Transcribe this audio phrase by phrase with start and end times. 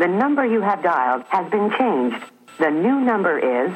[0.00, 2.24] The number you have dialed has been changed.
[2.58, 3.70] The new number is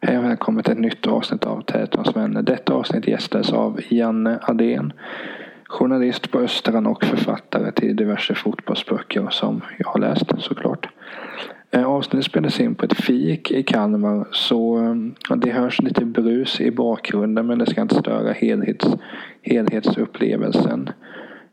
[0.00, 2.42] Hej och välkommen till ett nytt avsnitt av Tätortens vänner.
[2.42, 4.92] Detta avsnitt gästas av Janne Adén.
[5.68, 10.88] Journalist på Östran och författare till diverse fotbollsböcker som jag har läst såklart.
[11.70, 14.78] Eh, avsnittet spelades in på ett fik i Kalmar så
[15.30, 18.86] eh, det hörs lite brus i bakgrunden men det ska inte störa helhets,
[19.42, 20.90] helhetsupplevelsen.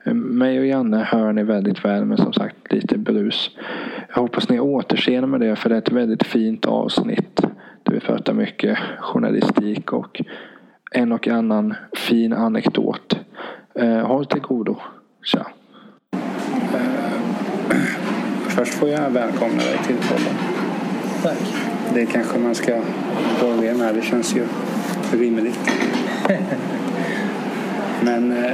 [0.05, 3.51] Eh, mig och Janne hör ni väldigt väl men som sagt lite brus.
[4.09, 7.41] Jag hoppas ni återseende med det för det är ett väldigt fint avsnitt.
[7.83, 10.21] Där vi pratar mycket journalistik och
[10.91, 13.19] en och annan fin anekdot.
[13.75, 14.75] Eh, håll till godo.
[15.23, 15.47] Tja.
[18.47, 20.35] Först får jag välkomna dig till podden.
[21.23, 21.53] Tack.
[21.93, 22.81] Det kanske man ska
[23.41, 23.95] börja med.
[23.95, 24.45] Det känns ju
[25.11, 25.59] rimligt.
[28.01, 28.51] Men eh,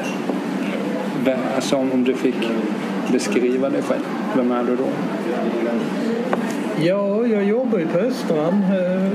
[1.56, 2.50] alltså, om du fick
[3.12, 4.04] beskriva dig själv,
[4.36, 4.88] vem är du då?
[6.82, 9.12] Ja, jag jobbar ju på Östrand eh,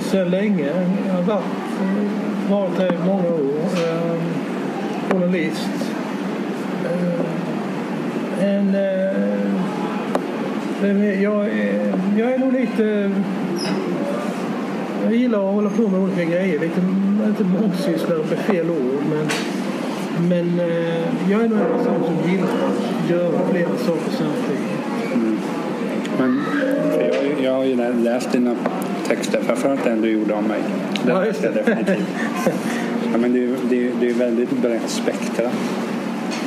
[0.00, 0.70] sedan länge.
[1.06, 1.44] Jag har varit,
[1.80, 3.54] eh, varit här i många år.
[5.14, 5.68] Journalist.
[6.84, 9.44] Eh, en, eh,
[11.22, 13.10] jag, är, jag är nog lite...
[15.04, 16.60] Jag gillar att hålla på med olika grejer.
[16.60, 16.80] Lite,
[17.26, 19.26] inte mångsysslare med fel ord, men,
[20.28, 20.94] men eh,
[21.30, 24.60] jag är nog en person som gillar att göra flera saker samtidigt.
[26.18, 26.42] Men,
[26.92, 28.54] för jag, jag har ju lä- läst dina
[29.08, 30.60] texter, framförallt den du gjorde om mig.
[31.06, 31.50] Den Ja, just det.
[31.50, 32.06] definitivt.
[33.14, 35.50] Ja, men det, är, det, är, det är väldigt brett spektra.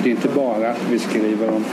[0.03, 1.65] Det är inte bara att vi skriver om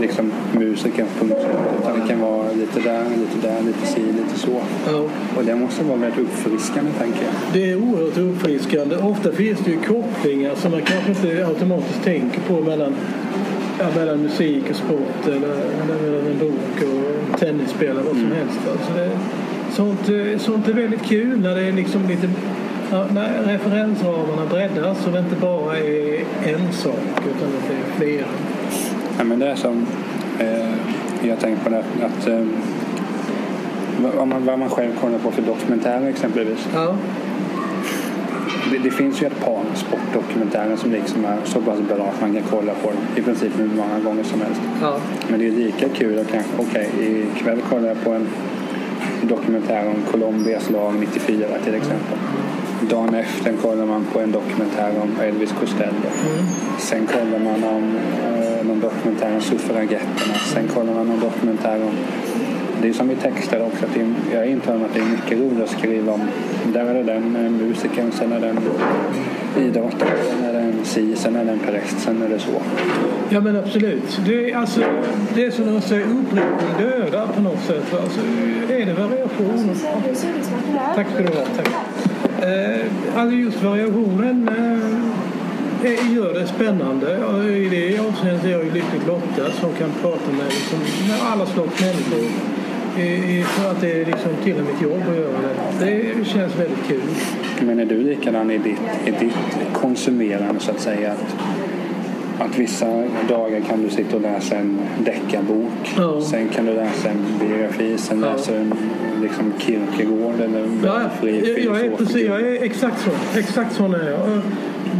[0.00, 1.56] liksom, musiker på något sätt.
[1.80, 4.60] Utan det kan vara lite där, lite där, lite si, lite så.
[4.86, 5.08] Ja.
[5.36, 7.32] Och det måste vara väldigt uppfriskande tänker jag.
[7.52, 8.96] Det är oerhört uppfriskande.
[8.96, 12.94] Ofta finns det ju kopplingar som man kanske inte automatiskt tänker på mellan,
[13.78, 15.52] ja, mellan musik och sport eller,
[15.82, 18.60] eller mellan en bok och tennisspel eller vad som helst.
[18.72, 19.10] Alltså det,
[19.72, 22.28] sånt, eh, sånt är väldigt kul när det är liksom lite
[22.92, 27.96] ja, när referensramarna breddas och det inte bara är en sak utan att det är
[27.96, 28.26] flera.
[29.18, 29.86] Ja, men det är som
[30.38, 32.44] eh, jag tänkt på det att eh,
[34.16, 36.68] vad, man, vad man själv kollar på för dokumentärer exempelvis.
[36.74, 36.96] Ja,
[38.70, 42.32] Det, det finns ju ett par sportdokumentärer som liksom är så pass bra att man
[42.34, 44.60] kan kolla på dem i princip hur många gånger som helst.
[44.82, 44.96] ja,
[45.28, 46.90] Men det är lika kul att kanske, okej
[47.36, 48.26] ikväll kollar jag på en
[49.22, 52.18] dokumentär om Colombias lag 94 till exempel.
[52.90, 56.10] Dagen efter kollar man på en dokumentär om Elvis Costello.
[56.78, 60.34] Sen kollar man om eh, någon dokumentär om suffragetterna.
[60.54, 61.94] Sen kollar man någon dokumentär om
[62.82, 63.84] det är som i texter också.
[63.84, 66.20] Att det är, jag intar att det är mycket roligt att skriva om.
[66.72, 68.58] Där är det den eh, musikern, sen är den
[69.58, 72.62] idrottaren, sen är den si, sen är den präst, sen är det så.
[73.28, 74.20] Ja men absolut.
[74.26, 74.80] Det är, alltså,
[75.34, 77.94] det är som man säger upprepning dödar på något sätt.
[78.02, 78.20] Alltså,
[78.68, 79.76] är det variation?
[80.94, 81.44] Tack ska du ha.
[81.56, 81.68] Tack.
[82.42, 82.80] Eh,
[83.16, 84.48] alltså just variationen
[85.84, 87.06] eh, gör det spännande.
[87.48, 91.46] I det avseendet är jag ju lyckligt lottad som kan prata med, liksom, med alla
[91.46, 92.30] slags människor.
[92.98, 95.32] I, för att det är liksom till och med mitt jobb att göra
[95.80, 95.84] det.
[96.18, 97.00] Det känns väldigt kul.
[97.60, 99.34] Men är du likadan i ditt, i ditt
[99.72, 101.12] konsumerande så att säga?
[101.12, 101.36] Att,
[102.46, 102.86] att vissa
[103.28, 105.94] dagar kan du sitta och läsa en deckarbok.
[105.96, 106.20] Ja.
[106.20, 107.98] Sen kan du läsa en biografi.
[107.98, 108.32] Sen Ja.
[108.32, 108.74] läser du en
[109.22, 113.38] liksom Kierkegaard eller Ja, fri jag, är precis, jag är exakt så.
[113.38, 114.20] Exakt sån är jag.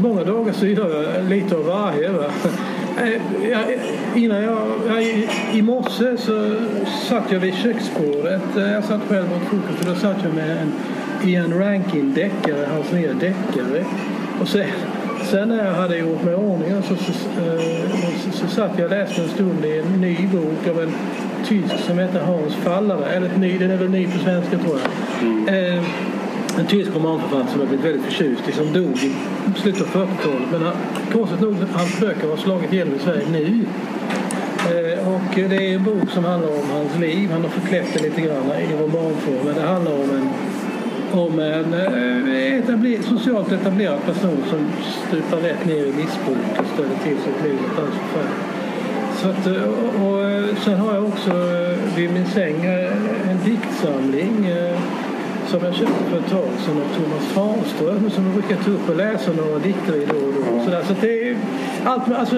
[0.03, 2.09] Många dagar så gör jag lite av varje.
[2.09, 2.25] Va?
[3.03, 3.65] Eh, jag,
[4.15, 5.03] innan jag, jag,
[5.53, 6.55] I morse så
[7.09, 8.57] satt jag vid köksbordet.
[8.57, 10.73] Eh, Jag satt själv åt frukost och då satt jag med en
[11.31, 13.85] Ian Rankin-deckare, hans nya deckare.
[14.41, 14.67] Och sen,
[15.31, 17.91] sen när jag hade gjort mig i ordning så, så, eh,
[18.25, 20.93] så, så satt jag och läste en stund i en ny bok av en
[21.53, 23.07] tysk som heter Hans Fallare.
[23.07, 24.89] Eller ett ny, den är väl ny på svenska tror jag.
[25.55, 25.83] Eh,
[26.59, 29.13] en tysk romanförfattare som jag blivit väldigt förtjust i som dog i
[29.61, 30.49] slutet av 40-talet.
[30.53, 30.73] Men han,
[31.13, 33.65] konstigt nog, hans böcker har slagit igenom i Sverige nu.
[34.71, 37.31] Eh, och det är en bok som handlar om hans liv.
[37.33, 39.45] Han har förklätt det lite grann i romanform.
[39.45, 40.29] Men det handlar om en,
[41.21, 44.69] om en eh, etabler, socialt etablerad person som
[45.09, 48.52] stupar rätt ner i missbruk och ställer till sitt liv något alldeles förfärligt.
[49.23, 52.65] Så att, eh, och, och, eh, sen har jag också eh, vid min säng
[53.31, 54.53] en diktsamling
[55.47, 58.89] som jag köpte för ett tag sedan av Thomas Fahlström som jag brukar ta upp
[58.89, 60.57] och läsa några dikter i då och då.
[60.57, 60.65] Ja.
[60.65, 61.37] Sådär, så det är
[61.85, 62.37] allt alltså,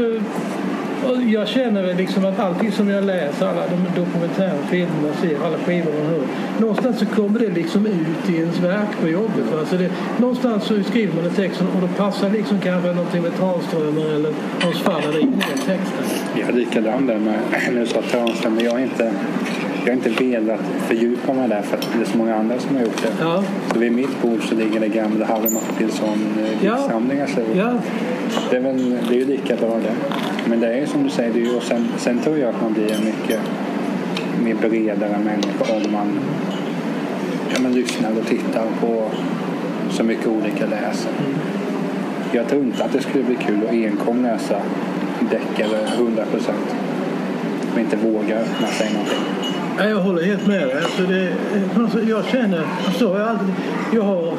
[1.11, 5.17] och jag känner väl liksom att allting som jag läser, alla de dokumentära filmerna jag
[5.31, 6.23] ser, alla skivor man hör.
[6.61, 9.45] Någonstans så kommer det liksom ut i ens verk på jobbet.
[9.59, 13.37] Alltså det, någonstans så skriver man en text och då passar liksom kanske någonting med
[13.37, 16.05] Tranströmer eller Hans Faller in i den texten.
[16.41, 17.39] Jag är likadan där med,
[17.73, 19.13] nu sa Tranström, men jag har inte,
[19.85, 22.77] jag har inte velat fördjupa mig där för att det är så många andra som
[22.77, 23.09] har gjort det.
[23.21, 26.79] Ja, Så vid mitt bord så ligger det gamla Harry Martinsson eh, Ja.
[27.57, 27.73] ja,
[28.51, 29.95] det, är väl, det är ju lika bra det.
[30.49, 32.49] Men det är ju som du säger, det är ju, och sen, sen tror jag
[32.55, 33.41] att man blir en mycket
[34.45, 36.21] mer bredare människa om man
[37.55, 39.11] ja, men lyssnar och tittar på
[39.91, 41.13] så mycket olika läsen.
[42.33, 44.57] Jag tror inte att det skulle bli kul att enkom läsa
[45.31, 46.75] deckare 100 procent.
[47.73, 49.19] Och inte våga öppna sig någonting.
[49.79, 50.77] Jag håller helt med dig.
[50.77, 51.33] Alltså det,
[52.11, 53.55] jag känner, alltså jag, alltid,
[53.93, 54.33] jag har...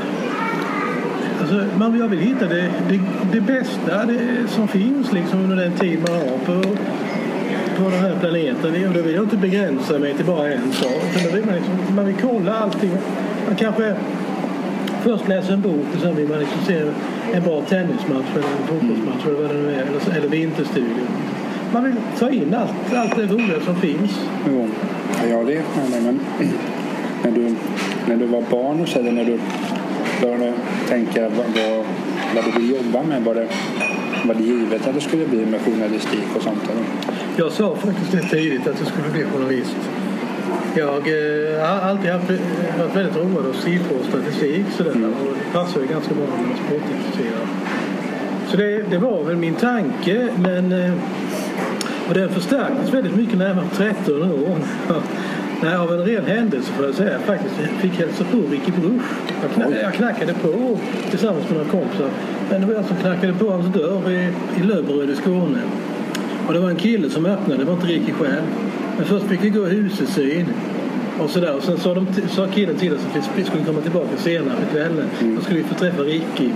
[1.45, 2.99] Alltså man, jag vill hitta det, det,
[3.31, 6.69] det bästa det, som finns liksom under den tid man har på,
[7.77, 8.87] på den här planeten.
[8.87, 11.03] Och då vill jag inte begränsa mig till bara en sak.
[11.15, 12.91] Utan då vill man, liksom, man vill kolla allting.
[13.47, 13.95] Man kanske
[15.03, 16.81] först läser en bok och sen vill man liksom se
[17.33, 19.81] en bra tennismatch eller en fotbollsmatch eller vad det nu är.
[19.81, 21.07] Eller, eller vinterstudion.
[21.73, 24.19] Man vill ta in allt, allt det roliga som finns.
[24.49, 24.67] Jo,
[25.21, 26.19] ja, jag vet med dig, men
[27.23, 27.55] när du,
[28.07, 29.39] när du var barn och så, eller när du
[30.21, 30.53] började
[30.87, 31.45] tänka vad,
[32.35, 33.47] vad, du vill jobba med, var det,
[34.25, 36.63] var det givet att det skulle bli med journalistik och sånt?
[36.63, 36.83] Eller?
[37.37, 39.77] Jag sa faktiskt det tidigt att jag skulle bli journalist.
[40.75, 42.29] Jag eh, har alltid haft,
[42.79, 44.65] varit väldigt road av siffror och statistik.
[44.77, 47.47] Sådär, och det passar ju ganska bra när man är sportintresserad.
[48.47, 50.29] Så det, det var väl min tanke.
[50.37, 50.93] Men, eh,
[52.07, 54.57] och den förstärktes väldigt mycket när jag var 13 år.
[55.63, 57.19] Nej, av en ren händelse får jag säga.
[57.19, 59.01] Faktiskt jag fick hälsa på Ricky Bruch.
[59.41, 60.77] Jag, kna- jag knackade på
[61.09, 62.09] tillsammans med några kompisar.
[62.49, 64.29] Men det var jag som knackade på hans dörr i,
[64.59, 65.59] i Löberöd i Skåne.
[66.47, 68.41] Och det var en kille som öppnade, det var inte Ricky själv.
[68.97, 70.45] Men först fick vi gå husesyn.
[71.19, 71.55] Och sådär.
[71.55, 74.75] Och sen sa, de, sa killen till oss att vi skulle komma tillbaka senare på
[74.75, 75.05] kvällen.
[75.35, 76.49] Då skulle vi få träffa Ricky.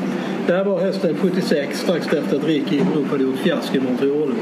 [0.48, 3.80] Det här var hösten 76, strax efter att Ricky i Europa hade gjort fiasko i
[3.80, 4.34] Montreal.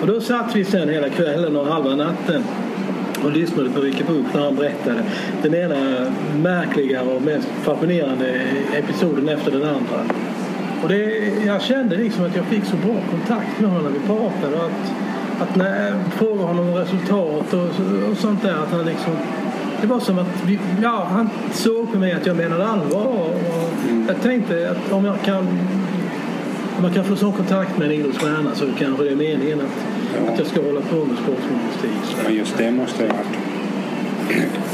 [0.00, 2.42] Och då satt vi sen hela kvällen och halva natten
[3.24, 5.02] och lyssnade på Ricky Bruch när han berättade
[5.42, 6.12] den ena
[6.42, 8.42] märkliga och mest fascinerande
[8.76, 10.14] episoden efter den andra.
[10.82, 14.06] Och det, jag kände liksom att jag fick så bra kontakt med honom när vi
[14.06, 14.56] pratade.
[14.56, 14.92] och Att,
[15.40, 18.54] att när jag frågade honom om resultat och, och sånt där.
[18.54, 19.12] Att han liksom,
[19.80, 23.06] det var som att vi, ja, han såg på mig att jag menade allvar.
[23.06, 23.34] Och
[24.08, 25.46] jag tänkte att om jag kan
[26.84, 30.38] jag kan få sån kontakt med en idrottsstjärna så kanske det är meningen att, att
[30.38, 32.16] jag ska hålla på med sportjournalistik.
[32.24, 33.38] Men just det måste ha varit...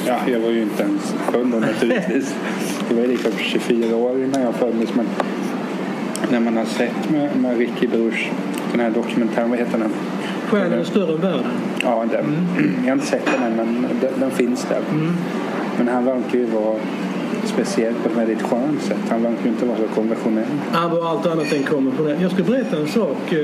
[0.06, 2.34] Ja, jag var ju inte ens född då naturligtvis.
[2.88, 4.94] Jag var liksom 24 år innan jag föddes.
[4.94, 5.06] Men
[6.30, 8.30] när man har sett med, med Ricky Bruch,
[8.72, 9.90] den här dokumentären, vad heter den?
[10.48, 11.44] Själen är större än världen.
[11.82, 12.24] Ja, den.
[12.78, 14.80] Jag har inte sett den än, men den, den finns där.
[15.78, 16.76] Men han verkar ju vara
[17.56, 19.10] speciell på ett väldigt skönt sätt.
[19.10, 20.44] Han verkar inte vara så konventionell.
[20.72, 22.22] Han var allt annat än konventionell.
[22.22, 23.34] Jag ska berätta en sak.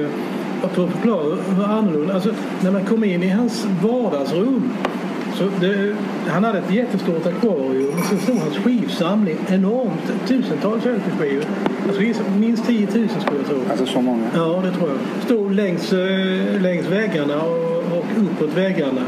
[0.74, 2.14] För att förklara hur annorlunda.
[2.14, 2.30] Alltså,
[2.62, 4.70] när man kom in i hans vardagsrum.
[5.34, 5.94] Så det,
[6.26, 10.28] han hade ett jättestort akvarium och sen stod hans skivsamling enormt.
[10.28, 11.44] Tusentals LP-skivor.
[12.00, 13.56] Gissa minst 10 000 skulle jag tro.
[13.70, 14.24] Alltså så många.
[14.34, 15.24] Ja, det tror jag.
[15.24, 19.02] Stod längs, eh, längs väggarna och, och uppåt väggarna.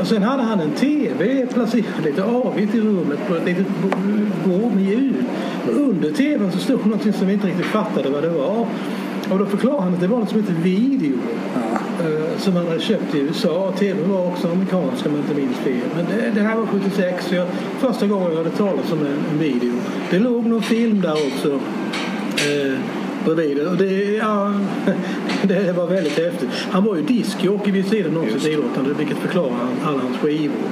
[0.00, 4.50] Och sen hade han en TV placerad lite avigt i rummet på ett litet bo-
[4.50, 5.14] bord med ljud.
[5.68, 8.66] Och under TVn så stod någonting som vi inte riktigt fattade vad det var.
[9.30, 11.12] Och då förklarade han att det var något som heter video.
[12.00, 13.72] eh, Som han hade köpt i USA.
[13.78, 15.88] TV var också amerikansk om jag inte minns fel.
[15.96, 17.26] Men det, det här var 76.
[17.28, 17.46] Så jag,
[17.80, 19.72] första gången jag hörde talas om en, en video.
[20.10, 21.50] Det låg någon film där också.
[22.36, 22.78] Eh,
[23.24, 23.66] bredvid.
[23.66, 24.52] Och det, ja,
[25.42, 26.48] det var väldigt häftigt.
[26.70, 30.68] Han var ju diskjockey vid sidan av sitt idrottande vilket förklarar alla hans skivor.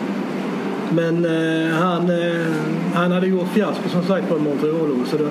[0.93, 2.47] Men eh, han, eh,
[2.95, 5.25] han hade gjort fiasko som sagt på Montreal så då,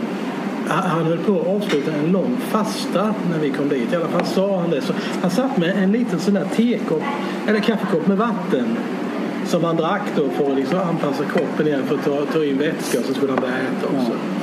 [0.67, 3.93] han han höll på att avsluta en lång fasta när vi kom dit.
[3.93, 4.81] I alla fall sa han det.
[4.81, 7.03] Så han satt med en liten sån där tekopp,
[7.47, 8.77] eller kaffekopp med vatten
[9.45, 12.57] som han drack då för att liksom anpassa kroppen igen för att ta, ta in
[12.57, 14.11] vätska och så skulle han börja äta också.
[14.11, 14.38] Ja,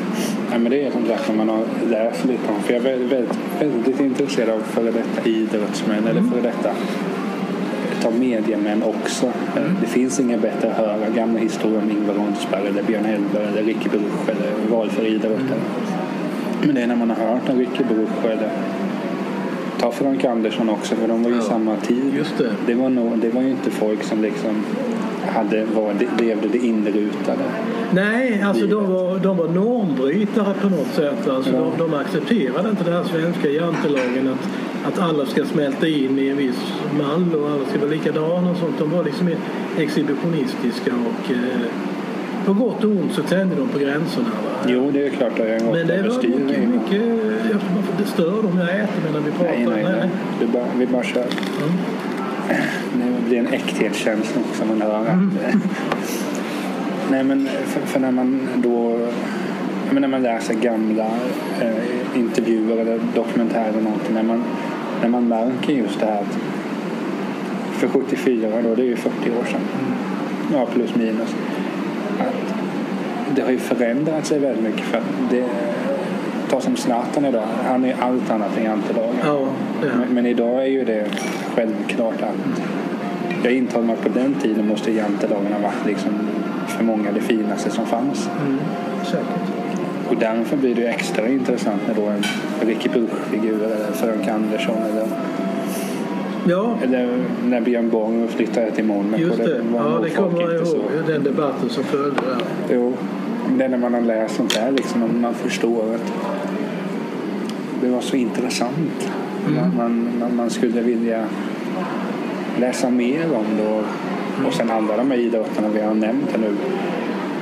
[0.50, 2.62] men det är som sagt när man har läst lite om.
[2.62, 6.70] För jag är väldigt, väldigt, intresserad av före detta idrottsmän eller före detta
[8.02, 9.32] ta mediemän också.
[9.80, 13.62] Det finns inga bättre att höra gamla historier om Ingvar Rondsberg eller Björn Elber eller
[13.62, 15.60] Ricky Bruch eller vad för idrottare.
[16.62, 18.50] Men det är när man har hört om Ricky Bruch eller
[19.80, 22.14] ta Frank Andersson också för de var ju i Ja, samma tid.
[22.16, 22.52] just det.
[22.66, 24.64] Det var, nog, det var ju inte folk som liksom
[25.26, 27.42] hade, var, levde det inrutade.
[27.90, 31.28] Nej, alltså de var, de var normbrytare på något sätt.
[31.28, 31.72] Alltså Ja.
[31.78, 34.48] de, de accepterade inte den här svenska jantelagen att,
[34.92, 38.56] att alla ska smälta in i en viss mall och alla ska vara likadana och
[38.56, 38.78] sånt.
[38.78, 39.30] De var liksom
[39.78, 41.70] exhibitionistiska och eh,
[42.46, 44.28] på gott och ont så tände de på gränserna.
[44.28, 44.66] Va?
[44.68, 47.02] Jo, det är klart har gått Men det var mycket, mycket
[47.50, 47.60] jag
[47.98, 49.54] det stör dem jag äter medan vi pratar.
[49.54, 50.08] Nej, nej, nej.
[50.40, 51.20] Vi bara, vi bara kör.
[51.20, 51.78] Mm.
[52.48, 55.00] Det blir en äkthetskänsla också man hör.
[55.00, 55.30] att- Mm.
[57.10, 58.98] Nej, men för, för när man då
[59.88, 61.06] menar, när man läser gamla
[61.60, 64.42] eh, intervjuer eller dokumentärer eller någonting, när man,
[65.02, 66.38] när man märker just det här att
[67.72, 69.60] för 74 då, det är ju 40 år sedan,
[70.52, 71.34] ja plus minus,
[72.20, 72.54] att
[73.36, 75.44] det har ju förändrat sig väldigt mycket för att det
[76.50, 79.16] Ta som Zlatan idag, han är allt annat än jantelagen.
[79.24, 79.46] Ja,
[79.82, 79.88] det.
[79.98, 81.06] Men, men idag är ju det
[81.54, 82.62] självklart att
[83.42, 86.12] jag intar mig på den tiden måste jantelagen ha varit liksom
[86.68, 88.30] för många det finaste som fanns.
[88.46, 88.58] Mm,
[89.04, 89.26] säkert.
[90.08, 92.22] Och därför blir det ju extra intressant när då en
[92.68, 95.06] Ricky Bruch-figur eller Frank Andersson eller,
[96.48, 97.08] Ja, eller
[97.44, 99.20] när Björn Borg flyttade till Monaco.
[99.22, 99.60] just det.
[99.72, 100.82] var Ja, det kommer jag ihåg.
[101.06, 102.74] Den debatten som följde där.
[102.74, 102.92] Jo,
[103.48, 106.12] det är när man har läst sånt där liksom, och man förstår att
[107.80, 109.10] det var så intressant.
[109.46, 111.24] Man, man, man, man skulle vilja
[112.60, 116.38] läsa mer om det och, och sen alla de här idrotterna vi har nämnt här
[116.38, 116.56] nu.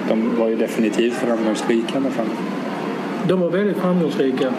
[0.09, 2.27] De var ju definitivt framgångsrika i alla fall.
[3.29, 4.53] De var väldigt framgångsrika.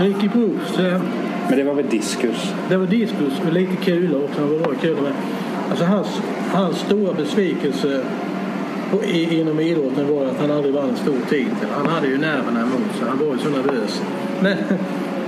[0.00, 1.00] Ricky Bruce, eh,
[1.48, 2.52] Men det var väl diskus?
[2.68, 4.40] det var diskus och lite kulor också.
[4.40, 5.12] Han var kulor med.
[5.70, 6.20] Alltså hans,
[6.52, 8.04] hans stora besvikelse
[9.04, 11.68] i, inom idrotten var att han aldrig vann en stor titel.
[11.76, 13.08] Han hade ju nerverna emot sig.
[13.08, 14.02] Han var ju så nervös.
[14.40, 14.56] Men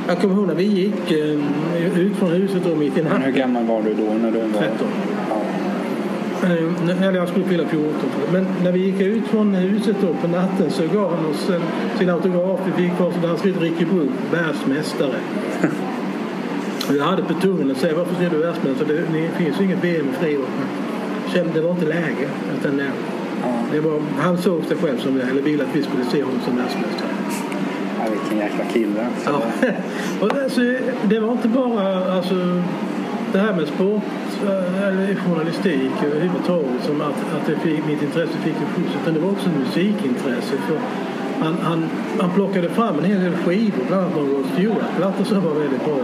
[0.09, 3.19] jag kommer ihåg när vi gick eh, ut från huset då mitt i Men hur
[3.19, 3.35] natten.
[3.35, 4.13] gammal var du då?
[4.23, 4.59] När du var...
[4.61, 4.87] 13.
[5.31, 6.49] Ja.
[6.49, 7.93] Eh, Eller jag skulle fylla 14.
[8.33, 11.63] Men när vi gick ut från huset då på natten så gav han oss en,
[11.99, 12.61] sin autograf.
[12.67, 15.15] Vi fick varsin där han skrev Ricky Bruch, världsmästare.
[16.99, 18.89] Jag hade på tungan att säga varför skrev du världsmästare?
[18.89, 20.49] Det, det finns ju inget VM i friidrott.
[21.55, 22.29] Det var inte läge.
[22.61, 22.81] Utan
[23.73, 26.57] det var, han såg sig själv som eller ville att vi skulle se honom som
[26.57, 27.09] världsmästare.
[27.99, 29.07] Ja, vilken jäkla kille.
[29.07, 29.31] alltså.
[29.31, 29.73] Ja.
[30.27, 30.61] Och alltså,
[31.05, 32.63] det var inte bara alltså,
[33.33, 34.03] det här med sport
[34.47, 39.15] eh, eller journalistik överhuvudtaget som att, att det fick, mitt intresse fick en skjuts utan
[39.15, 40.57] det var också musikintresse.
[40.67, 40.79] För
[41.41, 41.89] han, han,
[42.21, 45.85] han plockade fram en hel del skivor, bland annat någon Rod Stewart-platta som var väldigt
[45.85, 45.99] bra.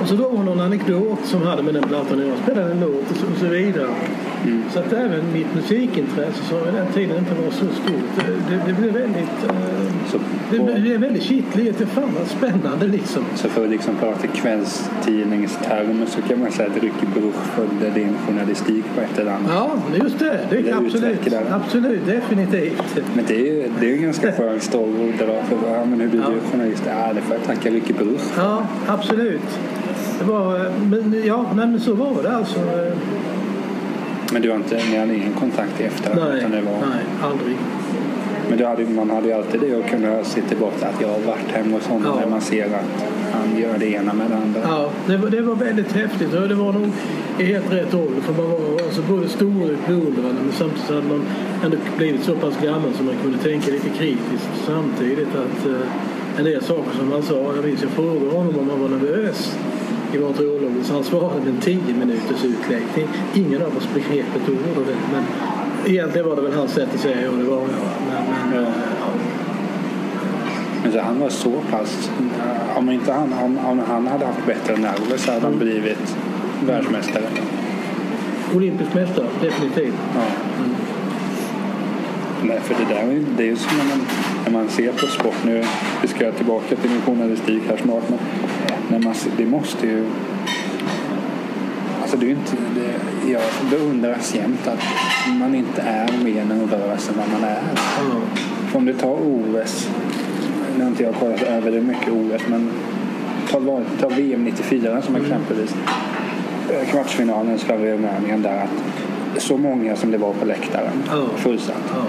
[0.00, 2.36] Och så drog hon någon anekdot som hade med den plattan att göra.
[2.42, 3.88] Spelade en låt och så, och så vidare.
[4.72, 8.62] Så att även mitt musikintresse som i den tiden inte var så stort, det, det,
[8.66, 9.44] det blev väldigt...
[9.48, 10.18] eh, Så,
[10.50, 11.78] det blev väldigt kittligt.
[11.78, 13.24] Det fan vad spännande liksom.
[13.34, 18.14] så för att liksom prata kvällstidningstermer så kan man säga att Ricky Bruch följde din
[18.26, 19.50] journalistik på ett eller annat.
[19.54, 19.70] Ja,
[20.02, 20.40] just det.
[20.50, 21.34] Det Det är absolut.
[21.50, 23.02] Absolut, definitivt.
[23.14, 26.00] Men det är ju det är en ganska skön story att dra för ja, men
[26.00, 26.28] hur blir Ja.
[26.28, 26.82] du journalist?
[26.86, 28.20] Ja, det får jag tacka Ricky Bruch.
[28.36, 29.58] Ja, absolut.
[30.18, 32.58] Det var, eh, men, ja, men så var det alltså.
[32.58, 32.92] eh,
[34.32, 36.20] Men du har inte, ni hade ingen kontakt i efterhand?
[36.28, 37.56] Nej, utan det var, nej, aldrig.
[38.48, 41.50] Men hade, man hade ju alltid det att kunna se tillbaka att jag har varit
[41.52, 42.20] hemma hos honom Ja.
[42.20, 44.60] när man ser att han gör det ena med det andra.
[44.64, 46.88] Ja, det var, det var väldigt häftigt och det var nog
[47.38, 51.02] i helt rätt ålder för man var alltså både stor och beundrande men samtidigt hade
[51.08, 51.22] man
[51.64, 56.44] ändå blivit så pass gammal så man kunde tänka lite kritiskt samtidigt att eh, en
[56.44, 59.56] del saker som han sa, jag minns jag frågade honom om han var nervös
[60.14, 63.08] i Montreal så han svarade med en tio minuters utläggning.
[63.34, 65.22] Ingen av oss begrep ett ord av det men
[65.86, 67.68] egentligen var det väl hans sätt att säga ja det var jag.
[68.08, 68.68] Men, men, Ja.
[68.68, 69.06] eh, ja.
[70.82, 72.10] Men så han var så pass...
[72.76, 76.16] Om, inte han, om, om han hade haft bättre nerver så hade han blivit
[76.66, 77.22] världsmästare.
[78.56, 79.94] Olympisk mästare, definitivt.
[80.14, 80.20] Ja.
[82.42, 84.06] Nej, för det där är- det är ju som när man,
[84.44, 85.44] när man ser på sport.
[85.44, 85.64] Nu
[86.02, 88.02] vi ska tillbaka till min journalistik här snart.
[88.08, 88.18] Men
[88.88, 90.04] när man, det måste ju...
[92.06, 94.78] Alltså det är inte, det, jag beundras jämt att
[95.40, 97.58] man inte är mer nervös än vad man är.
[97.98, 98.20] Ja.
[98.68, 99.88] För om du tar OS,
[100.76, 102.70] nu har inte jag kollat över det mycket OS, men
[103.50, 105.74] ta, ta VM 94 som exempelvis.
[106.70, 111.26] Eh, Kvartsfinalen Sverige-Rumänien där att så många som det var på läktaren, Ja.
[111.36, 111.82] fullsatt.
[111.94, 112.02] Ja.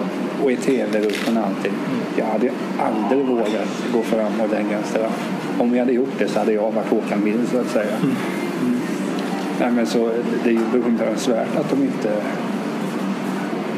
[0.43, 1.71] Och i tv-rutan alltid.
[2.15, 5.29] Jag hade aldrig vågat gå fram och lägga en straff.
[5.59, 7.95] Om jag hade gjort det så hade jag varit Håkan Mild så att säga.
[9.59, 10.09] Nej, men så,
[10.43, 12.11] det är ju beundransvärt att de inte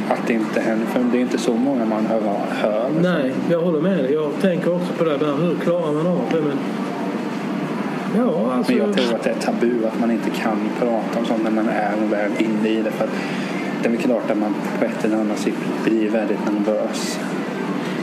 [0.10, 0.88] att det inte händer.
[0.88, 2.22] För det är inte så många man hör.
[2.50, 4.14] hör Nej, jag håller med dig.
[4.14, 5.36] Jag tänker också på det där.
[5.36, 6.42] Hur klarar man av det?
[6.42, 6.58] Men...
[8.18, 8.72] Ja, alltså...
[8.72, 11.52] Men jag tror att det är tabu att man inte kan prata om sånt när
[11.52, 12.92] man är väl inne i det.
[12.92, 13.16] För att
[13.84, 17.20] det är klart att man på ett eller annat sätt blir väldigt nervös.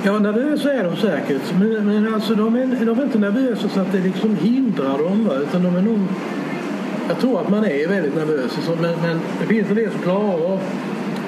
[0.03, 1.55] Ja, nervösa är de säkert.
[1.59, 5.31] Men, men alltså, de, är, de är inte nervösa så att det liksom hindrar dem.
[5.43, 5.99] Utan de är nog...
[7.09, 8.59] Jag tror att man är väldigt nervös.
[8.81, 10.61] Men, men det finns en del som klarar av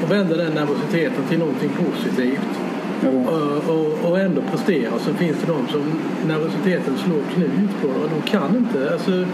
[0.04, 2.48] att vända den nervositeten till någonting positivt.
[3.06, 4.98] Och, och, och ändå prestera.
[4.98, 7.88] Sen finns det de som nervositeten slår knut på.
[7.88, 8.92] Och de kan inte.
[8.92, 9.24] Alltså,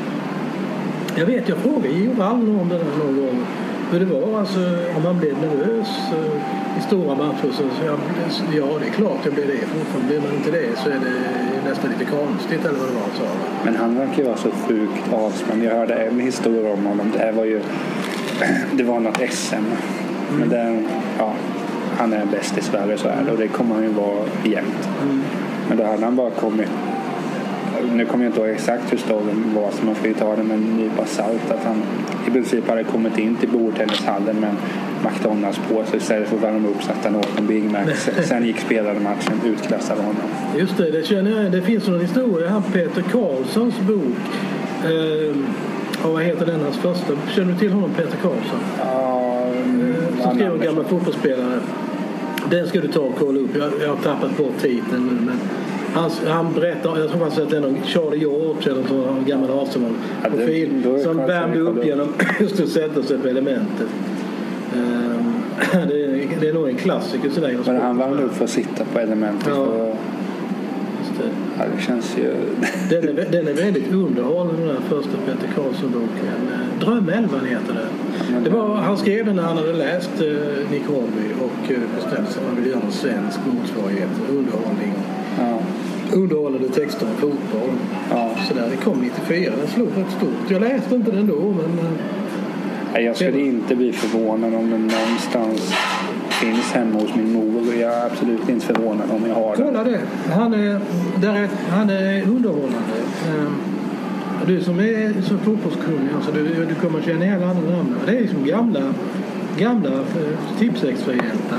[1.17, 3.47] jag vet, jag frågade Georg Wall om det där någon gång.
[3.95, 4.59] Hur det var, alltså,
[4.97, 7.49] om man blev nervös eh, i stora matcher.
[7.53, 7.99] Så, så jag,
[8.55, 9.67] ja, det är klart jag blir det.
[9.67, 13.01] Fortfarande blir man inte det så är det nästan lite konstigt eller vad det var
[13.19, 13.35] sa.
[13.65, 15.65] Men han verkar ju vara så sjukt avspänd.
[15.65, 17.11] Jag hörde en historia om honom.
[17.13, 17.61] Det här var ju...
[18.73, 19.65] Det var något SM.
[20.39, 20.83] Men det,
[21.19, 21.33] ja,
[21.99, 24.89] han är bäst i Sverige så är det och det kommer han ju vara jämt.
[25.69, 26.69] Men då hade han bara kommit
[27.93, 30.43] nu kommer jag inte ihåg exakt hur storyn var så man får ju ta det
[30.43, 31.51] med en nypa salt.
[31.51, 31.83] Att han
[32.29, 34.57] i princip hade kommit in till bordtennishallen med en
[35.05, 37.81] McDonalds-påse istället för att värma upp satte han åt en Big Mac.
[38.25, 40.23] Sen- gick spelade matchen, utklassade honom.
[40.59, 41.53] Just det, det känner jag.
[41.53, 44.17] Det finns någon historia här, Peter Karlssons bok.
[44.85, 45.37] Eh,
[46.07, 47.13] och vad heter den hans första?
[47.35, 48.59] Känner du till honom, Peter Karlsson?
[48.79, 49.15] Ja,
[49.45, 51.61] Eh, som skrev om gamla fotbollsspelare.
[52.51, 53.57] Den ska du ta och kolla upp.
[53.57, 55.27] Jag, jag har tappat bort titeln nu.
[55.27, 55.39] Men
[55.95, 59.49] han, han berättar, jag tror säger att det är någon Charlie George eller en gammal
[59.49, 62.09] Ja, Arsenal-profil är som värmde upp genom
[62.41, 63.89] just att sätta sig på elementet.
[64.77, 65.35] Ehm,
[65.89, 67.59] det, är, det är nog en klassiker sådär.
[67.67, 69.49] Men han värmde upp för att sitta på elementet.
[69.49, 69.93] Ja.
[71.17, 72.35] För, ja, det känns ju...
[72.91, 76.49] Den är, den är väldigt underhållande den här första Peter Karlsson-boken.
[76.53, 78.45] Eh, Drömälvan heter den.
[78.45, 82.29] Det var, han skrev den när han hade läst eh, Nick Hornby och eh, bestämt
[82.31, 84.09] sig för att ville göra en svensk motsvarighet.
[84.31, 84.93] Underhållning.
[85.39, 85.59] Ja,
[86.13, 87.71] Underhållande texter om fotboll.
[88.11, 88.31] ja.
[88.49, 89.53] Så där, det kom 94.
[89.61, 90.51] Den slog rätt stort.
[90.51, 91.93] Jag läste inte den då men eh,
[92.93, 95.75] Nej, Jag skulle inte bli förvånad om den någonstans
[96.31, 97.75] finns hemma hos min mor.
[97.75, 99.67] Jag är absolut inte förvånad om jag har den.
[99.67, 100.01] kolla det.
[100.33, 100.81] Han är,
[101.21, 102.95] där är, han är underhållande.
[103.29, 103.53] Eh,
[104.47, 107.99] Du som är så fotbollskunnig, alltså du, du kommer känna igen alla namnen.
[108.07, 108.95] Det är liksom gamla,
[109.59, 111.59] gamla eh, tipsextrahjältar.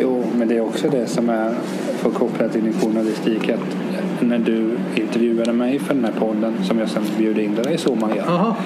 [0.00, 1.54] Jo, men det är också det som är
[1.96, 3.48] för kopplat till din journalistik.
[3.48, 3.76] Att
[4.20, 7.94] när du intervjuade mig för den här podden som jag sen bjöd in dig så
[7.94, 8.26] man gör.
[8.28, 8.56] Aha.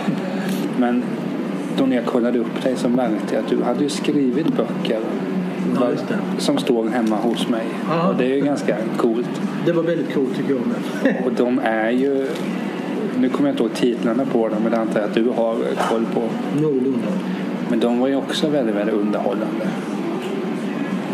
[0.78, 1.02] Men
[1.78, 5.00] då när jag kollade upp dig så märkte jag att du hade skrivit böcker
[5.74, 5.90] Ja,
[6.38, 7.66] som står hemma hos mig.
[7.90, 8.08] Ja.
[8.08, 9.40] Och det är ju ganska coolt.
[9.66, 11.16] Det var väldigt coolt tycker jag med.
[11.26, 12.26] Och de är ju...
[13.18, 15.56] Nu kommer jag inte ihåg titlarna på dem men det antar jag att du har
[15.88, 16.22] koll på.
[16.60, 17.08] Någorlunda.
[17.70, 19.66] Men de var ju också väldigt, väldigt underhållande.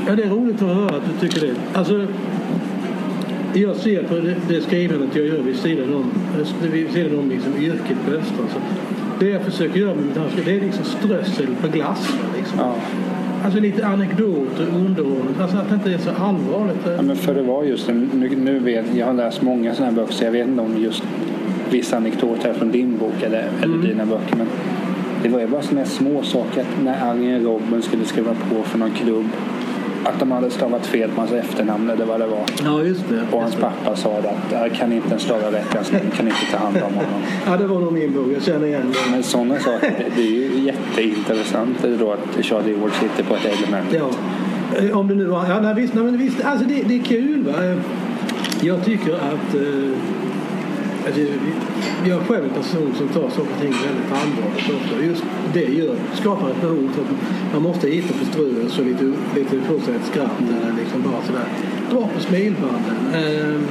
[0.07, 1.55] Ja, det är roligt att höra att du tycker det.
[1.73, 2.07] Alltså,
[3.55, 6.11] jag ser på det, det skrivandet jag gör vid sidan om,
[6.73, 8.45] vid sidan om liksom yrket på Östra.
[8.53, 8.59] Så
[9.21, 12.19] det jag försöker göra med mitt handskrift, det är liksom strössel på glass.
[12.37, 12.59] Liksom.
[12.59, 12.75] Ja.
[13.45, 15.35] Alltså lite anekdoter, underhållning.
[15.41, 16.87] Alltså att det inte är så allvarligt.
[16.97, 19.91] Ja, men för det var just en, nu, nu vet jag har läst många sådana
[19.91, 21.03] här böcker så jag vet inte om just
[21.71, 24.37] vissa anekdoter från din bok eller, eller dina böcker.
[24.37, 24.47] Men
[25.23, 26.61] det var ju bara sådana här små saker.
[26.61, 29.27] Att när Arjen Robben skulle skriva på för någon klubb
[30.05, 32.45] att de hade stavat fel på hans efternamn eller vad det var.
[32.65, 33.23] Ja, just det.
[33.37, 35.41] Och hans pappa sa det att jag kan inte ens stava
[35.75, 37.23] hans namn, kan inte ta hand om honom.
[37.47, 38.27] Ja, det var nog min bok.
[38.37, 39.11] Jag känner igen det.
[39.11, 43.45] Men sådana saker, det, det är ju jätteintressant då att Charlie Ward sitter på ett
[43.45, 43.89] element.
[43.93, 44.11] Ja.
[44.79, 45.47] Eh, Om det nu var...
[45.49, 47.43] Ja, nej, visst, nej, men visst alltså det, det är kul.
[47.45, 47.53] Va?
[48.61, 49.55] Jag tycker att...
[49.55, 49.91] eh,
[51.07, 51.21] Alltså,
[52.05, 55.05] jag är själv en person som tar saker och ting väldigt allvarligt ofta.
[55.05, 59.61] Just det gör, skapar ett behov att man måste hitta på ströet så lite, lite
[59.61, 61.47] få sig ett skratt eller liksom bara sådär.
[61.91, 62.97] Dra på smilbanden.
[63.15, 63.67] Ehm,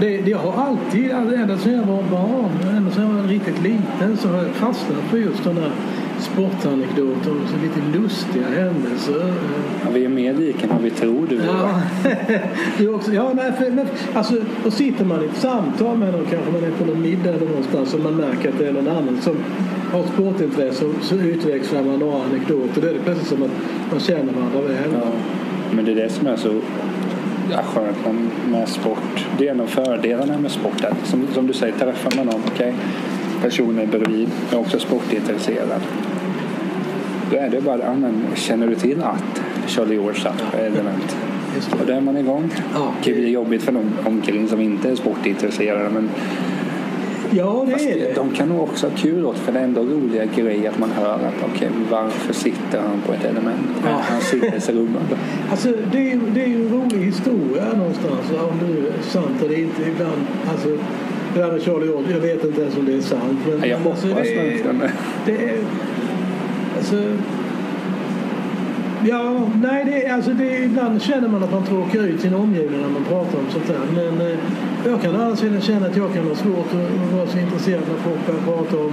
[0.00, 3.28] det, det, jag har alltid, alltså, ända sedan jag var barn, ända sedan jag var
[3.28, 5.72] riktigt liten så har jag fastnat för just den där
[6.20, 9.32] sportanekdoter och så lite lustiga händelser.
[9.84, 11.36] Ja, vi är mer lika än vad vi tror du.
[11.36, 11.80] Ja,
[12.78, 14.34] det är också, ja nej, för, men, alltså,
[14.66, 17.46] och sitter man i ett samtal med någon, kanske man är på någon middag eller
[17.46, 19.36] någonstans och man märker att det är någon annan som
[19.92, 22.80] har sportintresse och så utväxlar man några anekdoter.
[22.80, 23.50] Då är det plötsligt som att
[23.90, 24.90] man känner varandra väl.
[24.92, 25.10] Ja.
[25.72, 26.60] Men det är det som är så
[27.50, 27.96] ja, skönt
[28.50, 29.26] med- sport.
[29.38, 30.84] Det är en av fördelarna med sport.
[31.04, 32.74] Som, som du säger, träffar man någon, okej,
[33.42, 35.80] personen bredvid är också sportintresserad.
[37.30, 41.16] Då är det bara, ja, men, känner du till att Charlie George satt på element?
[41.80, 42.50] Och då är man igång.
[42.74, 42.92] Ja.
[43.04, 45.90] Det blir jobbigt för de omkring som inte är sportintresserade.
[45.90, 46.08] Men
[47.32, 48.12] Ja, det fast är det.
[48.14, 50.90] de kan nog också ha kul åt för det är ändå roliga grejer att man
[50.90, 53.60] hör att okej, varför sitter han på ett element?
[53.84, 54.00] Ja.
[54.02, 55.02] Han sitter i rummet.
[55.50, 58.20] Alltså, det, är, det är ju en rolig historia någonstans.
[58.30, 59.82] Om det nu är sant eller inte.
[59.82, 60.68] Ibland, alltså,
[61.34, 63.38] det här med Charlie George, jag vet inte ens om det är sant.
[63.48, 64.92] Men, Ja, jag men alltså, hoppas är, verkligen det.
[65.26, 65.58] det är,
[66.80, 66.96] alltså,
[69.04, 72.88] Ja, nej, det, alltså det, ibland känner man att man tråkar ut sin omgivning när
[72.88, 73.80] man pratar om sånt där.
[73.94, 74.38] Men eh,
[74.86, 77.82] jag kan å andra sidan känna att jag kan ha svårt att, vara så intresserad
[77.88, 78.92] när folk börjar prata om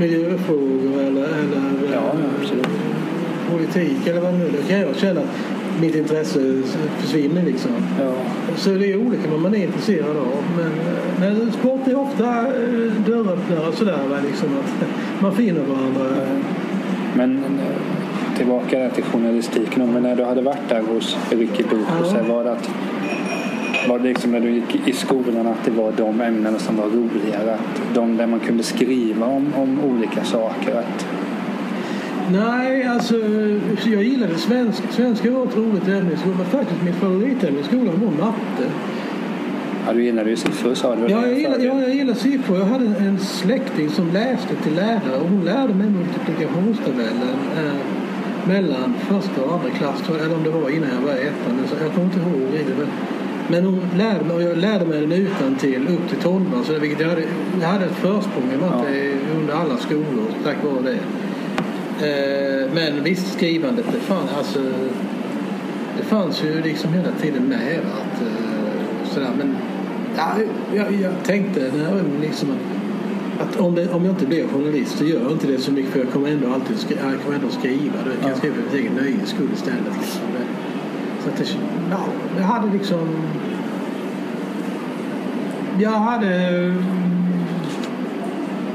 [0.00, 2.68] miljöfrågor eller, eller eh, Ja, ja,
[3.50, 6.62] politik eller vad nu Då kan jag känna att mitt intresse
[6.98, 7.70] försvinner liksom.
[8.00, 8.12] Ja.
[8.56, 10.44] Så det är olika vad man är intresserad av.
[10.56, 14.20] Men, eh, men sport är ofta eh, dörröppnare och sådär.
[14.26, 14.88] Liksom att
[15.20, 16.04] man finner varandra.
[17.16, 19.92] Men eh, tillbaka där till journalistiken.
[19.92, 22.34] Men när du hade varit där hos Ricky Boko Ja.
[22.34, 22.70] var det att
[23.88, 26.86] var det liksom när du gick i skolan att det var de ämnena som var
[26.86, 27.54] roligare?
[27.54, 30.78] Att de där man kunde skriva om, om olika saker?
[30.78, 31.06] Att,
[32.32, 33.14] Nej, alltså
[33.84, 36.44] jag gillade svensk, svenska var ett roligt ämne i skolan.
[36.50, 38.70] Faktiskt mitt favoritämne i skolan var matte.
[39.86, 41.02] Ja, du gillade ju siffror sa du.
[41.12, 42.58] Ja, jag gillar, ja, jag gillar siffror.
[42.58, 47.74] Jag hade en släkting som läste till lärare och hon lärde mig multiplikationstabellen eh,
[48.48, 51.68] mellan första och andra klass, eller om det var innan jag var i ettan.
[51.68, 52.78] Så Jag kommer inte ihåg riktigt.
[52.78, 52.88] Men,
[53.48, 56.64] men hon lärde mig och jag lärde mig den utan till upp till tolvan.
[56.64, 57.24] Så det, vilket jag, hade,
[57.60, 60.98] jag hade ett försprång i matte under alla skolor tack vare det.
[62.00, 64.60] Eh, men visst, skrivandet, det fanns, alltså,
[65.98, 67.78] det fanns ju liksom hela tiden med.
[67.78, 69.30] Att, eh, sådär.
[69.38, 69.56] Men
[70.16, 70.28] ja,
[70.74, 72.48] jag, jag tänkte jag liksom
[73.40, 75.92] att, om, det, om jag inte blir journalist så gör jag inte det så mycket
[75.92, 77.94] för jag kommer ändå alltid skri, jag kommer ändå skriva.
[78.04, 78.36] Du vet, Jag Ja.
[78.36, 79.80] skriver för mitt eget nöjes skull istället.
[80.00, 80.20] Liksom.
[81.22, 81.56] Så att det,
[81.90, 82.04] ja,
[82.36, 83.08] jag hade liksom...
[85.78, 86.72] Jag hade...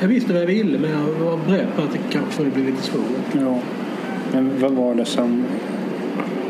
[0.01, 2.63] Jag visste vad jag ville men jag var beredd på att det kanske skulle bli
[2.63, 3.01] lite svårt.
[3.31, 3.59] Ja.
[4.33, 5.43] Men vad var det som...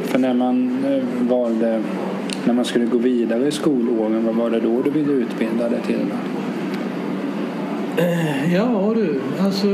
[0.04, 1.82] För när man eh, valde...
[2.46, 5.80] När man skulle gå vidare i skolåren, vad var det då du ville utbilda dig
[5.88, 6.06] till?
[8.54, 9.68] Ja du, alltså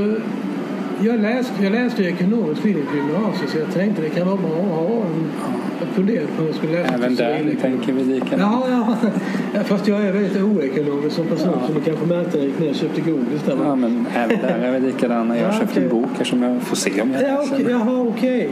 [1.02, 4.50] jag läste, jag läste ekonomisk linje på gymnasiet så jag tänkte det kan vara bra
[4.60, 5.26] att ha en...
[5.80, 8.42] Jag funderade på om jag skulle läsa Även där tänker vi likadant.
[8.70, 8.96] Ja,
[9.54, 9.60] ja.
[9.64, 11.66] Fast jag är väldigt oekonomisk som person Ja.
[11.66, 13.58] som du kanske märkte när jag gick ner och köpte godis där.
[13.64, 15.38] Ja, men även där är vi likadana.
[15.38, 15.90] Jag Ja, köpt en okej.
[16.02, 17.56] bok här som jag får se om jag Ja, läser.
[17.56, 18.50] okej, jaha, okej.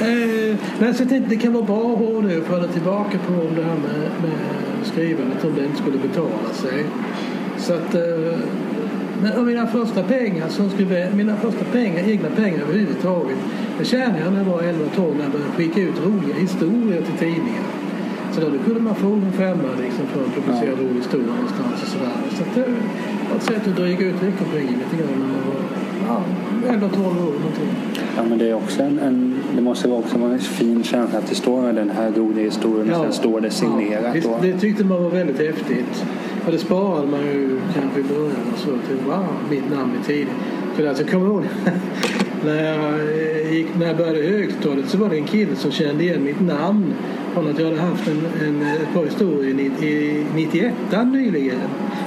[0.00, 3.18] Eh, men så jag tänkte det kan vara bra att ha det och falla tillbaka
[3.26, 6.84] på om det här med, med skrivandet om det inte skulle betala sig.
[7.58, 8.38] Så att, eh,
[9.22, 13.36] men mina första pengar som skribent, mina första pengar, egna pengar överhuvudtaget,
[13.78, 17.18] det tjänade jag när jag var 11-12 när jag började skicka ut roliga historier till
[17.18, 17.64] tidningar.
[18.32, 21.88] Så då kunde man få en femma liksom för en publicerad rolig historia någonstans och
[21.88, 22.12] sådär.
[22.36, 22.60] Så att det
[23.30, 25.60] var ett sätt att dryga ut veckopengen lite grann när man var
[26.08, 26.22] ja,
[26.72, 27.70] 11-12 år någonting.
[28.16, 31.18] Ja, men det, är också en, en, det måste vara också vara en fin känsla
[31.18, 34.14] att det står den här roliga historien och sen står det signerat.
[34.14, 34.38] Ja, då.
[34.42, 36.04] det tyckte man var väldigt häftigt.
[36.46, 40.06] Och det sparade man ju kanske i början och så till wow, mitt namn i
[40.06, 40.34] tidningen.
[40.74, 41.42] För alltså, kommer ihåg
[42.44, 46.04] när jag, eh, gick, när jag började högstadiet så var det en kille som kände
[46.04, 46.94] igen mitt namn
[47.34, 50.74] från att jag hade haft en, en, ett par historier i, i 91
[51.12, 51.60] nyligen.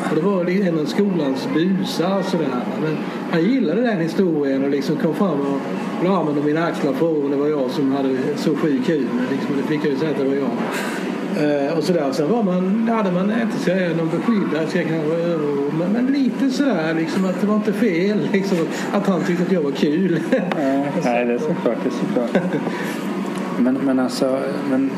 [0.10, 2.64] Och det var en av skolans busar och sådär.
[2.82, 2.98] Men
[3.32, 5.60] han gillade den historien och liksom kom fram och
[6.04, 8.90] la armen om mina axlar och frågade om det var jag som hade så sjuk
[8.90, 9.08] hud.
[9.16, 10.50] Men liksom, det fick jag ju säga att det var jag.
[11.38, 12.12] Eh, och sådär.
[12.12, 13.72] Sen var man, hade man inte
[14.78, 18.58] jag kanske var överord, men, men lite sådär liksom att det var inte fel liksom,
[18.94, 20.20] att han tyckte att jag var kul.
[21.04, 21.78] Nej, det är såklart.
[21.84, 22.44] Det är såklart.
[23.60, 24.40] Men, men alltså,
[24.70, 24.92] men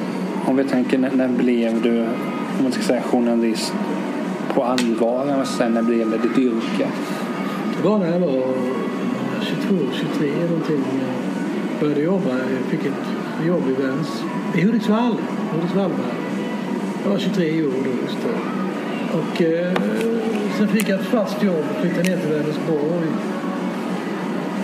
[0.45, 2.01] om vi tänker när, när blev du
[2.57, 3.73] om man ska säga journalist
[4.53, 5.25] på allvar?
[5.25, 6.87] Ska jag säga, När blev det ditt yrke?
[7.77, 8.53] Det var när jag var
[9.41, 10.83] 22, 23 någonting.
[11.71, 12.29] Jag började jobba.
[12.29, 14.23] Jag fick ett jobb i Väns,
[14.55, 15.15] i Hudiksvall.
[15.53, 16.22] Hudiksvall var
[17.03, 17.11] jag.
[17.11, 18.29] Var 23 år då just då.
[19.19, 19.71] Och eh,
[20.57, 23.07] sen fick jag ett fast jobb och flyttade ner till Vänersborg.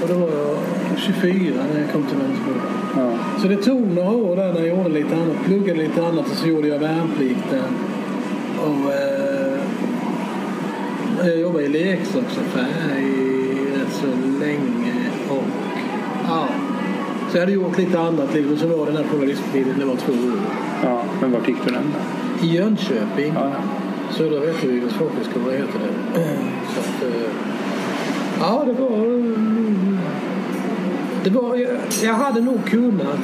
[0.02, 0.58] Och då var jag
[0.98, 2.58] 24 när jag kom till Vänersborg.
[2.96, 3.12] Ja.
[3.42, 6.38] Så det tog några år där när jag gjorde lite annat, pluggade lite annat och
[6.38, 7.74] så gjorde jag värnplikten.
[8.60, 9.60] Och eh,
[11.28, 14.08] jag jobbade i leksaksaffär i rätt så
[14.40, 15.10] länge.
[15.30, 15.44] Och
[16.28, 16.48] ja,
[17.32, 18.58] så jag hade gjort lite annat liksom.
[18.58, 20.40] Så var den här journalisttiden, det var två år.
[20.84, 21.04] ja.
[21.22, 22.19] Men vart gick du den då?
[22.42, 23.34] I Jönköping.
[23.36, 23.52] Ja.
[24.12, 26.20] Södra Vätterbyns folkhögskola heter det.
[26.74, 27.32] Så att, eh,
[28.40, 29.20] ja, det var...
[31.24, 33.20] Det var jag, jag hade nog kunnat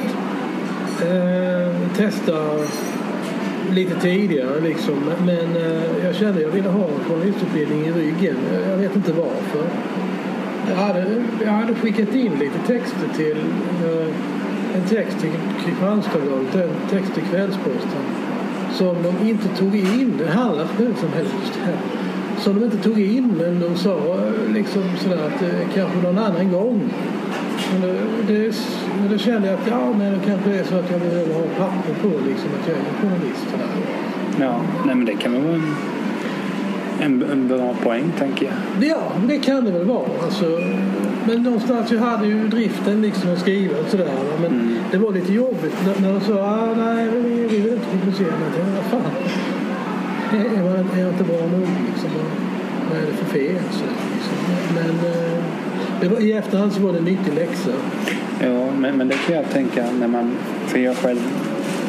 [1.02, 2.58] eh, testa
[3.70, 4.94] lite tidigare liksom.
[5.26, 8.36] Men eh, jag kände att jag ville ha en journalistutbildning i ryggen.
[8.70, 9.66] Jag vet inte varför.
[10.68, 13.36] Jag hade, jag hade skickat in lite texter till
[13.84, 14.06] eh,
[14.76, 15.32] en text till
[15.64, 18.02] Kristianstadsbladet, en text till Kvällsposten
[18.76, 20.14] som de inte tog in.
[20.18, 21.60] Det handlar om vem som helst.
[22.38, 26.18] Som de inte tog in men de sa eh, liksom sådär att eh, kanske någon
[26.18, 26.80] annan gång.
[27.72, 27.94] Men det,
[28.28, 28.54] det,
[29.00, 31.42] men då kände jag att ja, men det kanske är så att jag behöver ha
[31.42, 33.46] papper på liksom, att jag är journalist.
[34.40, 35.60] Ja, nej men det kan väl vara
[37.00, 38.88] en, en, bra poäng tänker jag.
[38.90, 40.08] Ja, det kan det väl vara.
[40.24, 40.44] Alltså,
[41.26, 44.10] men någonstans, jag hade ju driften liksom att skriva och sådär.
[44.42, 44.76] Men Mm.
[44.90, 48.28] det var lite jobbigt när, när de sa ah, nej, vi, vi vill inte publicera.
[48.28, 49.12] Tänkte, vad fan.
[50.32, 52.10] Är, man, är jag inte bra nog liksom?
[52.16, 52.24] Vad,
[52.90, 53.62] vad är det för fel?
[53.70, 54.36] Så, liksom.
[54.74, 55.42] Men eh,
[56.00, 57.70] det var, i efterhand så var det en nyttig läxa.
[58.40, 60.32] Ja, men, men det kan jag tänka när man,
[60.66, 61.18] för jag själv,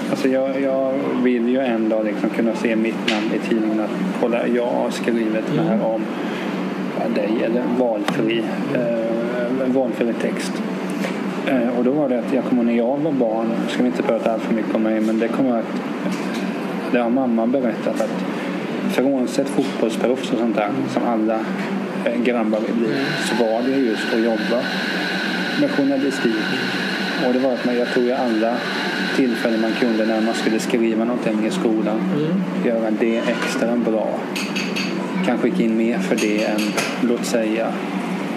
[0.09, 0.93] alltså jag, jag
[1.23, 4.89] vill ju en dag liksom kunna se mitt namn i tidningen att kolla, jag har
[4.89, 6.01] skrivit den här om
[6.99, 8.43] ja, dig eller valfri,
[8.73, 10.53] eh, valfri text.
[11.47, 14.03] Eh, och då var det att jag kommer när jag var barn, ska vi inte
[14.03, 15.65] prata allt för mycket om mig, men det kommer att,
[16.91, 18.25] det har mamma berättat att
[18.91, 21.39] frånsett fotbollsproffs och sånt där som alla
[22.05, 22.95] eh, grabbar vill bli
[23.29, 24.61] så var det just att jobba
[25.61, 26.45] med journalistik.
[27.27, 28.57] Och det var att man, jag tror ju alla
[29.17, 31.99] tillfällen man kunde när man skulle skriva någonting i skolan
[32.65, 34.09] göra det extra bra.
[35.25, 36.59] Kanske gick in mer för det än
[37.01, 37.67] låt säga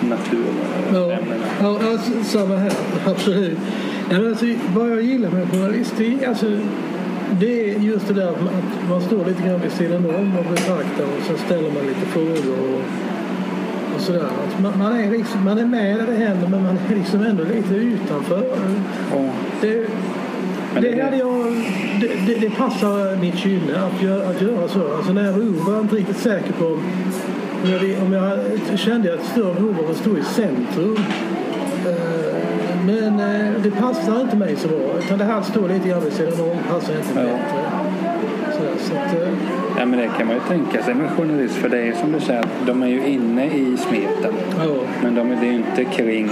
[0.02, 1.44] Ja, naturämnena.
[1.62, 2.72] ja, ja, samma här.
[3.06, 3.58] Absolut.
[4.10, 6.46] Ja, men alltså, vad jag gillar med journalistik, alltså,
[7.40, 10.36] det är just det där att man, att man står lite grann vid sidan om
[10.38, 12.80] och betraktar och så ställer man lite frågor och,
[13.94, 14.26] och sådär.
[14.62, 17.44] Man, man, är liksom, man är med när det händer men man är liksom ändå
[17.44, 18.44] lite utanför.
[19.14, 19.86] Och, Det,
[20.74, 21.44] Men det, det- hade jag,
[22.26, 24.94] det, det, passar mitt kynne att göra, att göra så.
[24.96, 26.83] Alltså när jag var ung var jag inte riktigt säker på om
[27.64, 28.12] om jag, om
[28.70, 30.96] jag kände ett större behov av att stå i centrum.
[31.87, 32.35] Eh,
[32.87, 34.78] Men eh, det passar inte mig så bra.
[34.98, 37.20] Utan det här att stå lite grann vid sidan om passar inte Ja.
[37.22, 37.62] bättre.
[38.56, 39.28] Sådär, så att, eh,
[39.78, 42.20] ja, men det kan man ju tänka sig med journalist för det är som du
[42.20, 44.35] säger att de är ju inne i smeten.
[44.59, 44.74] ja.
[45.02, 46.30] Men de är ju inte kring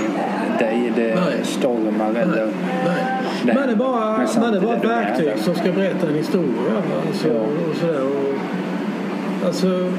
[0.59, 1.35] dig det Nej.
[1.43, 2.47] stormar eller
[2.87, 3.05] Nej.
[3.45, 3.55] Nej.
[3.55, 6.83] Man är bara, man är bara ett verktyg som ska berätta en historia.
[7.07, 8.03] Alltså, och sådär.
[8.03, 8.35] Och,
[9.47, 9.93] alltså,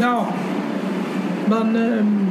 [0.00, 0.26] ja.
[1.46, 2.26] Man, ehm,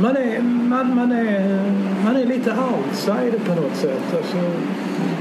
[0.00, 1.62] man, är, man, man, är,
[2.04, 4.14] man är lite outsider på något sätt.
[4.16, 4.36] Alltså,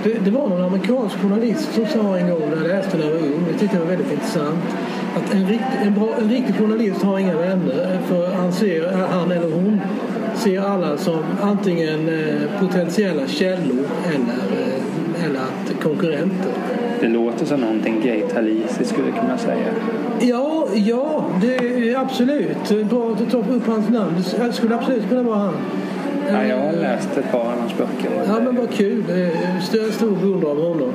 [0.03, 3.12] det, det var någon amerikansk journalist som sa en gång när jag läste när jag
[3.12, 4.63] var ung, det tyckte jag var väldigt intressant,
[5.15, 9.32] att en, rikt, en, bra, en riktig journalist har inga vänner för han, ser, han
[9.32, 9.82] eller hon
[10.43, 16.51] ser alla som antingen eh, potentiella källor eller, eh, eller att konkurrenter.
[17.01, 19.67] det låter som någonting Gay Talisi skulle kunna säga.
[20.19, 22.89] Ja, ja, det är absolut.
[22.89, 24.15] Bra att du tar upp hans namn.
[24.38, 25.53] Det skulle absolut kunna vara han.
[26.32, 28.12] Ja, jag har Eh, läst ett par av hans böcker.
[28.27, 29.03] Ja, men vad kul.
[29.10, 30.91] Eh, Stor, stor beundrare av honom.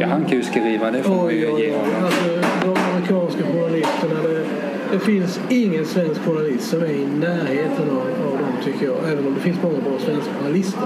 [0.00, 2.04] Ja, han skriva, det får man ju ge honom.
[2.04, 2.24] Alltså,
[2.64, 4.22] de amerikanska journalisterna.
[4.22, 9.12] Det, det finns ingen svensk journalist som är i närheten av, av dem tycker jag.
[9.12, 10.80] Även om det finns många bra svenska journalister.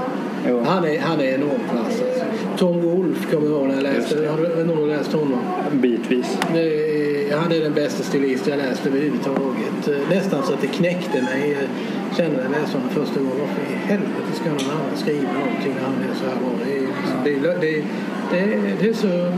[0.49, 0.63] Jo.
[0.67, 2.25] Han är, han är enormt vass alltså.
[2.59, 4.21] Tom Wolfe kommer jag ihåg när jag läste.
[4.21, 4.29] Det.
[4.29, 5.41] Har du någon läst honom?
[5.73, 6.39] Bitvis.
[6.55, 10.09] Är, han är den bästa stilist jag läst överhuvudtaget.
[10.11, 11.57] Nästan så att det knäckte mig.
[11.61, 13.37] Jag Kände när jag läste honom första gången.
[13.41, 16.51] Varför i helvete ska någon annan skriva någonting när han är så här bra?
[16.65, 17.85] Det är, liksom, det, det,
[18.31, 19.33] det, det är så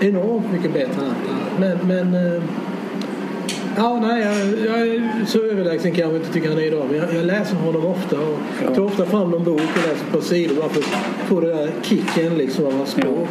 [0.00, 1.58] enormt mycket bättre än allt annat.
[1.58, 2.42] Men, men eh,
[3.76, 6.86] Ja, nej, jag, jag är så överlägsen kanske jag inte tycker han är idag.
[6.90, 8.74] Men jag, jag läser honom ofta och Ja.
[8.74, 11.70] tar ofta fram någon bok och läser par sidor bara för att få den där
[11.82, 13.28] kicken liksom av hans språk.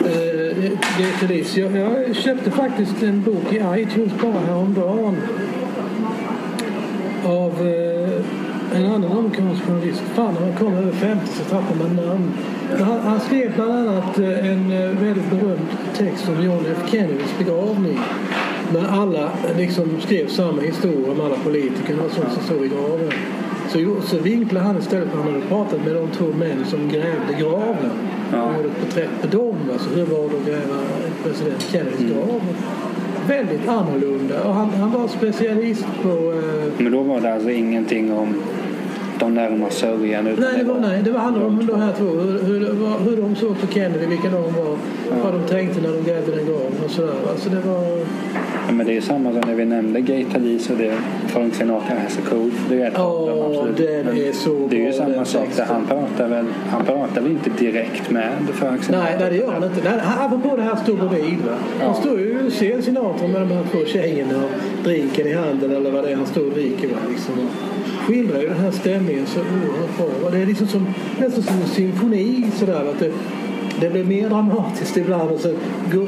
[0.00, 1.56] Eh, det, det.
[1.56, 5.16] Jag, jag köpte faktiskt en bok i iTunes bara häromdagen.
[7.24, 10.02] Av eh, en annan amerikansk journalist.
[10.14, 12.32] Fan, när man kommer över 50 så tappar man namn.
[12.80, 15.66] Han, han skrev bland annat eh, en eh, väldigt berömd
[15.96, 17.98] text om John F Kennedys begravning.
[18.74, 23.12] När alla liksom skrev samma historia om alla politikerna och sånt som stod i graven.
[23.68, 27.32] Så, så vinklade han istället för han hade pratat med de två män som grävde
[27.40, 27.90] graven.
[28.32, 28.42] Ja.
[28.42, 29.56] Och gjorde ett porträtt på dem.
[29.72, 30.80] Alltså hur var det att gräva
[31.24, 32.12] president Kennedys Mm.
[32.14, 32.40] grav?
[33.28, 34.44] Väldigt annorlunda.
[34.44, 36.08] Och han, han var specialist på...
[36.08, 38.34] Eh, Men då var det alltså ingenting om
[39.24, 40.26] de närmare sörjan.
[40.26, 42.04] utan Nej, det var, nej, det var handlade om de här två.
[42.04, 44.76] Hur, hur, hur de såg på Kennedy, vilka de var.
[45.24, 47.14] Vad de tänkte när de grävde den graven och sådär.
[47.30, 47.84] Alltså det var...
[48.66, 50.92] Ja, men det är samma som när vi nämnde Gay Talese och det
[51.26, 52.50] Frank Sinatra has a code.
[52.68, 53.76] Det är ett av dem, Ja, absolut.
[53.76, 55.64] den Men är så Det är ju samma sak där.
[55.64, 59.04] Han pratar väl, han pratar väl inte direkt med Frank Sinatra?
[59.04, 59.80] Nej, nej, det gör han inte.
[59.84, 61.38] Nej, han- Apropå det här stå bredvid.
[61.46, 61.52] Va?
[61.78, 61.94] Han Ja.
[61.94, 65.90] står ju och ser Sinatra med de här två tjejerna och drinken i handen eller
[65.90, 66.88] vad det är han står och dricker.
[66.88, 66.94] Va?
[67.10, 67.34] Liksom.
[68.04, 70.06] Och skildrar ju den här stämningen så oerhört bra.
[70.22, 70.30] Va?
[70.30, 70.86] Det är liksom som,
[71.20, 72.50] nästan som en symfoni.
[72.54, 73.12] Sådär, att det,
[73.80, 75.54] det blir mer dramatiskt ibland och så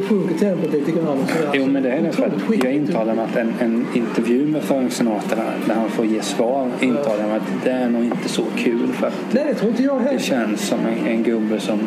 [0.09, 1.07] sjunker tempot lite grann.
[1.09, 1.51] Och sådär.
[1.55, 4.63] Jo, men det är det för att jag intalar mig att en, en intervju med
[4.63, 8.45] Frank Sinatra där han får ge svar intalar mig att det är nog inte så
[8.57, 10.19] kul för att Nej, det tror inte jag det heller.
[10.19, 11.79] känns som en, en gubbe som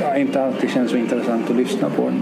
[0.00, 2.12] ja, inte alltid känns så intressant att lyssna på.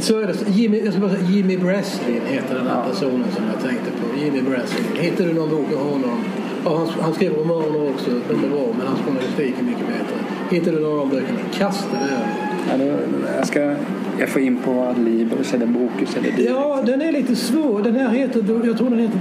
[0.00, 0.50] Så är det.
[0.50, 4.24] Jimmy, jag ska bara säga, Jimmy Breslin heter den här personen som jag tänkte på.
[4.24, 4.84] Jimmy Breslin.
[5.00, 6.24] Hittar du någon bok av honom?
[6.64, 8.10] Ja, han, han skrev romaner också.
[8.28, 10.16] De är bra, men hans journalistik är mycket bättre.
[10.50, 11.38] Hittar du någon av de böckerna?
[11.52, 12.46] Kasta det över.
[12.70, 12.98] Ja, då,
[13.36, 13.74] jag, ska,
[14.18, 16.46] jag får in på Adlibris eller Bokus eller.
[16.46, 17.82] Ja, den är lite svår.
[17.82, 19.18] Den här heter, jag tror den heter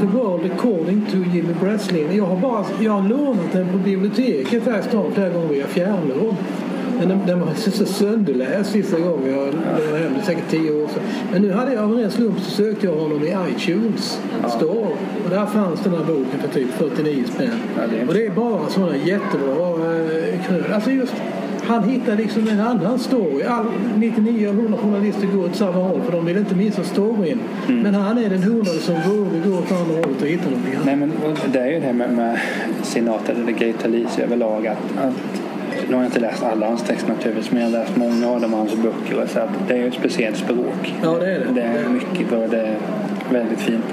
[0.00, 2.16] The, World According to Jimmy Breslin.
[2.16, 5.66] Jag har, bara, jag har lånat den på biblioteket här i stan flera gånger via
[5.66, 6.36] fjärrlån.
[6.98, 10.12] Men den, var så sönderläst sista gången jag lånade hem.
[10.14, 11.02] Det är säkert tio år sedan.
[11.32, 14.88] Men nu hade jag av en ren slump så sökte jag honom i iTunes Store.
[15.24, 17.50] Och där fanns den här boken för typ 49 spänn.
[17.90, 20.72] Det Och det är bara sådana jättebra eh, knöl.
[20.72, 21.14] Alltså just
[21.66, 23.42] han hittar liksom en annan story.
[23.42, 27.40] All, 99 av 100 journalister går åt samma håll för de vill inte missa storyn.
[27.66, 30.86] Men han är den hundrade som vågar gå åt andra hållet och hitta någonting annat.
[30.86, 31.12] Nej, men
[31.52, 32.38] det är ju det med, med
[32.82, 35.45] Sinatra eller Talese överlag att, att
[35.88, 38.40] nu har jag inte läst alla hans texter naturligtvis men jag har läst många av
[38.40, 40.94] dem hans böcker så att det är ett speciellt språk.
[41.02, 41.52] Ja, det är det.
[41.54, 42.76] Det är mycket bra, det är
[43.32, 43.84] väldigt fint.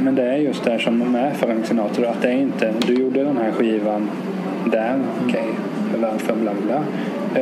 [0.00, 3.24] Men det är just det som med Frank Sinatra att det är inte, du gjorde
[3.24, 4.10] den här skivan
[4.72, 5.48] där, okej,
[6.02, 6.82] varför bla bla bla.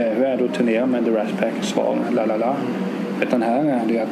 [0.01, 1.53] Eh, hur är det att turnera med The Rat Pack?
[1.61, 2.57] Svar, la la la.
[3.23, 4.09] Utan här är det ju att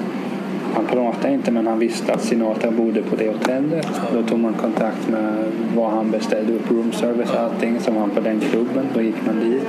[0.75, 3.89] han pratade inte men han visste att Sinatra bodde på det hotellet.
[4.15, 5.45] Då tog man kontakt med
[5.77, 8.85] var han beställde upp room service och allting som var på den klubben.
[8.95, 9.63] Då gick man dit.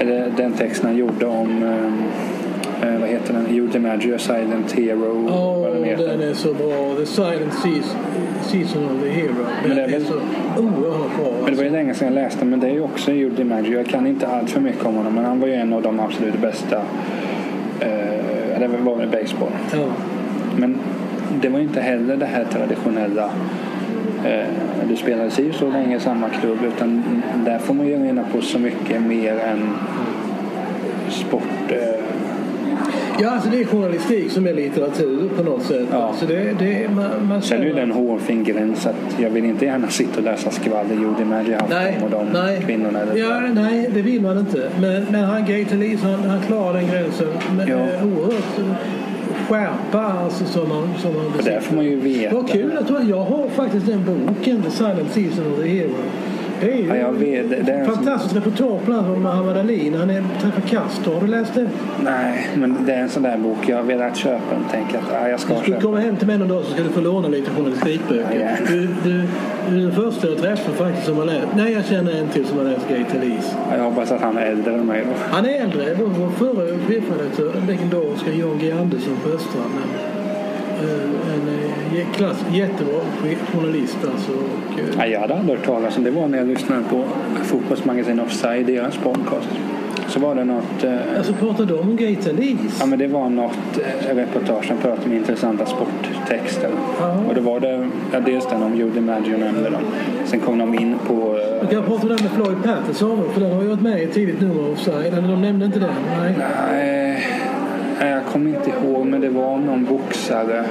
[0.00, 1.62] Eller den texten han gjorde om
[2.82, 3.54] eh, vad heter den?
[3.56, 5.26] You DiMaggio, Silent Hero.
[5.28, 6.94] Åh, vad den är så bra.
[6.96, 7.96] The Silent Seas-
[8.42, 9.34] Season of the Hero.
[9.62, 10.14] Den Men det är, är väl- så
[10.62, 11.32] oerhört bra.
[11.44, 13.76] Men det var ju länge sedan jag läste men det är ju också Jude DiMaggio.
[13.76, 16.00] Jag kan inte allt för mycket om honom men han var ju en av de
[16.00, 16.76] absolut bästa.
[17.80, 19.48] Eh, det var väl baseball.
[19.72, 19.78] Ja.
[20.60, 20.76] Men
[21.42, 23.24] det var inte heller det här traditionella
[24.24, 24.46] eh,
[24.88, 27.02] du spelade si så länge i samma klubb utan
[27.44, 29.74] där får man ju reda på så mycket mer än
[31.10, 31.42] sport.
[31.68, 31.78] Eh,
[33.22, 35.86] ja, alltså det är journalistik som är litteratur på något sätt.
[35.92, 35.96] Ja.
[36.02, 39.30] Alltså det, det, man, man sen är ju känner- det en hårfin gräns att jag
[39.30, 40.94] vill inte gärna sitta och läsa skvaller
[41.70, 42.62] Nej, om och de nej.
[42.66, 42.98] kvinnorna.
[43.00, 44.68] Eller Ja, nej, det vill man inte.
[44.80, 47.74] Men, men han Gator Lees, han, han klarar den gränsen med Ja.
[47.78, 48.04] ja.
[48.04, 48.64] oerhört eh,
[49.50, 52.34] skärpa alltså, som man, som man där får man ju veta.
[52.34, 52.84] Vad kul.
[52.86, 55.94] Tror, jag har faktiskt den boken, The Silent Season of the Hero.
[56.60, 57.50] Det är ju Ja, jag vet.
[57.66, 61.14] Det- är fantastiskt reportage bland annat om Muhammad Ali när han är- träffar Castro.
[61.14, 61.68] Har du läst det?
[62.04, 65.04] Nej, men det är en sån där bok jag har velat köpa och tänker att
[65.12, 65.80] ja, jag ska Du köpa.
[65.80, 68.24] komma hem till mig någon dag så ska du få låna lite journalistikböcker.
[68.34, 68.66] Ja, gärna.
[68.68, 69.22] Du, du,
[69.70, 71.46] du är den första jag träffar faktiskt som har läst.
[71.56, 73.54] Nej, jag känner en till som har läst Gator Lees.
[73.70, 75.12] Ja, Jag hoppas att han är äldre än mig då.
[75.36, 75.84] Han är äldre.
[75.98, 79.74] Vår förre chefredaktör, den legendariska Jan G Andersson på Östrand.
[80.80, 82.94] En, klass, jättebra
[83.52, 84.32] journalist alltså.
[84.32, 86.10] Och, eh, Ja, jag hade aldrig hört talas om det.
[86.10, 87.04] var när jag lyssnade på
[87.44, 89.48] fotbollsmagasin Offside, deras podcast.
[90.08, 90.84] Så var det något...
[90.84, 92.76] Eh, Alltså pratar de om Gator Lees?
[92.80, 96.70] Ja, men det var något eh, reportage som pratade om intressanta sporttexter.
[97.00, 97.16] Jaha.
[97.28, 99.82] Och då var det ja, dels den om Judy Maggio nämnde dem.
[100.24, 101.38] Sen kom de in på...
[101.60, 104.00] Jag Eh, kan prata om den med Floyd Patterson för den har ju varit med
[104.00, 105.06] i ett tidigt nummer av Offside.
[105.14, 105.90] Eller de nämnde inte den.
[106.20, 107.22] Nej, nej,
[108.06, 110.64] jag kommer inte ihåg, men det var någon boxare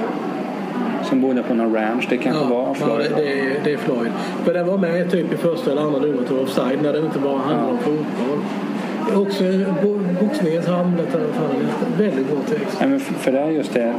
[1.02, 2.06] som bodde på någon ranch.
[2.10, 3.10] Det kanske var ja Floyd.
[3.16, 4.10] det, det, är, det är Floyd.
[4.44, 7.18] För den var med typ i första eller andra numret av Offside när den inte
[7.18, 8.38] bara handlade om fotboll.
[9.22, 9.44] Också
[9.82, 11.98] bo- boxningens Hamlet eller vad.
[12.06, 12.76] Väldigt bra text.
[12.80, 13.94] Nej, men för för det är just det.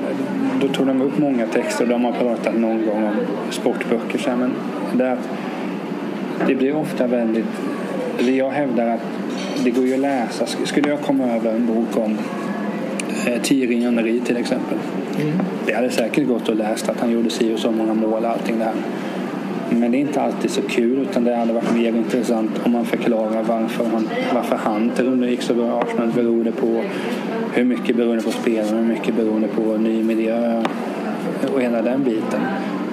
[0.62, 1.86] Då tog de upp många texter.
[1.86, 3.14] De har pratat någon gång om
[3.50, 4.18] sportböcker.
[4.20, 4.52] Så här, men
[4.94, 5.30] det, är att
[6.48, 7.46] det blir ofta väldigt...
[8.20, 9.02] Jag hävdar att
[9.64, 10.46] det går ju att läsa.
[10.46, 12.18] Sk- Skulle jag komma över en bok om
[13.44, 14.78] Thierry Henry till exempel.
[15.66, 18.30] Det hade säkert gått att läsa att han gjorde si och så många mål och
[18.30, 18.74] allting där.
[19.70, 22.86] Men det är inte alltid så kul utan det hade varit mer intressant om man
[22.86, 24.92] förklarar varför han, varför han
[25.30, 26.12] gick så bra i Arsenal.
[26.16, 26.84] Beroende på
[27.54, 30.64] hur mycket beroende på spelarna, hur mycket beroende på ny miljö
[31.54, 32.42] och hela den biten.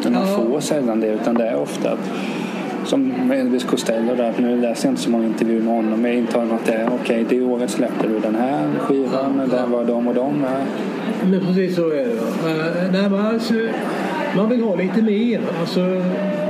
[0.02, 2.10] Men man får sällan det utan det är ofta att
[2.88, 6.20] som Elvis Costello där, nu läser jag inte så många intervjuer med honom men jag
[6.20, 10.08] intar att det är okej, det året släppte du den här skivan, där var de
[10.08, 10.66] och de med.
[11.30, 12.14] Men precis så är det.
[12.44, 13.54] Men, eh, nej, men alltså,
[14.36, 15.40] man vill ha lite mer.
[15.60, 15.80] Alltså,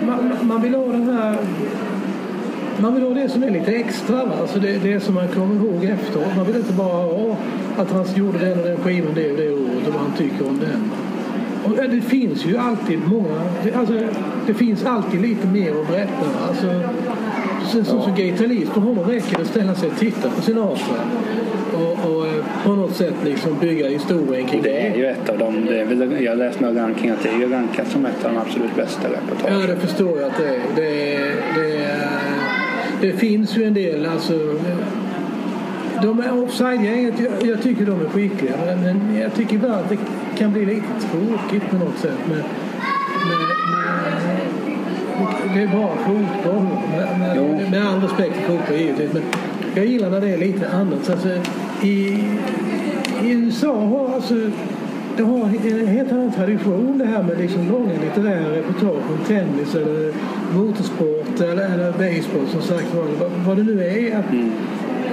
[0.06, 1.36] man, man vill ha den här...
[2.80, 4.16] Man vill ha det som är lite extra.
[4.24, 4.32] Va?
[4.40, 6.36] Alltså det, det som man kommer ihåg efteråt.
[6.36, 7.36] Man vill inte bara ha
[7.78, 10.48] att han gjorde den och den skivan det och det året och vad han tycker
[10.48, 10.90] om den.
[11.64, 13.40] Och eh, det finns ju alltid många...
[13.64, 13.94] det- Alltså,
[14.48, 16.26] det finns alltid lite mer att berätta.
[16.48, 16.66] Alltså,
[17.72, 20.94] sen så, som gitarrist för honom räcker det att ställa sig och titta på Sinatra.
[21.74, 22.32] Och, och eh,
[22.64, 24.96] på något sätt liksom bygga historien kring Det är det.
[24.98, 25.66] ju ett av dem.
[25.66, 28.32] Det är jag har läst några rankningar att det är ju rankat som ett av
[28.34, 29.60] de absolut bästa reportagen.
[29.60, 30.60] Ja, det förstår jag att det är.
[30.76, 32.08] Det, är- det, är-
[33.00, 34.32] det finns ju en del, alltså...
[36.02, 38.52] De är offside-gänget, jag, jag tycker de är skickliga.
[38.66, 39.98] Men, men jag tycker ibland att det
[40.38, 42.18] kan bli lite tråkigt på något sätt.
[42.28, 42.42] Med,
[45.58, 46.66] det är bara fotboll.
[46.90, 49.12] Med, med, med all respekt för fotboll givetvis.
[49.12, 49.22] Men
[49.74, 51.10] jag gillar när det är lite annat.
[51.10, 51.28] Alltså,
[51.82, 52.24] i,
[53.24, 54.34] I USA har alltså
[55.16, 59.74] det har en helt annan tradition det här med liksom långa litterära reportage om tennis
[59.74, 60.12] eller
[60.54, 64.18] motorsport eller, eller baseball som sagt vad, vad det nu är.
[64.18, 64.24] Att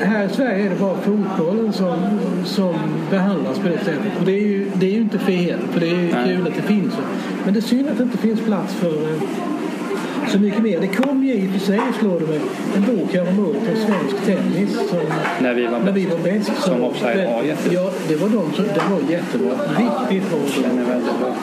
[0.01, 1.95] Här i Sverige är det bara fotbollen som,
[2.43, 2.75] som
[3.11, 4.19] behandlas på det sättet.
[4.19, 6.55] Och det är ju, det är ju inte fel, för det är ju kul att
[6.55, 6.93] det finns.
[7.45, 9.54] Men det är synd att det inte finns plats för eh,
[10.30, 10.80] så mycket mer.
[10.80, 12.41] Det kom ju i och för sig, slår det mig,
[12.76, 14.73] en bok häromåret om svensk tennis.
[14.89, 14.99] Som,
[15.41, 16.51] När vi var när vi var bäst.
[16.61, 17.82] Som Offside var jättebra.
[17.82, 19.51] Ja, det var de som, det var jättebra.
[19.51, 20.39] Riktigt bra.
[20.63, 21.36] Den är väldigt bra.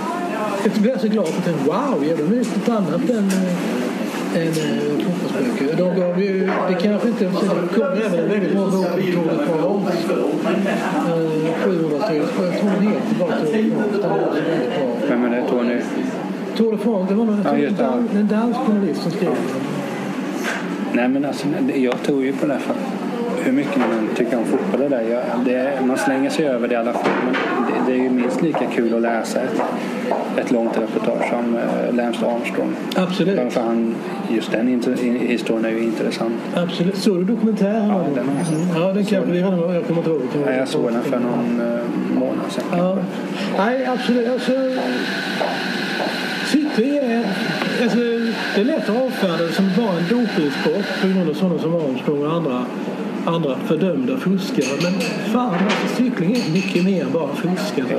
[0.65, 4.49] Jag blev så glad att tänkte, wow, gör de ut något annat än, äh, än
[4.49, 5.77] äh, fotbollsböcker?
[5.77, 7.31] De gav ju, det kanske inte, det
[7.75, 8.87] kommer även en väldigt bra bok
[9.65, 9.87] om.
[9.87, 14.33] Uh, 700 sidor, jag tror den heter bara väldigt bra.
[15.09, 15.49] Vem är det?
[15.49, 15.81] Tony?
[16.63, 19.63] Tour de France, det var någon, Ja, en, dan- en dansk journalist som skrev den.
[20.93, 22.75] Nej men alltså, jag tror ju på det för
[23.45, 25.01] hur mycket man tycker om fotboll det där.
[25.03, 27.11] Jag, det man slänger sig över det i alla fall.
[27.25, 27.33] Men
[27.67, 29.61] det, det är ju minst lika kul att läsa ett,
[30.37, 32.75] ett långt reportage som uh, Lance Armstrong.
[32.97, 33.37] Absolut.
[33.37, 33.95] Bara För han,
[34.31, 36.35] just den inter, i- historien är ju intressant.
[36.55, 36.97] Absolut.
[36.97, 37.89] Såg du dokumentären?
[37.89, 38.77] Ja, den sett.
[38.77, 39.75] Ja, den kanske vi redan.
[39.75, 40.21] Jag kommer inte ihåg.
[40.47, 41.79] Nej, jag såg den för någon uh,
[42.19, 42.65] månad sedan.
[42.73, 42.97] Ja.
[43.59, 44.29] Nej, absolut.
[44.29, 44.53] Alltså,
[46.77, 47.25] cykling är...
[47.83, 47.99] Alltså,
[48.55, 51.75] det är lätt att avfärda det som bara en dopingsport på grund av sådana som
[51.75, 52.65] Armstrong och andra,
[53.27, 54.67] andra fördömda fuskare.
[54.83, 55.01] Men
[55.33, 57.99] fan, alltså, cykling är mycket mer än bara fuskare.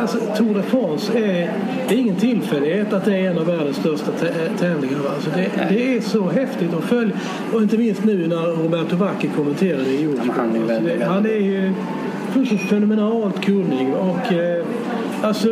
[0.00, 1.52] Alltså, Tour de France är...
[1.88, 4.98] Det är ingen tillfällighet att det är en av världens största tä- tävlingar.
[5.14, 7.14] Alltså, det, det är så häftigt att följa.
[7.52, 10.26] Och inte minst nu när Roberto Vacchi kommenterade i Eurosport.
[10.36, 11.72] Ja, men han är Alltså, det- han är ju
[12.34, 13.88] fullständigt fenomenalt kunnig.
[13.94, 14.64] Och eh,
[15.22, 15.48] alltså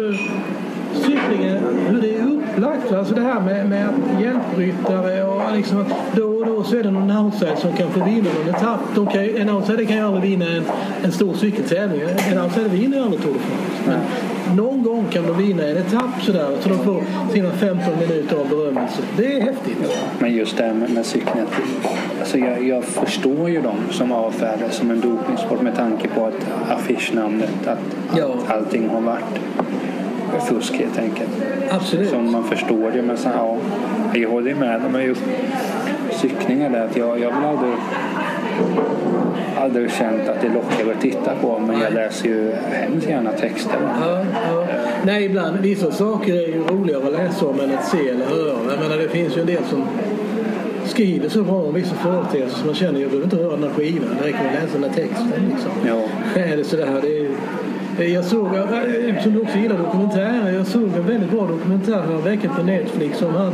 [0.94, 1.58] cyklingen,
[1.88, 2.13] hur det
[2.54, 2.92] upplagt.
[2.92, 6.82] Alltså det här med, med att hjälpryttare och liksom att då och då så är
[6.82, 8.80] det någon outsider som kan få vinna någon etapp.
[8.94, 10.64] De kan, en outsider kan ju aldrig vinna en,
[11.04, 12.00] en stor cykeltävling.
[12.32, 13.82] En outsider vinner ju aldrig Tour de France.
[13.86, 17.02] Men någon gång kan de vinna en etapp sådär så de får
[17.32, 19.02] sina 15 minuter av berömmelse.
[19.16, 19.78] Det är häftigt.
[20.18, 21.46] Men just det här med, med cykeln.
[22.20, 26.70] Alltså jag, jag förstår ju dem som avfärdar som en dopingsport med tanke på att
[26.70, 27.78] affischnamnet, att
[28.16, 28.24] Ja.
[28.24, 29.40] allt, allting har varit
[30.40, 31.30] fusk helt enkelt.
[31.70, 32.10] Absolut.
[32.10, 33.02] Som man förstår det.
[33.02, 33.56] Men så, ja,
[34.14, 34.82] jag håller ju med.
[34.92, 35.22] Men just
[36.12, 37.72] cykling är det att jag, jag vill aldrig
[39.64, 43.78] aldrig känt att det lockar att titta på men jag läser ju hemskt gärna texter.
[44.00, 44.66] Ja, ja.
[45.04, 45.60] Nej, ibland.
[45.60, 48.58] Vissa saker är ju roligare att läsa om än att se eller höra.
[48.70, 49.84] Jag menar, det finns ju en del som
[50.86, 53.70] skriver så bra om vissa företeelser som man känner jag behöver inte höra den här
[53.70, 54.16] skivan.
[54.20, 55.50] Det räcker med att läsa den här texten.
[55.50, 55.70] Liksom.
[55.86, 56.02] Ja.
[56.40, 57.30] Är det sådär, det är,
[57.98, 58.48] jag såg,
[59.22, 63.22] som du också gillar dokumentärer, jag såg en väldigt bra dokumentär här veckan på Netflix
[63.22, 63.52] om han,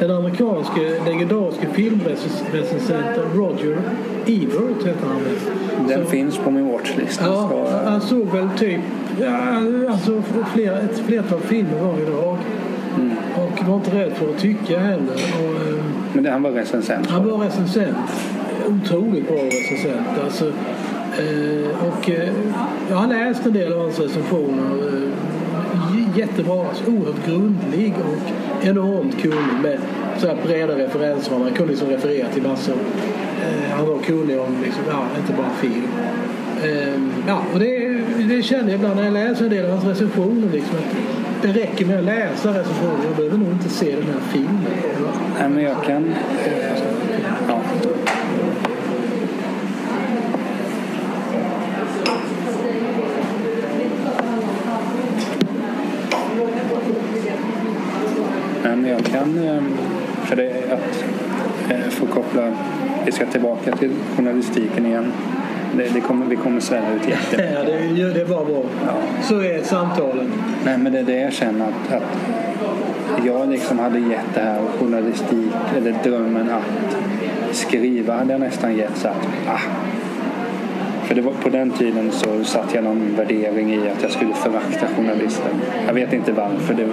[0.00, 3.78] den amerikanske legendariske filmrecensenten Roger
[4.26, 5.88] Ebert heter han väl.
[5.88, 7.20] Den Så- finns på min watchlist.
[7.24, 8.80] Ja, så, han såg väl typ
[9.20, 9.36] ja,
[9.90, 10.22] alltså
[10.54, 12.38] flera, ett flertal filmer varje dag.
[13.36, 15.14] Och var inte rädd för att tycka heller.
[15.14, 17.10] Och, eh, men det, han var recensent.
[17.10, 17.96] han var recensent.
[18.68, 20.06] Otroligt bra recensent.
[20.24, 20.52] Alltså, eh,
[21.18, 22.32] Eh, och, eh,
[22.90, 24.88] jag har läst en del av hans recensioner.
[24.88, 26.68] Eh, jättebra.
[26.68, 29.78] Alltså, oerhört grundlig och enormt kunnig med
[30.18, 31.32] så här breda referenser.
[31.32, 32.74] Han kunde liksom referera till massor.
[33.70, 35.88] Han var kunnig om, liksom, ja, inte bara film.
[37.26, 40.48] Ja, och det, det känner jag ibland när jag läser en del av hans recensioner.
[40.52, 40.96] Liksom, att
[41.42, 43.00] det räcker med att läsa recensionen.
[43.06, 44.66] Jag behöver nog inte se den här filmen.
[45.40, 46.14] Nej, men jag kan...
[58.86, 59.48] Men jag kan...
[59.48, 59.62] eh,
[60.24, 61.04] För det att
[61.70, 62.52] eh, få koppla...
[63.06, 65.12] Vi ska tillbaka till journalistiken igen.
[65.76, 67.48] Det, det kommer, vi kommer svälla ut jätte.
[67.54, 68.62] Ja, det, det var bra.
[68.86, 68.92] Ja.
[69.22, 70.32] Så är samtalen.
[70.64, 74.60] Nej, men det är det jag känner att, att jag liksom hade gett det här
[74.80, 76.96] journalistik, eller drömmen att
[77.56, 79.60] skriva hade jag nästan gett så att, ah.
[81.06, 84.34] För det var, på den tiden så satt jag någon värdering i att jag skulle
[84.34, 85.50] förakta journalisten.
[85.86, 86.74] Jag vet inte varför.
[86.74, 86.88] Det,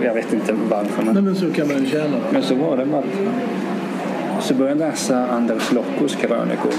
[0.04, 1.02] jag, vet inte varför.
[1.02, 2.16] Nej, Men, men så kan man känna.
[2.32, 6.72] men så var det bara att så började jag läsa Anders Lockos krönikor.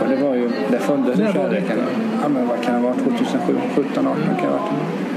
[0.00, 0.78] Och det var ju, det
[1.16, 1.32] det?
[1.32, 1.78] kärleken.
[2.22, 2.94] Ja, men vad kan det vara?
[2.94, 5.09] 2007, 17, 18 kan det ha varit.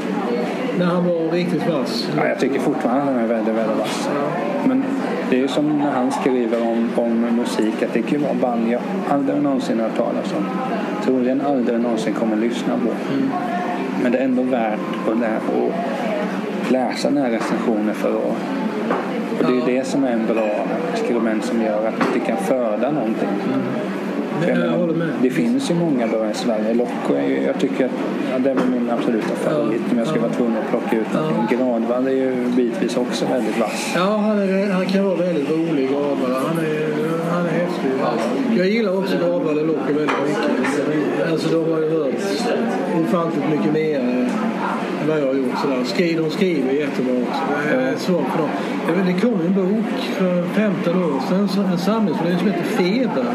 [0.79, 2.07] När han var riktigt vass.
[2.17, 4.09] Ja, jag tycker fortfarande den är väldigt, väldigt vass.
[4.67, 4.83] Men
[5.29, 8.71] det är ju som när han skriver om, om musik att det kan vara band
[8.71, 10.45] jag aldrig någonsin har hört talas om.
[11.05, 12.89] Troligen aldrig någonsin kommer lyssna på.
[14.03, 14.79] Men det är ändå värt
[15.11, 18.35] att, lä- att läsa den här recensionen för att
[19.39, 20.49] och det är ju det som är en bra
[20.95, 23.29] skribent som gör att det kan föda någonting.
[23.39, 23.92] För
[24.47, 25.09] jag Jag menar, håller med.
[25.21, 26.73] Det finns ju många bra i Sverige.
[26.73, 27.91] Locko är ju, jag tycker att
[28.31, 31.57] ja, det är min absoluta favorit om jag skulle vara tvungen att plocka ut någonting.
[31.57, 33.91] Gradvall är ju bitvis också väldigt vass.
[33.95, 36.31] Ja, han, är, han kan vara väldigt rolig, Gradvall.
[36.47, 36.89] Han är,
[37.31, 37.91] han är häftig.
[38.57, 41.31] Jag gillar också Gradvall och Locke väldigt mycket.
[41.31, 42.13] Alltså, de har ju hört
[43.01, 44.29] ofantligt mycket mer än
[45.07, 45.57] vad jag har gjort.
[45.61, 45.83] Sådär.
[45.83, 47.41] Skri, de skriver jättebra också.
[47.69, 48.49] Det är svårt för dem.
[49.05, 53.25] Det kom en bok för 15 år sedan, en samlingsvolym som heter Feber.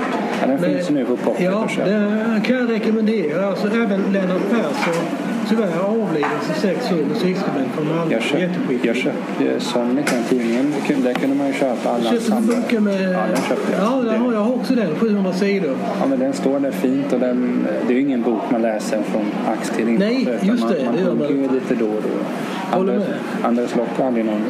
[0.40, 1.90] Ja, den Men- finns nu på Pocket Ja, att köpa.
[1.90, 3.46] den kan jag rekommendera.
[3.46, 5.02] Alltså, även Lennart Persson,
[5.48, 8.12] tyvärr avliden för sex år, musikskribent från Malmö.
[8.12, 8.48] Jag köpte,
[8.82, 10.74] jag köpte Sonic, den tidningen.
[11.02, 12.32] Där kunde man ju köpa alla Köpte
[12.70, 13.02] du med...
[13.02, 13.80] Ja, den köpte jag.
[13.82, 14.94] Ja, där har jag också den.
[14.94, 15.76] 700 sidor.
[16.00, 19.02] Ja, men den står där fint och den, det är ju ingen bok man läser
[19.02, 19.86] från ax till.
[19.86, 22.76] Nej, just man, det, Man det gör man ju lite då och då.
[22.78, 23.18] Håller Anders, med.
[23.48, 24.42] Anders Locke hade ju någon,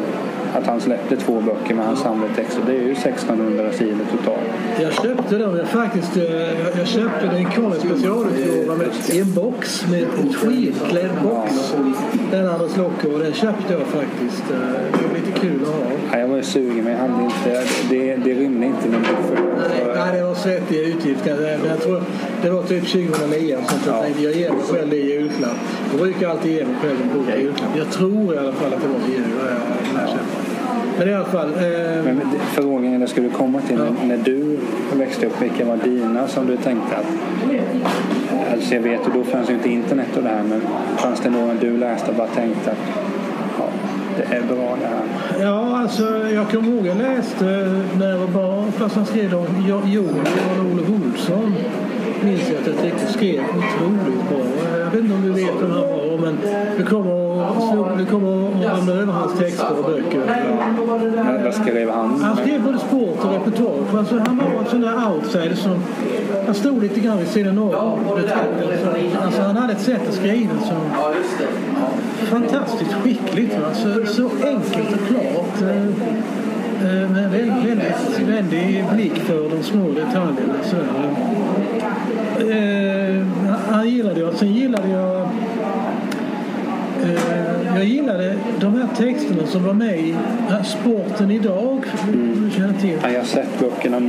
[0.59, 2.63] att han släppte två böcker med hans samlade texter.
[2.67, 4.41] Det är ju 1600 sidor totalt.
[4.81, 5.57] Jag köpte den.
[5.57, 7.37] Jag, faktiskt, eh, jag, jag köpte den.
[7.37, 11.75] en specialutgåva i en box med en skivklädd box.
[12.31, 14.45] Den Anders Locke och den köpte jag faktiskt.
[14.51, 14.59] Eh,
[15.01, 15.83] Det var lite kul att ha.
[16.13, 19.45] Ja, jag var ju sugen men jag hade inte, det, det rymde inte min buffert.
[19.97, 21.59] Nej, det var svettiga utgifter.
[21.69, 22.03] Jag tror
[22.43, 23.87] det var typ 2009 och sånt.
[24.21, 25.57] Jag ger mig själv det i julklapp.
[25.91, 27.71] Jag brukar alltid ge mig själv en bok i julklapp.
[27.77, 29.25] Jag tror i alla fall att det var till jul.
[30.99, 31.49] Men i alla fall.
[31.49, 32.21] Eh, Men
[32.53, 34.59] frågan jag skulle komma till, när, när du
[34.93, 37.07] växte upp, vilka var dina som du tänkte att...
[38.53, 40.61] Alltså jag vet, och då fanns ju inte internet och det här, men
[40.97, 42.79] fanns det någon du läste och bara tänkte att
[43.59, 43.65] ja,
[44.17, 45.45] det är bra det här?
[45.47, 46.03] Ja, alltså
[46.35, 47.45] jag kommer ihåg jag läste
[47.99, 51.55] när jag var barn, fast han skrev om Jo- Johan Jan-Olof Olsson.
[52.25, 54.39] Minns jag att jag tyckte skrev otroligt bra.
[54.79, 56.39] Jag vet inte om du vet vem han var, men
[56.79, 57.43] du kommer
[57.93, 60.21] att, du kommer att ramla över hans texter och böcker.
[61.45, 62.21] Vad skrev han?
[62.23, 63.99] Han skrev både sport och repertoar.
[63.99, 65.75] Alltså, han var en sån där outsider som...
[66.47, 67.99] Han stod lite grann vid sidan av.
[69.25, 70.77] Alltså, han hade ett sätt att skriva som...
[72.27, 73.57] Fantastiskt skickligt.
[73.69, 75.63] Alltså, så enkelt och klart.
[75.63, 75.77] eh,
[76.89, 80.55] eh, Med väldigt, väldigt väldig blick för de små detaljerna.
[80.65, 80.77] Så,
[82.51, 83.27] eh,
[83.71, 84.35] han gillade jag.
[84.35, 85.29] Sen gillade jag...
[87.03, 90.15] Eh, jag gillade de här texterna som var med i
[90.65, 91.85] Sporten idag.
[92.13, 92.99] Du känner till.
[93.03, 94.01] Ja, jag har sett böckerna,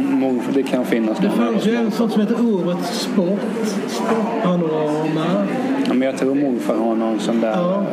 [0.54, 3.40] det kan finnas Det fanns ju en sån som heter Årets Sport.
[3.88, 5.48] Sportpanorama.
[5.88, 7.52] Ja, men jag tror morfar har någon sån där.
[7.52, 7.86] Ja.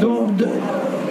[0.00, 0.46] De, de,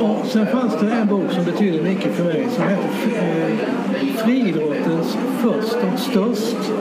[0.03, 5.17] och sen fanns det en bok som betyder mycket för mig som heter eh, Friidrottens
[5.41, 6.71] först och störst.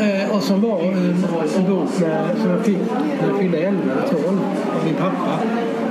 [0.00, 1.24] Eh, och som var en,
[1.56, 2.78] en bok med, som jag fick
[3.20, 4.40] när jag fyllde 11 eller 12
[4.78, 5.38] av min pappa.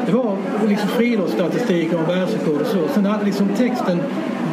[0.05, 0.37] Det var
[0.67, 2.87] liksom friidrottsstatistik och världsrekord och så.
[2.93, 4.01] Sen hade liksom texten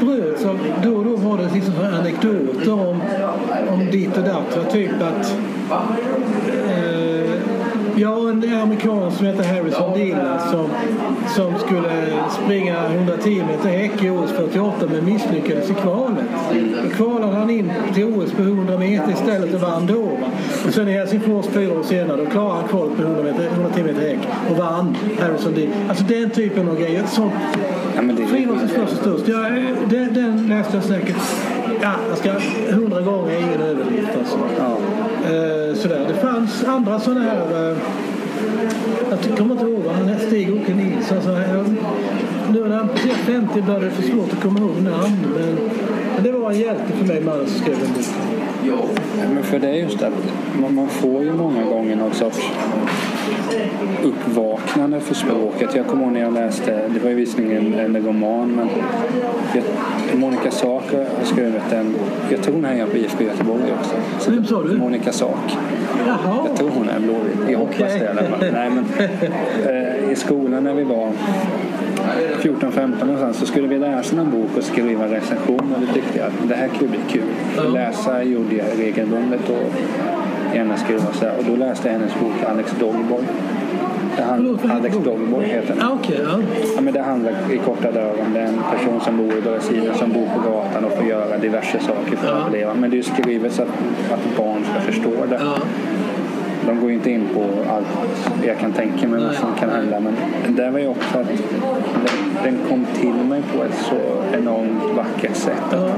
[0.01, 3.03] bröts av, då och då var det liksom anekdoter om,
[3.69, 4.73] om ditt och datt.
[4.73, 5.37] Typ att
[7.99, 10.69] Ja, en amerikan som heter Harrison Dillard som,
[11.37, 11.91] som skulle
[12.45, 16.25] springa 110 meter häck i OS 48 men misslyckades i kvalet.
[16.85, 20.19] Då kvalade han in till OS på 100 meter istället och vann då.
[20.67, 23.83] Och sen i Helsingfors fyra år senare då klarade han kvalet på 100 meter, 110
[23.83, 25.77] meter häck och vann Harrison Dillard.
[25.89, 27.03] Alltså den typen av grejer.
[27.07, 27.33] Sånt,
[27.97, 29.29] Ja, Friidrottens första störst.
[29.29, 29.39] Ja,
[29.91, 31.17] den, den läste jag säkert
[31.83, 32.33] ja, jag ska,
[32.75, 34.39] hundra gånger, är ingen överdrift alltså.
[34.59, 34.77] Ja.
[35.31, 36.05] Eh, sådär.
[36.09, 37.71] Det fanns andra sådana här...
[37.71, 37.77] Eh,
[39.11, 41.23] jag kommer inte ihåg vad han hette, Stig-Åke Nilsson.
[41.23, 41.65] Så här,
[42.53, 45.27] nu när han passerat 50 började det för svårt att komma ihåg namn.
[45.37, 45.59] Men,
[46.15, 48.07] men det var en hjälte för mig, mannen som skrev en bok.
[48.65, 49.03] Ja,
[49.35, 50.13] Men för det är just att
[50.61, 52.51] man, man får ju många gånger någon sorts
[54.03, 55.75] uppvaknande för språket.
[55.75, 58.69] Jag kommer ihåg när jag läste, det var ju visserligen en, en roman, men
[59.55, 61.95] jag, Monica Saker har skrivit en,
[62.31, 63.95] jag tror hon hejar på IFK Göteborg också.
[64.19, 64.79] Så Vem sa du?
[64.79, 65.57] Monica Sak.
[66.07, 66.47] Jaha.
[66.49, 67.37] Jag tror hon är blåvit.
[67.51, 67.99] Jag hoppas Okej.
[67.99, 68.53] det i alla fall.
[68.53, 68.85] Nej, men,
[69.67, 71.13] eh, I skolan när vi var
[72.43, 76.19] 14-15 någonstans så skulle vi läsa en bok och skriva en recension och det tyckte
[76.19, 77.23] jag att det här kunde bli kul.
[77.57, 77.63] Ja.
[77.63, 79.73] Läsa gjorde jag regelbundet och
[80.57, 81.27] gärna skriva så.
[81.39, 83.25] Och då läste jag hennes bok Alex Dogboy.
[84.19, 84.97] Han, Alex?
[84.97, 85.87] Dogboy heter den.
[85.87, 86.39] Ah, Okej, ja.
[86.75, 89.41] Ja, men det handlar i korta drag om det är en person som bor i
[89.41, 92.75] Brasilien som bor på gatan och får göra diverse saker för att överleva.
[92.75, 93.69] Men det är skrivet så att,
[94.13, 95.41] att barn ska förstå det.
[96.67, 97.87] De går ju inte in på allt
[98.47, 100.01] jag kan tänka mig vad som kan hända.
[100.01, 100.15] Men
[100.57, 101.39] det var ju också att den,
[102.45, 103.99] den kom till mig på ett så
[104.39, 105.73] enormt vackert sätt.
[105.73, 105.91] Att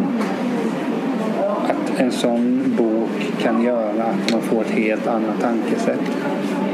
[2.01, 6.01] en sån bok kan göra att man får ett helt annat tankesätt.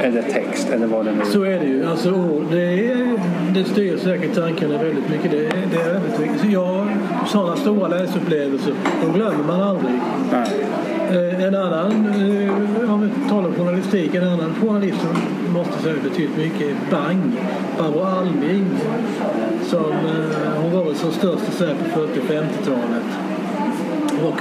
[0.03, 1.87] Eller text eller vad det nu Så är det ju.
[1.87, 2.11] Alltså,
[2.51, 3.21] det, är,
[3.55, 5.31] det styr säkert tankarna väldigt mycket.
[5.31, 6.41] Det, är- det är väldigt.
[6.41, 6.87] Så jag,
[7.27, 8.73] sådana stora läsupplevelser,
[9.03, 9.95] de glömmer man aldrig.
[10.33, 10.47] Nej.
[11.11, 15.95] Eh, En annan, eh, om vi talar om journalistik, en annan journalist som måste säga
[16.03, 17.33] betytt mycket är Bang,
[17.79, 18.65] Barbro Alming.
[19.65, 23.05] Som, eh, hon var väl som störst i Sverige på 40 och 50-talet.
[24.25, 24.33] Hon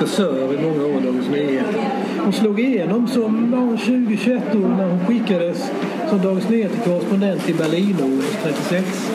[0.48, 1.90] var i många år i Dagens Nyheter.
[2.24, 5.72] Hon slog igenom som 20-21 år när hon skickades
[6.10, 9.12] som Dagens Nyheter-korrespondent till Berlin 36.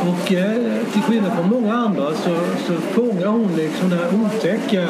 [0.00, 2.34] Och eh, till skillnad från många andra så,
[2.66, 4.88] så fångar hon liksom den här otäcka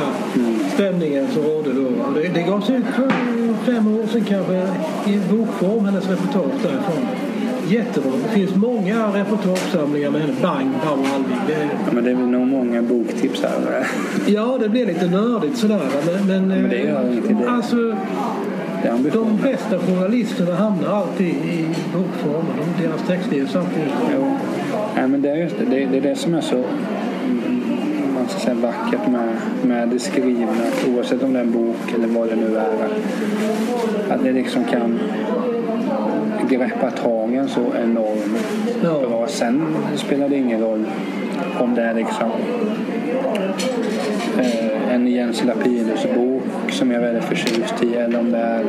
[0.75, 2.21] stämningen som rådde då.
[2.21, 3.11] Det, det gavs ut för
[3.65, 4.69] fem år sedan kanske
[5.07, 7.07] i bokform, hennes reportage därifrån.
[7.69, 8.13] Jättebra.
[8.23, 10.33] Det finns många reportagesamlingar med henne.
[10.43, 11.37] Bang, Barbro Alving.
[11.47, 11.53] Det,
[11.87, 13.87] Ja, men det är väl nog många boktips här.
[14.27, 15.81] ja, det blir lite nördigt sådär.
[16.07, 17.45] Men, men, Men det gör eh, ingenting.
[17.49, 17.77] Alltså,
[19.13, 22.45] de bästa journalisterna hamnar alltid i bokform.
[22.59, 24.37] De- Deras texter är samtidigt Jo.
[24.97, 25.65] Nej, men det är just det.
[25.65, 26.65] Det, det är det som är så mm,
[28.15, 30.47] man ska säga, vackert med, med det skrivna.
[30.97, 32.89] Oavsett om det är en bok eller vad det nu är.
[34.15, 34.99] Att det liksom kan
[36.51, 38.47] greppa tagen så enormt
[38.83, 39.09] Ja.
[39.09, 39.27] bra.
[39.29, 40.85] Sen spelar det ingen roll
[41.61, 42.31] om det är liksom
[44.39, 48.65] eh, en Jens Lapidus bok som jag är väldigt förtjust i eller om det är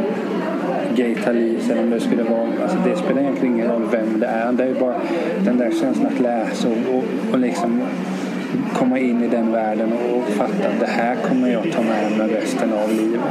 [0.95, 4.27] Gay Talese eller om det skulle vara, alltså det spelar egentligen ingen roll vem det
[4.27, 4.51] är.
[4.51, 4.95] Det är bara
[5.45, 7.03] den där känslan att läsa och, och,
[7.33, 7.81] och liksom
[8.73, 12.27] komma in i den världen och fatta att det här kommer jag ta med mig
[12.41, 13.21] resten av livet.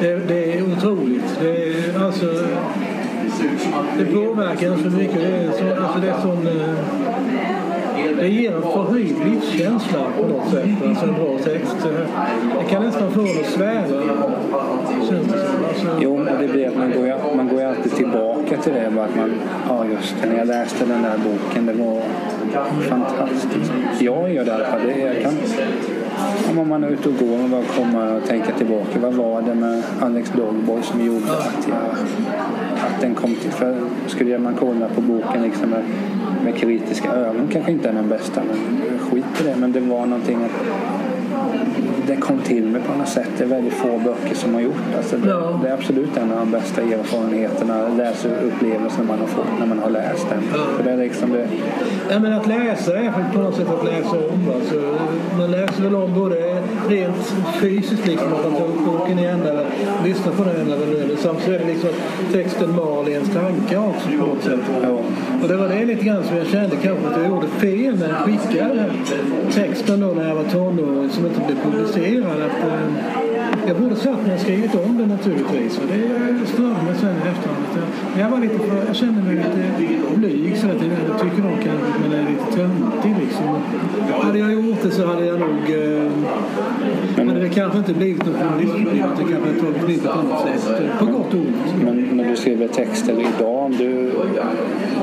[0.00, 1.38] Det, det är otroligt.
[1.42, 2.26] Det, är, alltså,
[3.98, 5.14] det påverkar en så mycket.
[5.14, 6.74] Det är, så, alltså det är sån, eh,
[8.20, 10.68] det ger en förhöjd livskänsla på något sätt.
[10.88, 11.76] Alltså en bra text.
[12.58, 14.02] Det kan nästan få en att sväva.
[15.08, 15.64] Känns det som.
[15.68, 18.90] Alltså, Jo, det blir att man går, ju, man går ju alltid tillbaka till det.
[18.96, 19.32] Bara att man,
[19.68, 22.02] ja just det, när jag läste den där boken, det var
[22.88, 23.72] fantastiskt.
[24.00, 24.80] Jag gör det i alla fall.
[24.86, 25.32] Det, jag kan,
[26.58, 28.98] om man är ute och går och bara komma och tänka tillbaka.
[29.00, 31.96] Vad var det med Alex Dogboy som gjorde att, jag,
[33.00, 33.50] den kom till?
[33.50, 35.82] För skulle man kolla på boken liksom med,
[36.44, 39.56] med kritiska ögon kanske inte är den bästa, men skit i det.
[39.56, 40.66] Men det var någonting att
[42.10, 43.28] det kom till mig på något sätt.
[43.38, 45.28] Det är väldigt få böcker som har gjort alltså det.
[45.28, 45.60] Ja.
[45.62, 49.90] Det är absolut en av de bästa erfarenheterna, läsupplevelserna man har fått när man har
[49.90, 50.42] läst den.
[50.76, 51.48] För det är liksom det,
[52.10, 54.50] Ja, men att läsa är på något sätt att läsa om.
[54.54, 54.96] Alltså,
[55.38, 59.66] man läser väl om både rent fysiskt, liksom, att man tar upp boken igen eller
[60.04, 60.72] lyssnar på den.
[60.72, 61.16] Eller, eller.
[61.16, 64.60] Samt så är det liksom att texten mal i ens tankar också på något sätt.
[64.82, 64.98] Ja.
[65.42, 68.08] Och det var det lite grann som jag kände kanske att jag gjorde fel när
[68.08, 68.92] jag skickade
[69.54, 72.42] texten då när jag var tonåring som inte blev publicerad.
[72.42, 73.19] Att, eh,
[73.66, 75.78] jag borde satt mig och skrivit om det naturligtvis.
[75.78, 77.64] Och det störde mig sen i efterhand.
[77.70, 77.76] Att
[78.16, 79.68] jag, jag, var lite för, jag kände mig lite
[80.14, 83.46] blyg så att jag tycker de kanske att man är lite töntig liksom.
[84.22, 85.70] Hade jag gjort det så hade jag nog...
[85.70, 88.96] Eh, hade det kanske inte blivit något journalistproblem.
[89.16, 90.82] Det kanske hade tagit liv på annat sätt.
[90.98, 91.84] På gott och ont.
[91.84, 94.10] men när du skriver texter idag, om du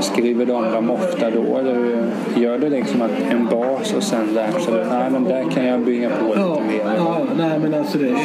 [0.01, 1.57] skriver du om dem ofta då?
[1.57, 2.03] Eller
[2.35, 5.79] gör du liksom att en bas och sen läser du, nej men där kan jag
[5.81, 6.95] bygga på lite Ja, mer.
[6.97, 8.15] ja, nej men alltså det,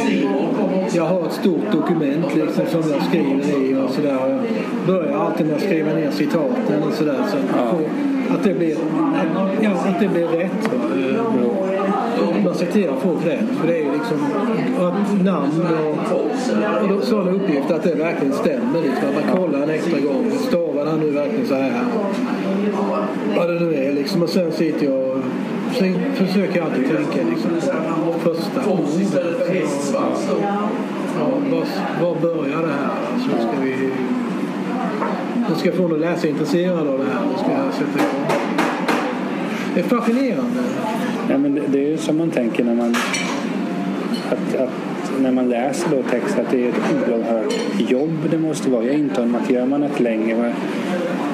[0.95, 4.17] jag har ett stort dokument liksom som jag skriver i och sådär.
[4.29, 4.39] Jag
[4.87, 7.19] börjar alltid med att skriva ner citaten och sådär.
[7.31, 8.35] Så att, Ja.
[8.35, 8.77] att, det blir,
[9.61, 10.71] ja, att det blir rätt.
[12.45, 13.45] Man citerar folk rätt.
[13.61, 14.19] För det är ju liksom
[14.81, 15.67] att namn
[16.13, 16.17] och,
[16.83, 18.81] och då- sådana uppgifter att det verkligen stämmer.
[18.83, 19.09] Liksom.
[19.09, 20.31] Att man kollar en extra gång.
[20.49, 21.73] Stavar han nu verkligen så här?
[23.37, 24.23] Vad det nu är liksom.
[24.23, 25.21] Och sen sitter jag
[25.79, 27.51] sen försöker jag alltid tänka liksom,
[28.21, 29.13] första ordet.
[31.19, 31.65] Ja, var,
[32.03, 32.91] var börjar det här?
[33.19, 33.91] Så ska vi...
[35.49, 37.21] Nu ska jag få någon läsintresserad av det här.
[37.33, 38.27] Nu ska jag sätta igång.
[39.75, 40.61] Det är fascinerande.
[41.29, 42.95] Ja, men det, det är ju som man tänker när man...
[44.31, 47.55] Att, att när man läser då text att det är ett oerhört
[47.91, 48.85] jobb det måste vara.
[48.85, 50.55] Jag intar att gör man ett längre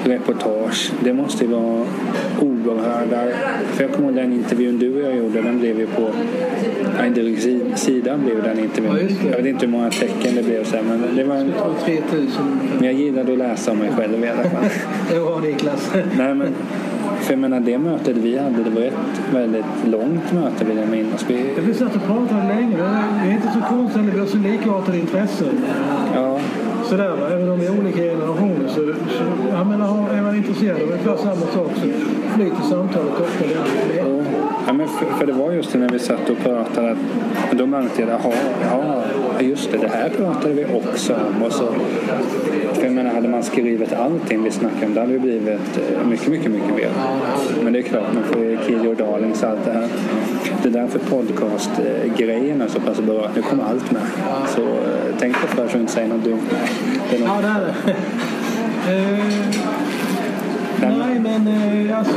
[0.05, 1.87] reportage, det måste vara
[2.41, 3.25] oerhörda...
[3.73, 6.11] För jag kommer ihåg den intervjun du och jag gjorde, den blev ju på
[7.75, 9.17] sidan blev den intervjun.
[9.21, 11.37] Ja, jag vet inte hur många tecken det blev sen men det var...
[11.37, 11.53] En...
[11.85, 12.29] 3000.
[12.75, 14.65] Men jag gillade att läsa om mig själv i alla fall.
[15.15, 15.91] ja, Niklas.
[16.19, 16.55] Nej, men
[17.29, 18.95] för jag menar det mötet vi hade, det var ett
[19.33, 21.25] väldigt långt möte vill jag minnas.
[21.29, 22.77] Vi, vi satt och pratade länge.
[22.77, 25.65] Det är inte så konstigt vi har så likartade intressen.
[26.15, 26.41] Ja.
[26.85, 27.29] Sådär, va?
[27.33, 31.17] även om vi är olika generationer så, så jag menar, är man intresserad av ungefär
[31.17, 31.89] samma sak så
[32.35, 34.18] flyter samtalet ofta väldigt lätt.
[34.69, 36.97] Ja, men för, för, det var just det när vi satt och pratade.
[37.53, 38.33] Då märkte jag, jaha,
[38.71, 39.03] ja,
[39.41, 41.43] just det, det här pratade vi också om.
[41.43, 41.67] Och så,
[42.73, 46.07] för jag menar, hade man skrivit allting vi snackade om, det hade det blivit eh,
[46.07, 46.91] mycket, mycket, mycket mer.
[47.65, 49.89] Men det är klart, man får ju Your Darlings allt det här.
[50.63, 53.31] Det är därför podcastgrejen är så pass bra.
[53.35, 54.03] Nu kommer allt med.
[54.49, 56.41] Så eh, tänk på för så inte säger något dumt.
[57.11, 57.29] Det något...
[57.29, 57.93] Ja, det är det.
[60.87, 62.13] uh, nej, men uh, alltså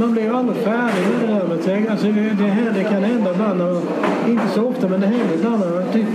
[0.00, 1.90] man blir ju aldrig färdig med det där med text.
[1.90, 3.80] Alltså det, det, här, det kan hända ibland, när,
[4.28, 6.06] inte så ofta, men det händer ibland när, typ,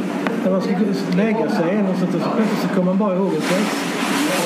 [0.43, 0.71] när man ska
[1.17, 3.94] lägga sig eller så, så plötsligt så kommer man bara ihåg en text.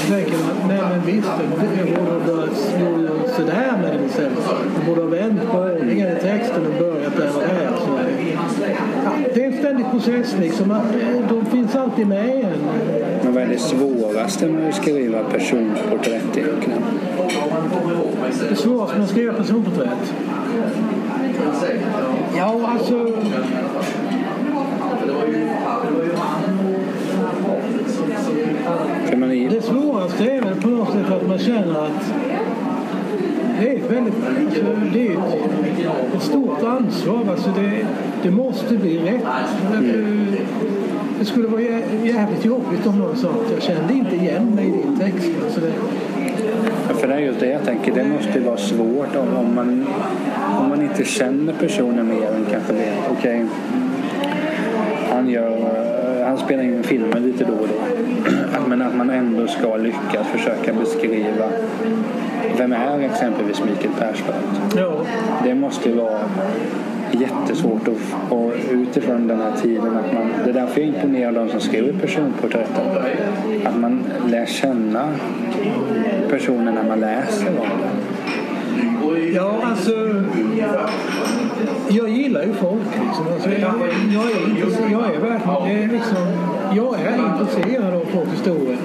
[0.09, 2.45] Tänker man, nej men visst, jag borde ha
[2.79, 4.37] göra sådär med den istället.
[4.77, 5.69] Jag borde ha vänt på
[6.21, 7.71] texten och börjat där och där.
[7.77, 7.91] Så,
[9.05, 10.71] ja, det är en ständig process liksom.
[10.71, 10.83] Att,
[11.29, 12.59] de finns alltid med en.
[13.23, 16.83] Men vad är det svåraste med att skriva personporträtt egentligen?
[18.49, 20.13] Det svåraste med att skriva personporträtt?
[22.37, 23.13] Ja, alltså...
[29.09, 32.13] Det svåraste är väl på något sätt att man känner att
[33.59, 37.25] det är väldigt, alltså, det är ett, ett stort ansvar.
[37.29, 37.85] Alltså det,
[38.23, 39.23] det måste bli rätt.
[39.73, 40.27] Mm.
[41.19, 41.61] Det skulle vara
[42.03, 45.29] jävligt jobbigt om någon sa att jag kände inte igen mig i din text.
[45.45, 45.71] Alltså det,
[46.89, 47.93] Ja, för det är just det jag tänker.
[47.93, 49.85] Det måste vara svårt om, om, man,
[50.59, 52.93] om man inte känner personen mer än kanske det.
[53.11, 53.47] Okej, okay.
[55.09, 57.73] han, gör, han spelar in filmer lite då och då.
[58.69, 61.45] Men att man ändå ska lyckas försöka beskriva
[62.57, 64.75] vem är exempelvis Mikael Persbrandt?
[64.75, 65.05] Ja.
[65.43, 66.19] Det måste vara
[67.11, 71.49] jättesvårt att, och utifrån den här tiden att man, det är därför jag imponerar de
[71.49, 72.85] som skriver personporträtten.
[73.65, 75.09] Att man lär känna
[76.29, 79.33] personen när man läser om den.
[79.33, 79.91] Ja, alltså
[81.89, 82.81] jag gillar ju folk.
[83.05, 83.25] Liksom.
[83.33, 83.73] Alltså, jag,
[84.13, 86.27] jag, är, jag är verkligen är liksom,
[86.75, 88.77] jag är intresserad av folks historia.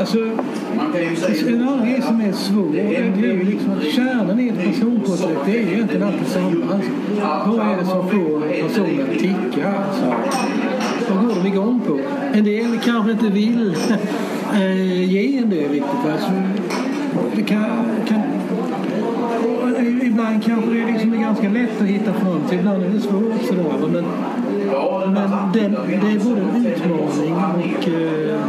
[0.00, 4.64] Alltså, en annan grej som är svår det är ju liksom att kärnan i ett
[4.64, 6.74] personporträtt det är ju egentligen alltid samma.
[6.74, 6.90] Alltså,
[7.46, 9.74] vad är det som får personen att ticka?
[9.88, 10.14] Alltså,
[11.10, 11.98] vad går de igång på?
[12.32, 13.76] En del kanske inte vill
[14.54, 16.12] äh, ge en det riktigt.
[16.12, 16.30] Alltså,
[17.36, 18.35] det kan, kan
[20.06, 22.58] ibland kanske det liksom är ganska lätt att hitta fram till.
[22.58, 23.88] Ibland är det svårt sådär.
[23.92, 24.04] Men,
[25.12, 28.40] men den, det är både en utmaning och eh,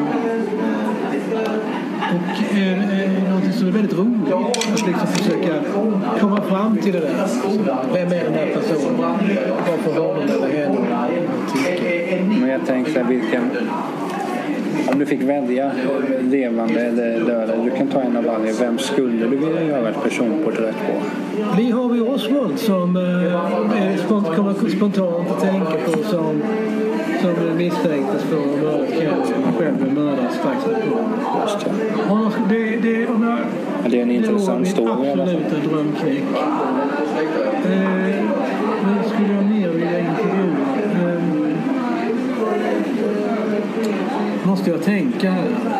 [2.07, 4.33] och eh, eh, något som är väldigt roligt.
[4.33, 5.53] Att liksom försöka
[6.19, 7.27] komma fram till det där.
[7.93, 8.97] Vem är den där personen?
[9.67, 10.77] Varför honom eller henne?
[12.39, 13.51] Men jag tänker så här, vilken
[14.91, 15.71] om du fick välja
[16.21, 18.53] levande eller döda, du kan ta en av varje.
[18.53, 20.93] Vem skulle du vilja göra ett personporträtt på?
[21.57, 26.43] Vi har vi Oswald som eh, kommer spontant att tänka på som,
[27.21, 29.33] som misstänktes för att mörda Kennedy.
[29.57, 30.97] Själv blev mördad strax därpå.
[32.49, 33.39] Det, det, om jag,
[33.83, 35.35] ja, det är en intressant story i alla fall.
[35.35, 36.23] absoluta drömknäck.
[37.65, 38.23] Eh,
[39.05, 40.55] skulle jag mer vilja intervjua?
[40.93, 41.38] Eh,
[44.47, 45.35] måste jag tänka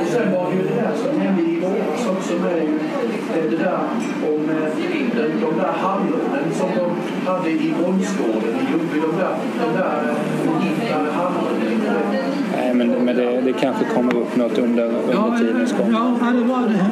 [0.08, 0.96] Sen var det ju det här.
[0.96, 2.34] som hände i våras också.
[2.34, 3.80] Eh, det där
[4.24, 6.92] om eh, de där hallonen som de
[7.30, 9.00] hade i Brunnsgården i Ljungby.
[9.00, 10.16] De där, de där eh,
[10.46, 12.37] förgiftade hallonen.
[12.78, 15.92] Men, men det, det kanske kommer upp något under, under tidens gång.
[15.92, 16.86] Ja, det var det.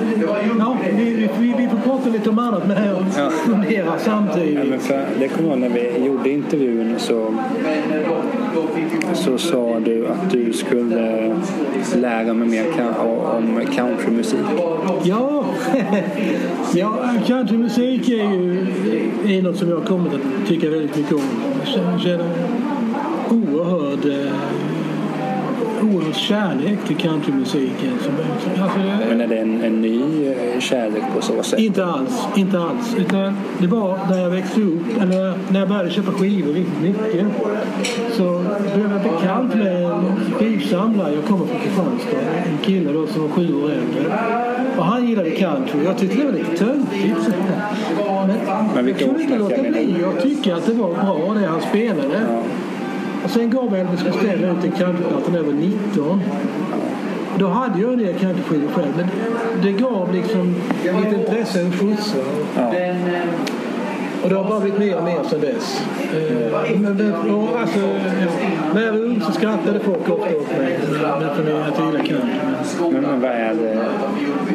[0.60, 3.30] Ja, vi, vi, vi får prata lite om annat med här och ja.
[3.30, 4.60] fundera samtidigt.
[4.60, 7.34] Ja, men för, det kommer jag när vi gjorde intervjun så,
[9.14, 11.36] så sa du att du skulle
[11.96, 12.66] lära mig mer
[13.36, 14.40] om countrymusik.
[15.04, 15.46] Ja,
[16.74, 18.68] ja countrymusik är ju
[19.28, 21.22] är något som jag har kommit att tycka väldigt mycket om.
[21.66, 22.26] Jag känner
[23.30, 24.30] oerhörd
[25.84, 27.92] oerhörd kärlek till countrymusiken.
[27.94, 28.10] Alltså,
[28.80, 31.60] det- Men är det en, en ny eh, kärlek på så sätt?
[31.60, 32.96] Inte alls, inte alls.
[32.98, 37.26] Utan det var när jag växte upp, eller när jag började köpa skivor riktigt mycket.
[38.12, 38.44] Så
[38.76, 40.04] blev jag bekant med en
[40.40, 41.14] skivsamlare.
[41.14, 42.18] Jag kommer från Kristianstad.
[42.52, 44.18] En kille då som var sju år äldre.
[44.78, 45.84] Och han gillade country.
[45.86, 47.30] Jag tyckte det var lite töntigt.
[48.28, 48.38] Men,
[48.76, 51.62] Men vilka jag kunde inte låta bli att tycka att det var bra det han
[51.62, 52.22] spelade.
[53.26, 56.22] Och sen gav Elvis Costello ut en countryplatta när jag var 19.
[57.40, 59.08] Då hade jag en del countryskivor själv, men
[59.64, 62.16] det gav liksom mitt intresse en skjuts.
[62.16, 62.22] va.
[62.56, 62.74] Ja.
[64.26, 65.82] Och det har bara blivit mer och mer sedan dess.
[66.14, 68.32] Eh, Men det, och alltså, ja,
[68.74, 72.16] när jag var ung så skrattade folk ofta åt mig att jag gillar country.
[72.92, 73.86] Men Men, vad är det?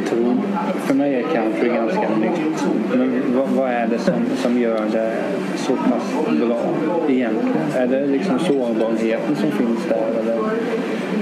[0.08, 0.36] Tror,
[0.84, 2.66] för mig är country ganska nytt.
[2.94, 5.16] Men vad, vad är det som, som gör det
[5.56, 6.60] så pass bra
[7.08, 7.56] egentligen?
[7.76, 10.20] Är det liksom sårbarheten som finns där?
[10.20, 10.38] Eller?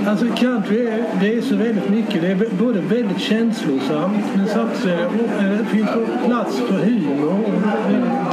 [0.07, 2.23] Alltså country är, det är så väldigt mycket.
[2.23, 5.01] Det är både väldigt känslosamt men samtidigt
[5.41, 7.35] eh, finns det plats för humor.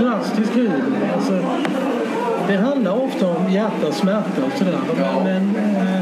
[0.06, 0.98] Drastisk humor.
[1.16, 1.40] Alltså,
[2.48, 4.80] det handlar ofta om hjärta och smärta och sådär.
[5.24, 6.02] Men eh,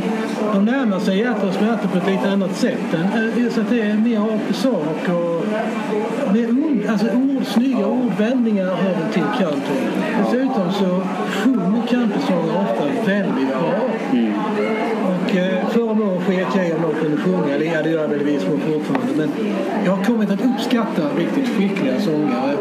[0.53, 2.93] de närmar sig hjärta och smärta på ett lite annat sätt.
[2.93, 5.45] eh, Så att det är mer rakt på sak och
[6.33, 9.75] med ord, alltså ord, snygga ordvändningar hör det till country.
[10.23, 13.73] Dessutom så sjunger countrysångare ofta väldigt bra.
[15.07, 17.55] Och eh, förra om åren sket jag i om de kunde sjunga.
[17.55, 19.13] Eller ja, det gör jag väl i viss mån fortfarande.
[19.17, 19.29] Men
[19.85, 22.55] jag har kommit att uppskatta riktigt skickliga sångare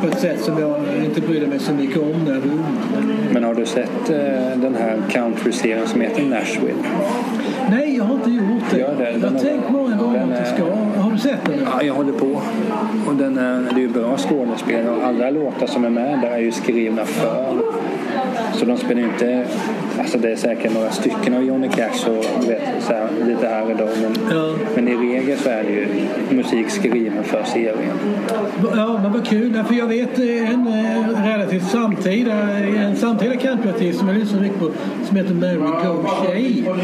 [0.00, 2.64] på ett sätt som jag inte brydde mig så mycket om när jag var ung.
[3.32, 4.16] Men har du sett eh,
[4.56, 6.82] den här country-serien som heter Nashville?
[7.70, 8.78] Nej, jag har inte gjort det.
[8.78, 9.10] Gör det.
[9.22, 10.64] Jag har tänkt många gånger att jag ska.
[11.00, 11.58] Har du sett den?
[11.64, 12.40] Ja, jag håller på.
[13.06, 16.30] Och den är, det är ju bra skådespel och alla låtar som är med där
[16.30, 17.56] är ju skrivna för.
[18.54, 19.44] Så de spelar inte...
[19.98, 23.62] Alltså det är säkert några stycken av Johnny Cash och vet, så här, lite här
[23.62, 23.84] och då.
[24.02, 24.54] Men, Ja.
[24.74, 25.86] men i regel så är det ju
[26.36, 27.74] musik skriven för serien.
[28.76, 29.52] Ja, men vad kul.
[29.52, 34.70] Därför jag vet en eh, relativt samtida, en samtida countryartist som jag lyssnar mycket på
[35.04, 36.74] som heter Mary Go Shea.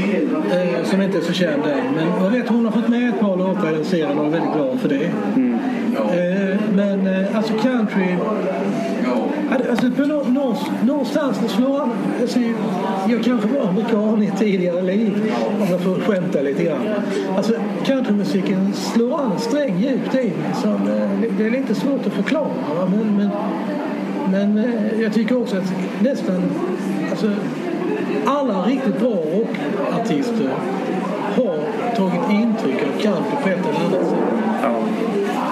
[0.61, 1.95] Eh, som inte är så känd än.
[1.95, 4.31] Men jag vet hon har fått med ett par låtar i den serien och är
[4.31, 5.05] väldigt glad för det.
[5.95, 8.16] Eh, men alltså country...
[9.71, 10.57] Alltså på nå, nå,
[10.87, 11.89] någonstans snarare, slår
[12.21, 12.39] alltså,
[13.09, 16.89] Jag kanske var amerikan i tidigare liv om jag får skämta lite grann.
[17.37, 17.53] Alltså
[17.85, 20.33] countrymusiken slår an en sträng djupt i mig.
[20.63, 22.45] som, eh, Det är lite svårt att förklara.
[22.79, 23.31] va, Men, men,
[24.31, 26.43] men eh, jag tycker också att nästan
[27.11, 27.31] alltså,
[28.27, 30.49] alla riktigt bra rockartister
[31.37, 31.57] har
[31.97, 34.19] tagit intryck av country på ett eller annat sätt.
[34.63, 34.77] Ja,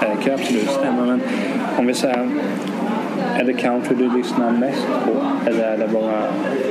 [0.01, 1.05] det kan absolut stämma.
[1.05, 1.21] Men
[1.77, 2.29] om vi säger,
[3.39, 5.11] är det country du lyssnar mest på?
[5.49, 6.23] Eller är det bara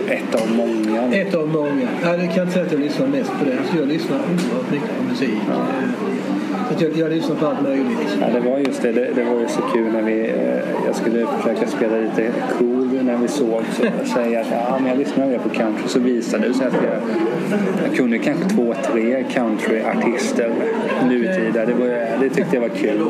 [0.09, 1.15] ett av många?
[1.15, 1.89] Ett av många.
[2.03, 3.59] Ja, det kan jag inte säga att jag lyssnar mest på det.
[3.59, 5.39] Alltså, jag lyssnar oerhört mycket på musik.
[5.51, 5.57] Eh,
[6.69, 8.19] Så att jag, jag lyssnar på allt möjligt.
[8.21, 8.93] Ja, det var just det.
[8.93, 9.09] det.
[9.15, 10.21] Det var ju så kul när vi...
[10.21, 13.63] Eh, jag skulle försöka spela lite cool när vi såg.
[14.05, 15.89] Så säga att ja, men jag lyssnar mer på country.
[15.89, 17.03] Så visade det sig att jag,
[17.85, 20.51] jag kunde kanske två, tre countryartister
[21.09, 21.67] nutida.
[21.67, 21.87] Det, var,
[22.21, 23.03] det tyckte jag var kul.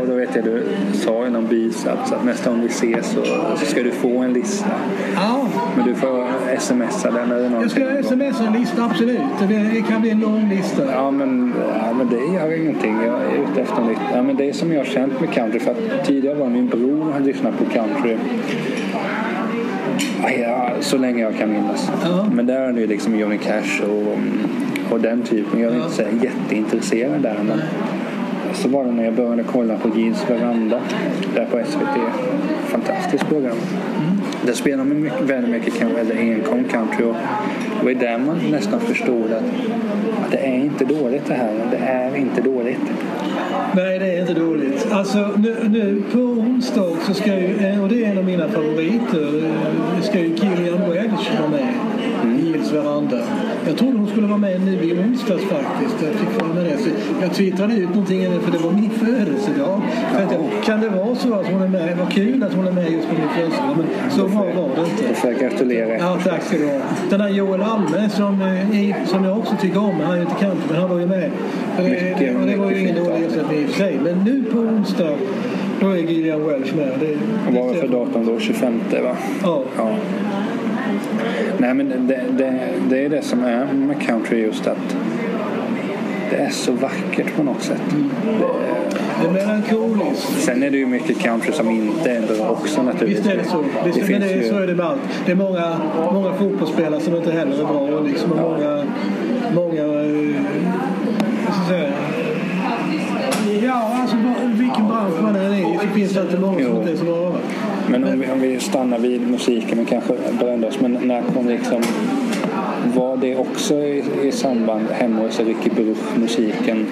[0.00, 3.24] Och då vet jag du sa i någon bisats att nästa gång vi ses så,
[3.56, 4.70] så ska du få en lista.
[5.14, 6.26] Ja, Men du får
[6.58, 7.82] smsa den eller någonting.
[7.84, 9.20] jag ska smsa en lista, absolut.
[9.48, 10.92] Det, kan bli en lång lista.
[10.92, 12.96] Ja men, ja, men det gör ingenting.
[13.04, 13.98] Jag är ute efter nytt.
[14.14, 15.60] Ja, men det är som jag har känt med country.
[15.60, 18.16] För att tidigare var min bror och hade lyssnat på country.
[20.40, 21.90] Ja, så länge jag kan minnas.
[22.04, 22.26] Ja.
[22.32, 24.18] Men där är det ju liksom Johnny Cash och,
[24.92, 25.60] och den typen.
[25.60, 25.84] Jag är Ja.
[25.84, 27.36] inte så jätteintresserad där.
[27.46, 27.60] Men
[28.54, 30.80] så var det när jag började kolla på Gils veranda.
[31.34, 31.98] Där på SVT.
[32.66, 33.56] Fantastiskt program.
[33.56, 34.20] Mm.
[34.46, 37.04] Där spelar man mycket, väldigt mycket eller enkom country.
[37.04, 37.16] Och
[37.82, 39.42] det var ju där man nästan förstod att,
[40.24, 41.68] att det är inte dåligt det här.
[41.70, 42.80] Det är inte dåligt.
[43.76, 44.86] Nej, det är inte dåligt.
[44.90, 48.48] Alltså, nu, nu på onsdag så ska ju, eh, och det är en av mina
[48.48, 51.74] favoriter, eh, ska ju Gillian Welch vara med
[52.72, 53.18] veranda.
[53.66, 55.96] Jag trodde hon skulle vara med nu i onsdags faktiskt.
[56.02, 56.78] Jag fick för mig det.
[56.78, 56.88] Så
[57.22, 59.82] jag twittrade ut någonting för det var min födelsedag.
[60.14, 61.98] Jag, kan det vara så att hon är med?
[61.98, 63.76] Vad kul att hon är med just på min födelsedag.
[63.76, 65.14] Men så bra var det inte.
[65.14, 65.98] får jag gratulera.
[65.98, 66.80] Ja, tack ska du ha.
[67.10, 70.34] Den där Joel Alme som, eh, som jag också tycker om, han är ju inte
[70.34, 71.30] country men han var ju med.
[71.76, 73.98] Det, Mycket, det, det var ju ingen dålig ersättning i och för sig.
[74.04, 75.14] Men nu på onsdag,
[75.80, 76.92] då är Gillian Welch med.
[77.00, 78.38] Det, Vad var det för datum då?
[78.38, 79.16] 25 va?
[79.42, 79.62] Ja.
[79.76, 79.90] Ja.
[81.62, 82.60] Nej men det, det,
[82.90, 84.96] det är det som är med country just att
[86.30, 87.82] det är så vackert på något sätt.
[89.22, 90.42] Det är melankoliskt.
[90.44, 93.18] Sen är det ju mycket country som inte är bra också naturligtvis.
[93.18, 93.56] Visst är det så.
[93.84, 95.00] Det, Det finns det, är- ju- så är det med allt.
[95.26, 95.76] Det är många,
[96.12, 98.00] många fotbollsspelare som inte heller är bra.
[98.00, 98.84] Liksom, och många
[99.54, 99.82] många...
[99.82, 100.42] eh?
[103.64, 106.92] Ja, alltså vilken bransch man än är i så finns det alltid många som inte
[106.92, 107.32] är så bra.
[107.92, 110.80] Men om vi, om vi stannar vid musiken och kanske brände oss.
[110.80, 111.82] Men när kom liksom...
[112.86, 116.86] Var det också i, i samband hemma hos Ricky Bruch, musiken?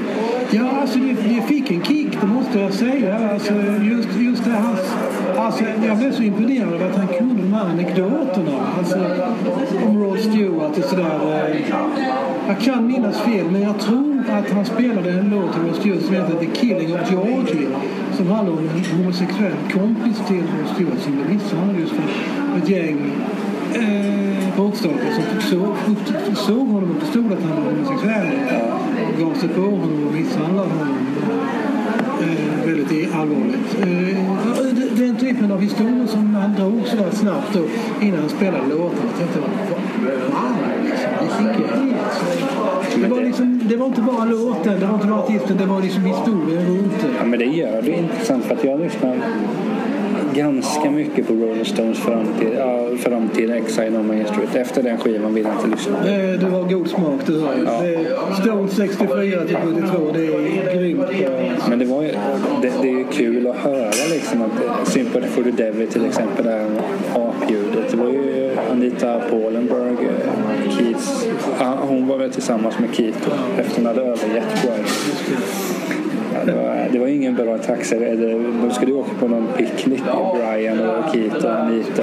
[0.51, 3.31] Ja, alltså det, det fick en kick, det måste jag säga.
[3.33, 4.81] Alltså, just, just det hans,
[5.37, 8.67] alltså, jag blev så imponerad av att han kunde de här anekdoterna.
[8.79, 8.99] Alltså,
[9.87, 11.51] om Rod Stewart och sådär.
[11.51, 11.61] Eh,
[12.49, 16.03] jag kan minnas fel, men jag tror att han spelade en låt av Rod Stewart
[16.03, 17.69] som heter The Killing of Georgie.
[18.17, 22.69] Som handlar om en homosexuell kompis till Rod Stewart som blev misshandlad just för ett
[22.69, 23.13] gäng
[23.75, 25.41] eh, bråkstakar som
[26.37, 28.27] såg, honom och förstod att han var homosexuell.
[29.15, 30.97] Och gav sig på honom och misshandlade honom.
[32.23, 33.77] Eh, väldigt allvarligt.
[33.81, 33.87] Eh,
[34.75, 37.61] det- den typen av historier som han drog så där snabbt då,
[38.07, 39.11] innan han spelade låtarna.
[39.11, 39.51] Jag tänkte, vad
[40.11, 40.53] wow,
[40.85, 41.67] liksom, det fick
[42.95, 45.67] jag Det var, liksom, det var inte bara låten, det var inte bara artisten, det
[45.67, 47.09] var liksom historien runt det.
[47.19, 49.17] Ja, men det gör det intressant för att jag lyssnar
[50.35, 54.55] ganska mycket på Rolling Stones fram till, ja, fram till Exile on Main Street.
[54.55, 55.99] Efter den skivan vill jag inte lyssna.
[55.99, 57.65] Eh, Du har god smak, du har ju.
[57.65, 58.35] Ja.
[58.43, 61.03] Stones 64 till 72, det är grymt.
[61.69, 62.09] Men det, var ju,
[62.63, 66.05] det, det är ju kul att höra liksom att eh, Sympathy for the Devil till
[66.07, 66.67] exempel, det här
[67.15, 67.91] apljudet.
[67.91, 71.27] Det var ju Anita Polenberg, eh, Keats.
[71.89, 73.19] Hon var väl tillsammans med Keith
[73.59, 74.85] efter hon hade övergett Brian.
[76.93, 77.97] Det, var, ingen bra taxi.
[78.63, 80.03] De skulle åka på någon picknick,
[80.35, 82.03] Brian och Keith och Anita.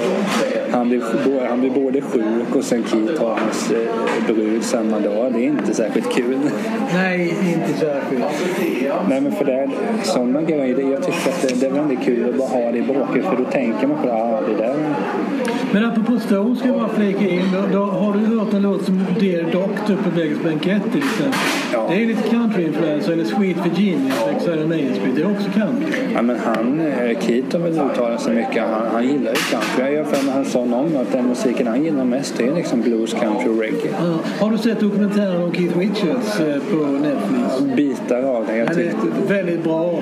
[0.71, 0.89] Han
[1.25, 5.33] bo- han blev både sjuk och sen Keith har hans eh, brud samma dag.
[5.33, 6.37] Det är inte särskilt kul.
[6.93, 8.23] Nej, inte särskilt.
[9.09, 9.69] Nej men för det
[10.03, 10.91] sådana grejer.
[10.91, 13.37] Jag tycker att det, det är väldigt kul att bara ha det i bakhuvudet för
[13.37, 14.13] då tänker man på det.
[14.13, 14.75] Ah, det där.
[15.71, 17.41] Men apropå Stones ska jag bara flika in.
[17.53, 21.39] Då, då, har du hört en låt som Dear Doctor på Beggars Bankett till exempel?
[21.73, 21.87] Ja.
[21.89, 23.11] Det är lite country-influencer.
[23.11, 25.15] Eller Sweet Virginia Exile on Main Street.
[25.15, 25.99] Det är också country.
[26.13, 28.63] Ja, men han, eh, Keith har väl uttalat sig mycket.
[28.63, 29.83] Han, han gillar ju country.
[29.83, 32.55] Jag gör för mig han sa någon gång att den musiken han gillar mest är
[32.55, 33.91] liksom blues, country och reggae.
[33.99, 34.19] Ja.
[34.39, 37.75] Har du sett dokumentären om Keith Richards eh, på Netflix?
[37.75, 38.57] Bitar av den.
[38.57, 39.99] Jag Den är väldigt bra.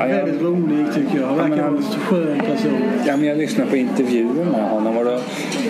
[0.00, 1.26] Eh, väldigt rolig tycker jag.
[1.26, 2.72] Han verkar han- vara en skön person.
[3.06, 5.18] ja, men jag lyssnade på intervjuer med honom och då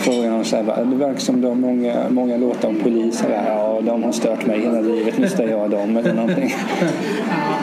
[0.01, 3.43] frågade han så här, "Va, det verkar som du har många, många låtar om poliser.
[3.47, 5.19] Ja, de har stört mig hela livet.
[5.19, 6.55] Nu stör jag dem eller någonting.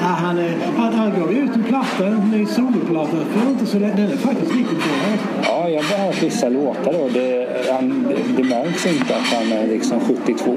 [0.02, 3.66] Ja, han, är, han, han gav ju ut en platta, en ny soloplatta för inte
[3.66, 3.94] så länge.
[3.96, 5.18] Den är faktiskt riktigt bra.
[5.44, 7.10] Ja, jag har bara hört vissa låtar då.
[7.14, 10.52] Det, han, det, det märks inte att han är liksom 72.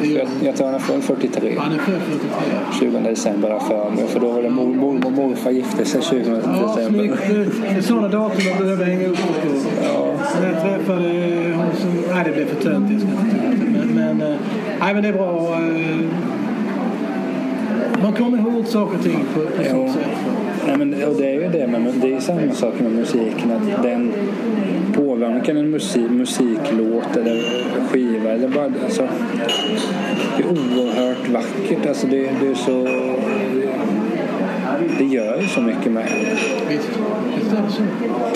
[0.00, 1.56] Nej, jag, jag tror han är född 43.
[1.58, 2.00] Han är född
[2.70, 2.90] 43.
[2.90, 4.06] 20 december har jag för mig.
[4.06, 6.98] För då var det mor- mormor och morfar gifte sig 20 Ja, december.
[6.98, 7.18] snyggt.
[7.70, 9.28] Det är sådana datum man behöver hänga upp på.
[9.84, 10.12] Ja.
[10.52, 11.08] Jag träffade
[11.56, 11.90] hon som...
[12.14, 13.04] Nej, det blev för töntigt.
[13.08, 13.94] Jag ska inte ta det.
[13.94, 14.38] Men, men, eh,
[14.80, 15.54] nej, men det är bra.
[15.54, 15.98] eh,
[18.02, 20.06] Man kommer ihåg saker och ting på, på så sätt.
[20.66, 23.52] Nej, men, och det är ju det, men det är samma sak med musiken.
[23.52, 24.12] Att den
[24.94, 27.42] påverkar en musik, musiklåt eller
[27.88, 28.30] skiva.
[28.30, 29.08] Eller bara, alltså,
[30.36, 31.86] det är oerhört vackert.
[31.88, 32.88] Alltså, det, det är så...
[34.98, 36.38] Det gör ju så mycket med en.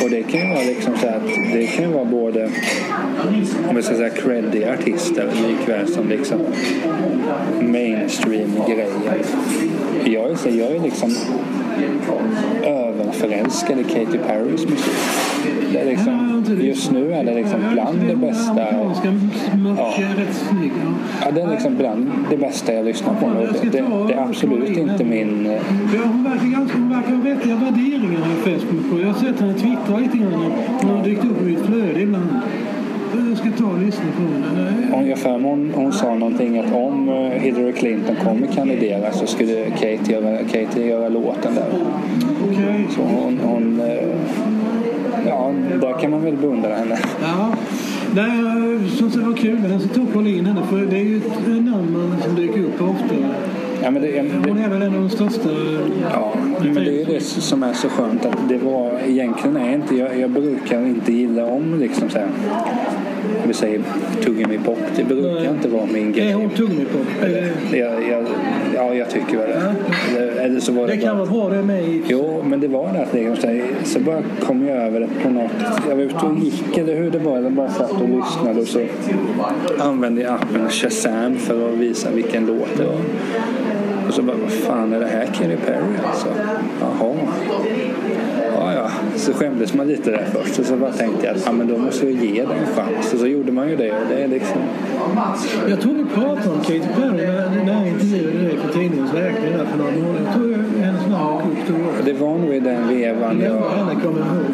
[0.05, 2.51] Och det kan ju vara liksom så att det kan ju vara både
[3.69, 6.39] om vi ska säga creddiga artister likväl som liksom
[7.61, 9.25] mainstream grejer.
[10.05, 11.14] Jag jag är liksom
[12.64, 14.93] överförälskad i Katy Perrys musik.
[15.73, 16.66] Det är liksom, det.
[16.66, 18.61] just nu är det liksom bland det bästa.
[18.61, 18.93] Ja.
[19.77, 21.31] Ja.
[21.35, 23.49] Det är liksom bland det bästa jag lyssnar på nu.
[23.62, 25.47] Det, ta- det är absolut inte min...
[25.47, 25.61] eh,
[26.05, 26.25] hon
[26.89, 28.21] verkar ha vettiga värderingar
[28.73, 29.01] mig på.
[29.01, 30.53] Jag har sett henne twittra lite grann.
[30.83, 32.29] Hon har dykt upp i mitt flöde ibland.
[33.39, 34.72] Ska ta och lyssna på henne.
[34.93, 39.26] Hon, jag för hon, hon sa någonting att om eh, Hillary Clinton kommer kandidera så
[39.26, 41.66] skulle Katie göra, Katie göra låten där.
[42.49, 42.86] Okej.
[42.91, 44.09] Så hon, hon eh,
[45.26, 46.99] ja, där kan man väl beundra henne.
[47.22, 47.55] Ja.
[48.14, 49.80] Nej, som sagt var kul.
[49.80, 50.62] Ska ta och kolla in henne.
[50.70, 53.14] För det är ju ett namn som dyker upp ofta.
[53.83, 55.49] Ja, men det, Hon det, är väl en av de största.
[56.12, 59.97] ja, men det är det som är så skönt att det var egentligen är inte,
[59.97, 62.29] jag, jag brukar inte gilla om liksom så här,
[63.47, 63.81] vi säger
[64.24, 64.79] tuggummi-pop.
[64.97, 65.49] Det brukar Nej.
[65.49, 66.31] inte vara min grej.
[66.31, 67.07] Är hon tuggummi-pop?
[67.72, 68.26] Jag, jag,
[68.89, 69.74] ja, jag tycker väl det.
[70.16, 72.03] Eller, eller så var det, Det kan vara bra det med.
[72.07, 75.51] Jo, men det var det att liksom, så bara kom jag över det på något.
[75.89, 77.39] Jag var ute och gick eller hur det var.
[77.39, 78.80] Jag bara satt och lyssnade och så
[79.78, 83.01] använde jag appen Shazam för att visa vilken låt det var.
[84.09, 86.28] Och så bara, vad fan är det här Katy Perry alltså?
[86.80, 87.14] Jaha.
[89.29, 90.59] Så skämdes man lite där först.
[90.59, 93.12] Och så bara tänkte jag att ja, men då måste jag ge det en chans.
[93.12, 93.91] Och så gjorde man ju det.
[93.91, 94.61] Och det är liksom...
[95.68, 99.53] Jag tror vi pratade om Katy Perry när, när jag intervjuade dig för tidningens räkning
[99.53, 100.20] där för några månader.
[100.24, 102.05] Jag tror hennes namn dök upp.
[102.05, 103.70] Det var nog i den vevan Jag jag...
[103.70, 104.45] henne kommer jag ihåg.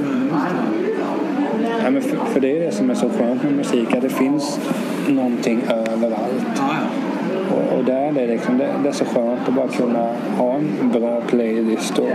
[1.84, 3.94] Ja, men för, för det är det som är så skönt med musik.
[3.94, 4.60] Att det finns
[5.08, 6.46] någonting överallt.
[6.56, 7.13] Ja, ja.
[7.54, 10.54] Och, och där är det, liksom, det, det är så skönt att bara kunna ha
[10.54, 12.08] en bra playlist och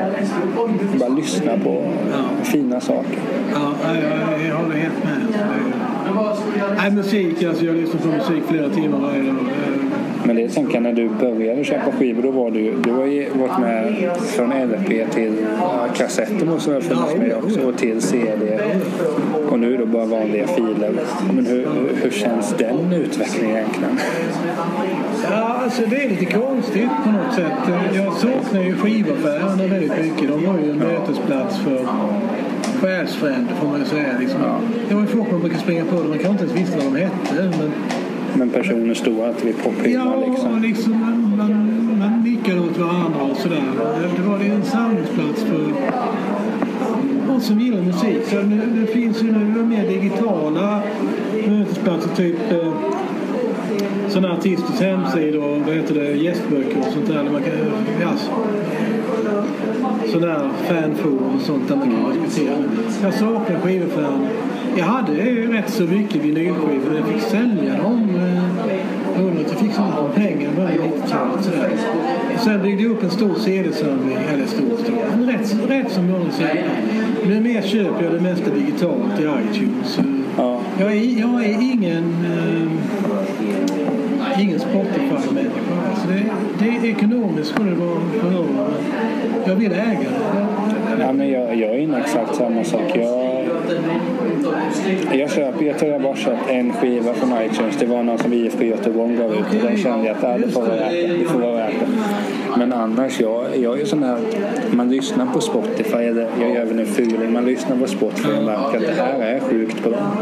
[1.00, 1.84] bara lyssna på
[2.44, 3.20] fina saker.
[3.54, 5.18] Ja, jag, jag, jag håller helt med.
[6.78, 9.36] Nej, musik, alltså jag lyssnar på musik flera timmar varje dag.
[10.30, 13.30] Men det tänker jag när du började köpa skivor, då var du, du har ju
[13.30, 18.60] varit med från LP till ja, kassetter måste ha funnits med också och till CD.
[19.50, 20.92] Och nu då bara vanliga filer.
[21.34, 21.68] Men hur,
[22.02, 24.00] hur känns den utvecklingen egentligen?
[25.32, 27.76] Ja, alltså det är lite konstigt på något sätt.
[27.96, 30.28] Jag saknar ju skivaffärerna väldigt mycket.
[30.28, 31.86] De var ju en mötesplats för
[32.82, 34.18] själsfränder får man ju säga.
[34.20, 34.42] Liksom.
[34.90, 35.96] Det var ju folk man brukade springa på.
[35.96, 37.58] Man kanske inte ens visste vad de hette.
[37.60, 37.72] Men
[38.40, 40.62] Men personer stod alltid på Ja, prylar liksom.
[40.62, 43.64] liksom man, man, man nickade åt varandra och sådär.
[44.16, 45.74] Det, var en samlingsplats för
[47.36, 48.26] oss som gillar musik.
[48.26, 50.82] Så det, det finns ju nu mer digitala
[51.48, 52.74] mötesplatser, typ eh,
[54.08, 57.24] sådana artisters hemsidor och vad heter det, gästböcker och sånt där.
[57.24, 57.54] där man kan,
[58.02, 58.12] ja,
[60.12, 62.56] sådana här fanforum och sånt där man kan diskutera.
[63.04, 64.28] Jag saknar skivaffären.
[64.78, 68.09] Jag hade ju rätt så mycket vinylskivor jag fick sälja dem.
[68.15, 71.43] eh, att jag fick sådana här pengar 90-talet.
[71.45, 71.70] sådär.
[72.36, 76.32] Och Sen byggde jag upp en stor CD-samling, eller stor, stor, rätt, rätt så många
[76.32, 76.63] CD.
[77.28, 79.99] Nu mer köper jag det mesta digitalt i iTunes.
[80.38, 80.59] Ja.
[80.80, 82.72] Jag är, jag är ingen, eh,
[84.41, 85.89] ingen Spotify-människa.
[85.89, 86.24] Alltså det,
[86.59, 88.30] det är ekonomiskt skulle det vara för
[89.49, 90.47] jag vill äga det.
[90.99, 92.82] Ja, men jag, jag är inne exakt samma sak.
[92.93, 93.18] Jag,
[95.11, 97.78] jag, köper, jag tror jag bara köpt en skiva från iTunes.
[97.80, 99.39] Det var någon som IFK Göteborg gav ut.
[99.39, 101.07] Och den kände jag att det får vara värt det.
[101.07, 101.88] Det får vara värt det.
[102.57, 104.20] Men annars, jag, jag är ju sån här...
[104.72, 107.34] Man lyssnar på Spotify, eller jag gör väl en fuling.
[107.34, 110.17] Man lyssnar på Spotify och märker att det här är sjukt bra.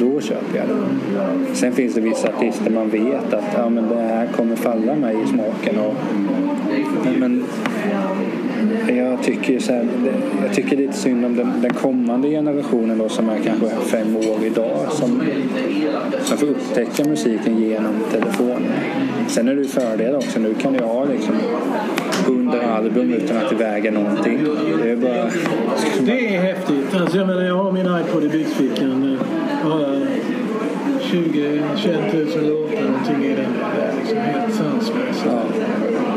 [0.00, 1.54] Då köper jag det.
[1.54, 5.16] Sen finns det vissa artister man vet att ja, men det här kommer falla mig
[5.24, 5.78] i smaken.
[5.78, 5.94] Och,
[7.04, 7.44] men, men
[8.88, 9.86] jag tycker, så här,
[10.42, 14.44] jag tycker lite synd om den, den kommande generationen då, som är kanske fem år
[14.44, 15.22] idag som,
[16.22, 18.72] som får upptäcka musiken genom telefonen.
[19.28, 20.38] Sen är det ju fördel också.
[20.38, 21.34] Nu kan jag ha liksom
[22.26, 24.38] 100 album utan att det väger någonting.
[24.82, 25.30] Det är bara...
[26.00, 26.94] Det är häftigt.
[26.94, 29.18] Alltså jag menar, jag har min iPod i byxfickan.
[29.62, 30.06] Jag har
[31.00, 33.52] 20 21 000 låtar någonting i den.
[34.00, 35.24] Liksom helt sanslöst.
[35.26, 35.42] Ja.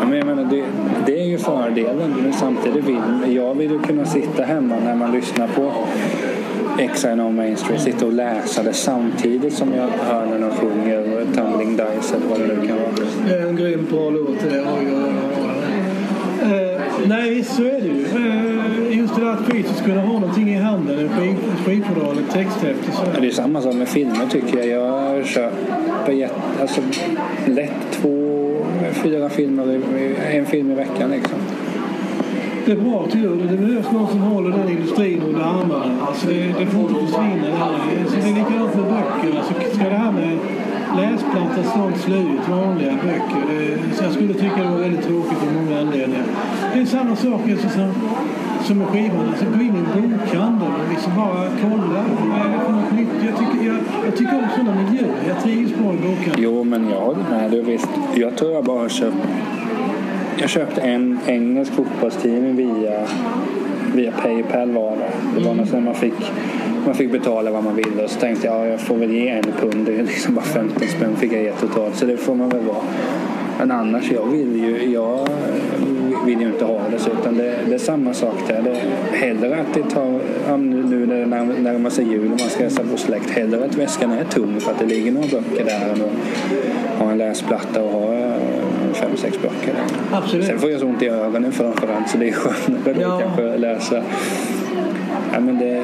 [0.06, 0.66] Men jag menar, det,
[1.06, 2.16] det ju fördelen.
[2.24, 5.72] Men samtidigt vill jag vill ju kunna sitta hemma när man lyssnar på
[6.80, 7.80] Exile No Mainstream.
[7.80, 12.40] Sitta och läsa det samtidigt som jag hör när de sjunger Tumbling Dice eller vad
[12.40, 12.92] det nu kan vara.
[13.28, 15.36] Det är en grym bra låt det oj, oj.
[16.42, 18.06] Eh, nej, så är det ju.
[18.06, 21.00] Eh, just det där att fysiskt kunna ha någonting i handen.
[21.00, 23.22] En skiv, skivfodral, ett texthäfte.
[23.22, 24.68] Det är samma sak med filmer tycker jag.
[24.68, 26.82] Jag köper jätte, alltså,
[27.46, 28.25] lätt två,
[28.94, 29.82] fyra filmer,
[30.32, 31.40] en film i veckan liksom.
[32.66, 33.48] Det är bra tur.
[33.52, 36.06] Det behövs någon som håller den industrin under armarna.
[36.08, 37.48] Alltså det, det får inte försvinna.
[37.48, 39.38] Det, det är likadant med böcker.
[39.38, 40.38] Alltså ska det här med
[40.98, 43.44] läsplatta, snart slut, vanliga böcker?
[43.50, 46.24] Det, så jag skulle tycka det var väldigt tråkigt av många anledningar.
[46.74, 47.68] Det är samma sak alltså,
[48.66, 49.30] som, som med skivan.
[49.30, 52.05] Alltså gå in i en bokhandel och liksom bara kolla.
[52.32, 53.07] Vad är det för något nytt?
[53.26, 55.13] Jag tycker, jag, jag tycker om sådana miljöer.
[55.28, 56.34] Jag trivs på en bokhandel.
[56.38, 57.89] Jo, men jag håller med dig visst.
[58.16, 59.18] Jag tror jag bara har köpt...
[60.38, 63.07] Jag köpte en engelsk fotbollstidning via,
[63.93, 65.39] via Paypal var det.
[65.39, 66.32] Det var något man fick,
[66.86, 69.30] man fick betala vad man ville och så tänkte jag ja, jag får väl ge
[69.30, 69.86] en pund.
[69.86, 71.95] Det är liksom bara 15 spänn fick jag ge totalt.
[71.95, 72.84] Så det får man väl vara.
[73.60, 75.28] Men annars, jag vill ju, jag
[76.26, 77.10] vill ju inte ha det så.
[77.22, 78.62] Utan det, det är samma sak där.
[78.62, 78.78] Det,
[79.18, 80.20] hellre att det tar,
[80.58, 83.30] nu när det närmar, sig jul och man ska hälsa på släkt.
[83.30, 87.12] Hellre att väskan är tom för att det ligger några böcker där än att ha
[87.12, 88.34] en läsplatta och ha eh,
[88.93, 90.18] fem, sex böcker där.
[90.18, 90.45] Absolut.
[90.45, 93.20] Sen får jag så ont i ögonen framförallt så det är skönare då Ja.
[93.20, 94.04] kanske läsa.
[95.34, 95.82] Ja, men det,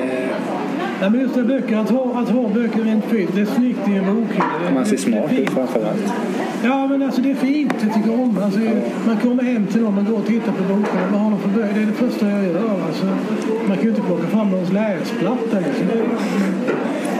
[1.01, 3.87] Nej, men just det, böcker, att ha, att ha böcker rent fysiskt, det är snyggt
[3.87, 4.71] i en bokhylla.
[4.73, 6.13] man ser smart ut framförallt.
[6.63, 7.73] Ja, men alltså det är fint.
[7.81, 8.59] Jag tycker om alltså,
[9.07, 11.11] Man kommer hem till någon och går och tittar på boken.
[11.11, 11.73] Vad har de för böcker?
[11.73, 12.81] Det är det första jag gör.
[12.87, 13.05] Alltså,
[13.67, 15.57] man kan ju inte plocka fram någons läsplatta.
[15.57, 15.83] Alltså.
[15.83, 15.87] Liksom.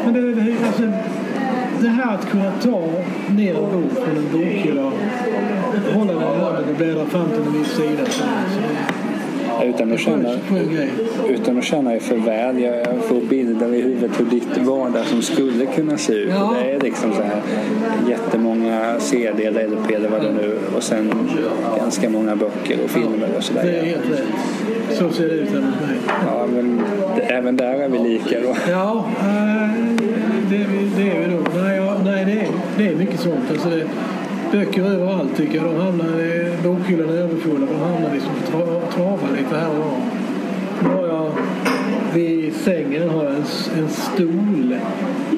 [0.05, 0.83] Men det, det, alltså,
[1.81, 2.81] det här att kunna ta
[3.29, 4.91] ner en bok från en bokhylla
[5.93, 8.05] hålla den i handen och bläddra fram till en viss sida.
[8.05, 9.00] Så, så,
[9.65, 10.29] utan att känna,
[11.29, 12.59] utan att känna er för väl.
[12.61, 16.29] Jag får bilder i huvudet hur ditt vardag som skulle kunna se ut.
[16.35, 16.55] Ja.
[16.63, 17.41] Det är liksom så här
[18.09, 21.13] jättemånga CD eller LP eller vad det nu och sen
[21.77, 23.81] ganska många böcker och filmer och Det är sådär.
[23.83, 24.97] helt rätt.
[24.97, 25.97] Så ser det ut hemma hos mig.
[26.27, 26.81] Ja, men
[27.27, 28.55] även där är vi lika då.
[28.69, 29.69] Ja, eh,
[30.49, 31.45] det, är vi- det är vi nog.
[31.55, 32.47] Nej, ja, nej det, är,
[32.77, 33.39] det är mycket sånt.
[33.51, 33.83] Alltså det,
[34.51, 35.65] böcker överallt tycker jag.
[35.65, 37.65] De hamnar, i- bokhyllan är överfulla.
[37.65, 39.97] De hamnar liksom på tra, travar lite här och var.
[40.83, 41.31] Nu har jag
[42.13, 43.43] vid sängen har jag en,
[43.83, 44.75] en stol.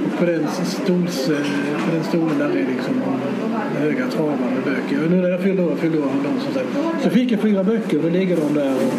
[0.06, 1.26] Och på den, stols,
[1.86, 2.94] på den stolen där är liksom
[3.80, 5.06] höga travar med böcker.
[5.06, 6.68] Och nu när jag fyllde år, fyllde år dem som sagt.
[7.04, 8.94] Så fick jag fyra böcker och då ligger de där och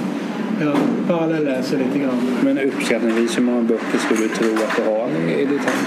[0.61, 0.77] jag
[1.09, 2.36] parallelläser lite grann.
[2.45, 5.09] Men uppskattningsvis hur många böcker skulle du tro att du har
[5.41, 5.85] i ditt hem?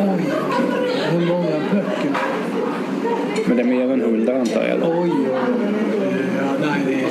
[0.00, 0.24] Oj,
[1.10, 2.10] hur många böcker?
[3.46, 4.78] Men det är mer än hundra antar jag?
[4.82, 5.10] Oj, oj,
[6.60, 7.06] nej, det är...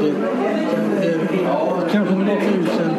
[0.00, 0.10] Det,
[1.00, 2.90] det, det, kanske några tusen.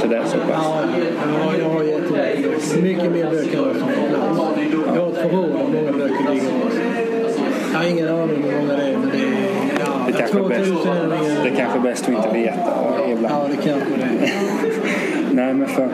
[0.00, 0.66] Så det är så pass?
[0.66, 0.84] Ja,
[1.32, 1.82] ja, jag har
[2.12, 2.82] böcker.
[2.82, 4.40] Mycket mer böcker än vad som får plats.
[4.94, 6.52] Jag har ett förråd av många böcker ligger.
[7.72, 9.62] Jag har ingen aning hur många det är, men det är...
[10.06, 13.34] Det kanske, är bäst, 2000 är det kanske är bäst att inte veta ibland.
[13.34, 14.30] Ja, det kanske det.
[15.32, 15.88] Nej, men för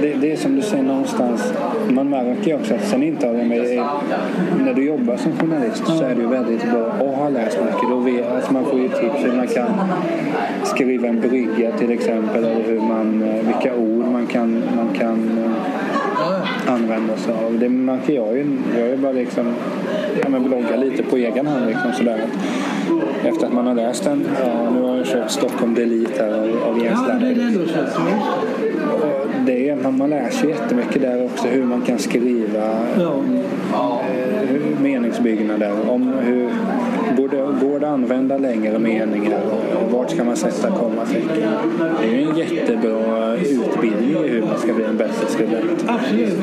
[0.00, 1.52] det, det är som du säger någonstans.
[1.88, 3.82] Man märker ju också att sen intar jag mig,
[4.64, 7.88] när du jobbar som journalist så är det ju väldigt bra att ha läst mycket.
[7.90, 9.68] Då vet, alltså man får ju tips hur man kan
[10.64, 12.44] skriva en brygga till exempel.
[12.44, 15.38] Eller hur man, vilka ord man kan, man kan.
[15.38, 15.81] Eh,
[16.66, 17.58] använda sig av.
[17.58, 18.56] Det märker jag ju.
[18.78, 19.54] Jag är bara liksom,
[20.22, 21.66] ja, men bloggar lite på egen hand.
[21.66, 22.20] Liksom, sådär.
[23.24, 24.24] Efter att man har läst den.
[24.44, 27.52] Ja, nu har jag köpt Stockholm Delete här av, av Jens ja, det är det
[29.46, 32.86] Det är, man, man lär sig jättemycket där också hur man kan skriva
[33.72, 34.00] Ja.
[34.10, 35.90] eh, meningsbyggnader.
[35.90, 36.48] Om hur,
[37.22, 39.40] borde, går det att använda längre meningar?
[39.84, 41.52] Och Vart ska man sätta kommatecken?
[42.00, 45.84] Det är ju en jättebra utbildning i hur man ska bli en bättre skribent.
[45.86, 46.34] Absolut.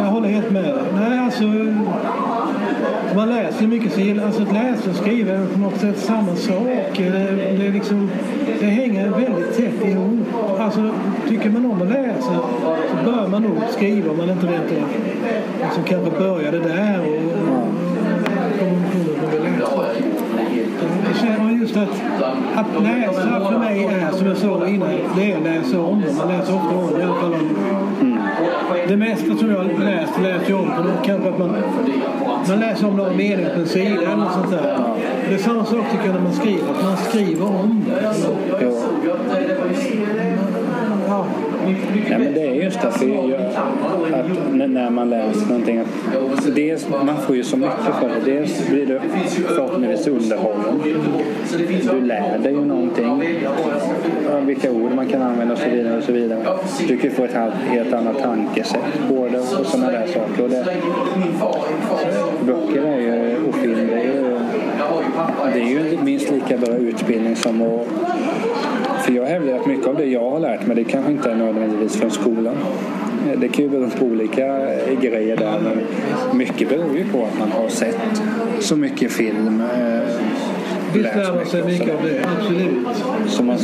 [0.00, 0.74] Jag håller helt med.
[1.00, 1.44] Nej, alltså,
[3.16, 6.36] man läser mycket så gillar, alltså att läsa och skriva är på något sätt samma
[6.36, 7.00] sak.
[7.00, 8.10] Eh, det, det, liksom,
[8.60, 10.18] det hänger väldigt tätt ihop.
[10.58, 10.90] Alltså,
[11.28, 12.40] tycker man om att läsa
[12.90, 14.88] så bör man nog skriva om man inte rent av
[15.64, 17.16] alltså, kanske började där och,
[17.48, 17.84] och
[18.58, 20.06] kommer underfund med vad vi läser.
[21.06, 21.88] Jag känner just att,
[22.54, 26.02] att läsa för mig är som jag sa innan, det är att läsa om.
[26.18, 28.18] Man läser ofta om, i alla fall om
[28.88, 30.70] det mesta som jag läst läser jag om.
[31.04, 31.56] Kanske att man,
[32.48, 34.78] man läser om några meningar på en sida eller något sånt där.
[35.28, 36.70] Det är samma sak tycker jag när man skriver.
[36.70, 38.14] Att man skriver om det.
[38.60, 38.70] Ja.
[41.08, 41.26] Ja.
[42.10, 42.90] Men det är just det.
[42.90, 43.32] För jag,
[44.12, 45.78] att när man läser någonting.
[45.78, 48.32] Att dels, man får ju så mycket för det.
[48.32, 49.00] Dels blir du
[49.46, 50.82] förhoppningsvis underhållen.
[51.92, 53.22] Du lär dig ju någonting.
[54.46, 55.96] Vilka ord man kan använda och så vidare.
[55.98, 56.58] Och så vidare.
[56.88, 60.42] Du kan ju få ett helt, helt annat tankesätt på det och sådana där saker.
[60.42, 60.66] Och det,
[62.46, 64.38] böcker är ju, och film det är ju,
[65.52, 67.86] det är ju minst lika bra utbildning som att
[69.04, 71.34] för jag hävdar att mycket av det jag har lärt mig det kanske inte är
[71.36, 72.54] nödvändigtvis från skolan.
[73.32, 75.78] Eh, Det kan ju bero på olika eh, grejer där men
[76.38, 78.22] mycket beror ju på att man har sett
[78.60, 79.60] så mycket film.
[79.60, 80.00] eh,
[80.94, 82.20] Visst lär man sig mycket av det.
[82.38, 82.86] Absolut.
[83.26, 83.58] Så man,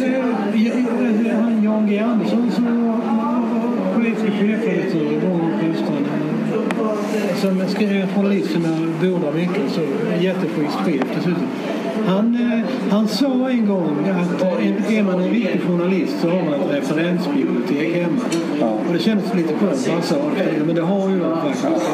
[1.32, 2.98] han Jan G Andersson som var
[3.94, 5.20] politisk chefredaktör
[7.36, 9.70] Som skrev en journalist som jag beundrar mycket.
[9.70, 9.80] Så,
[10.20, 11.46] jätteschysst chef dessutom.
[12.06, 16.28] Han, eh, han sa en gång att eh, en- är man en riktig journalist så
[16.28, 18.20] har man ett referensbibliotek hemma.
[18.60, 18.66] Ja.
[18.88, 20.64] Och det kändes lite skönt när han sa det.
[20.66, 21.90] Men det har ju jag faktiskt.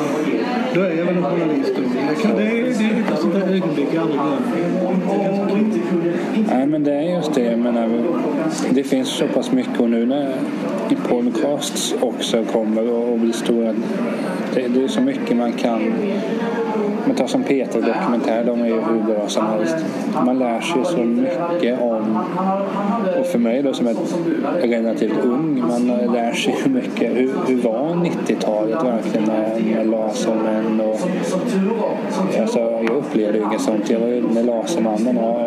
[0.75, 1.83] Då är jag väl en journalist då.
[1.83, 5.67] Det, kan, det, är, det är ett sånt där ögonblick jag aldrig glömmer.
[6.57, 7.41] nej men det är just det.
[7.43, 7.89] Jag menar,
[8.71, 10.35] det finns så pass mycket och nu när
[11.09, 13.73] podcasts också kommer och blir stora.
[14.55, 15.81] Det, det är så mycket man kan
[17.07, 19.77] men ta som Peter Dokumentär, de är ju hur bra som helst.
[20.25, 22.19] Man lär sig så mycket om,
[23.21, 23.95] och för mig då som är
[24.63, 27.17] relativt ung, man lär sig ju mycket.
[27.17, 31.01] Hur, hur var 90-talet verkligen med, med Lasermän och...
[32.41, 33.91] Alltså, jag upplevde ju inget sånt.
[33.91, 35.41] Jag var ju med Lasermannen och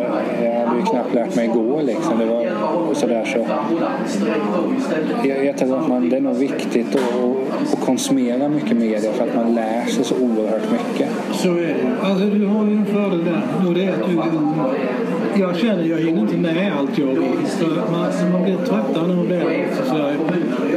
[0.43, 2.19] jag hade ju knappt lärt mig gå liksom.
[2.19, 2.45] Det var
[2.93, 3.45] sådär så.
[5.27, 9.27] Jag, jag tror att man, det är nog viktigt att, att konsumera mycket media för
[9.27, 11.09] att man lär sig så oerhört mycket.
[11.31, 11.75] Så är det.
[12.01, 13.67] Alltså du har ju en fördel där.
[13.67, 14.19] Och det är att du,
[15.41, 17.45] jag känner jag hinner inte med allt jag vill.
[17.47, 19.67] För man, man blir tröttare när man blir äldre.
[19.85, 19.97] Så.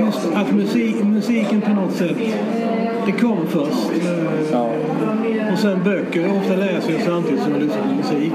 [0.00, 2.16] Just att musik, musiken på något sätt,
[3.06, 3.90] det kommer först.
[4.52, 4.70] Ja.
[5.52, 6.28] Och sen böcker.
[6.38, 8.32] Ofta läser jag samtidigt som jag lyssnar på musik.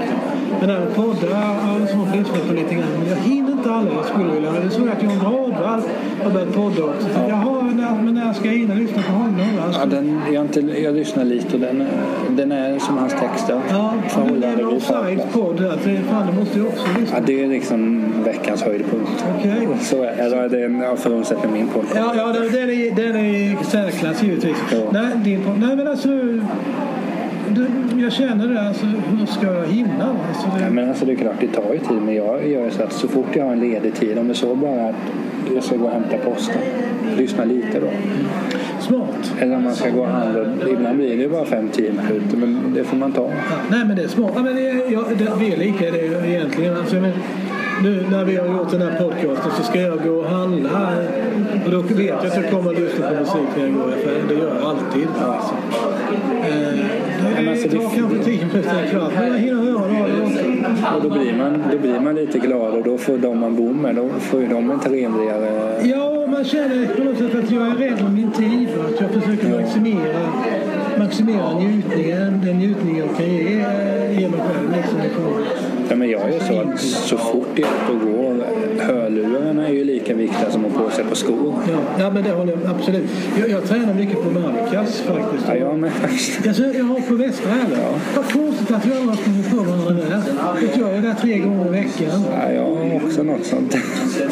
[0.62, 2.90] Men även poddar har jag svårt att lyssna på lite grann.
[3.00, 4.52] Men jag hinner inte alla jag skulle vilja.
[4.52, 5.82] Det är så att John Bradvall
[6.24, 7.08] har börjat podda också.
[7.14, 9.48] Så Jaha, när, men när ska hinna lyssna på honom?
[9.66, 11.84] Alltså, Ja, den, jag, inte, jag lyssnar lite och den,
[12.30, 13.62] den är som hans texter.
[13.70, 15.44] ja, men det är Förhållandevis Offsides bra.
[15.44, 15.78] podd här.
[16.10, 19.26] Fan, det måste jag också lyssna Ja, det är liksom veckans höjdpunkt.
[19.40, 19.68] Okej.
[19.82, 20.64] Så är eller det.
[20.64, 21.96] Är, ja, för de sätter min podcast.
[21.96, 24.58] Ja, ja den, den, är, den är särklass givetvis.
[24.72, 24.78] Ja.
[24.92, 26.10] Nej, din, nej, men alltså...
[28.02, 30.16] Jag känner det, alltså, hur ska jag hinna?
[30.30, 32.02] Alltså, det, Ja, men alltså det är klart, det tar ju tid.
[32.06, 34.56] Men jag gör så att så fort jag har en ledig tid, om det så
[34.56, 34.96] bara att
[35.56, 36.62] jag ska gå och hämta posten,
[37.18, 37.88] lyssna lite då.
[38.80, 39.34] Smart.
[39.40, 40.42] Eller om man ska gå och handla.
[40.70, 43.24] Ibland blir det ju bara 5-10 minuter, men det får man ta.
[43.24, 44.32] Ja, nej, men det är smart.
[44.36, 46.78] Ja, men det, jag, det, vi är lika det egentligen.
[46.78, 47.12] Alltså, men,
[47.84, 50.92] nu när vi har gjort den här podcasten så ska jag gå och handla.
[51.66, 53.94] Och då vet jag att jag kommer att lyssna på musik när jag går i
[53.94, 54.28] affären.
[54.28, 55.08] Det gör jag alltid.
[55.20, 55.56] Alltså.
[56.50, 59.12] Eh, det alltså, det- tar kanske tio minuter, en kvart.
[59.20, 60.66] Men jag hinner höra radion.
[60.96, 63.74] Och då blir, man, då blir man lite glad och då får de man bor
[63.74, 65.50] med, då får ju de en trevligare...
[65.84, 68.68] Ja, man känner på något sätt att jag är rädd om min tid.
[68.88, 69.60] Att jag försöker Ja.
[69.62, 70.28] maximera,
[71.00, 74.72] maximera njutningen, den njutning jag kan ge, eh, ge mig själv.
[74.76, 75.00] Liksom,
[75.90, 78.17] Ja, men jag är så att så fort jag är och är ju
[80.08, 81.54] lika viktiga som att ha på sig på skor.
[81.72, 83.10] Ja, ja, men det håller jag absolut.
[83.40, 85.48] Jag, jag tränar mycket på Markas faktiskt.
[85.48, 86.48] Ja, jag med faktiskt.
[86.48, 87.68] Alltså, jag har på Västra här.
[87.72, 88.00] Ja.
[88.16, 90.22] Vad konstigt att vi har sprungit på varandra där.
[90.80, 92.24] Jag är där tre gånger i veckan.
[92.32, 93.76] Ja, jag har också något sånt.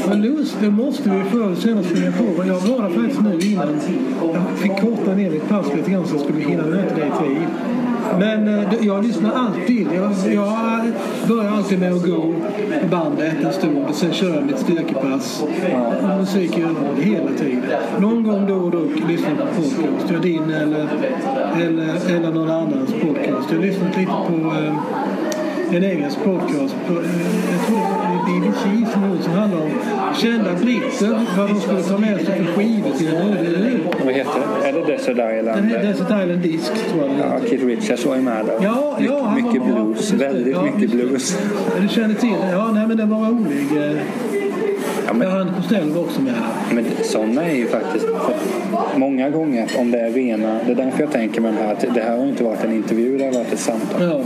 [0.07, 2.45] Men lust, det måste vi förr eller senare springa på.
[2.47, 3.79] Jag var där faktiskt nu innan.
[4.33, 7.23] Jag fick korta ner mitt pass lite grann så jag skulle hinna möta dig i
[7.23, 7.47] tid.
[8.19, 9.87] Men eh, jag lyssnar alltid.
[9.95, 10.81] Jag, jag
[11.27, 12.33] börjar alltid med att gå
[12.91, 15.43] bandet en stund och sen kör jag mitt styrkepass.
[15.43, 16.61] Och musik i
[17.03, 17.61] hela tiden.
[17.99, 20.11] Någon gång då och då lyssnar jag på podcast.
[20.11, 20.87] Jag din eller,
[21.61, 23.49] eller, eller någon annans podcast.
[23.49, 24.73] Jag har lyssnat lite på eh,
[25.71, 26.75] en engelsk podcast.
[26.87, 26.99] På, eh,
[27.51, 29.69] jag tror det är BBC som, som handlar om
[30.15, 31.19] kända britter.
[31.37, 33.77] Vad de skulle ta med sig för skivor till en öde ö.
[34.05, 34.31] Vad heter
[34.61, 34.67] det?
[34.69, 35.71] Är det Desert Den Island?
[35.71, 37.39] är Desert Island Disc tror jag den Ja.
[37.49, 38.55] Keith Richards var ju med där.
[38.61, 40.11] Ja, ja, My- mycket var- blues.
[40.13, 41.37] Väldigt Ja, mycket blues.
[41.75, 42.51] Ja, Du känner till det?
[42.51, 43.67] Ja, nej men den var rolig.
[45.05, 46.75] Ja, men, Ja, han Costello var också med här.
[46.75, 48.05] men sådana är ju faktiskt
[48.95, 50.59] många gånger om det är rena.
[50.65, 52.73] Det är därför jag tänker med det här att det här har inte varit en
[52.73, 54.01] intervju, det har varit ett samtal.
[54.03, 54.19] Ja,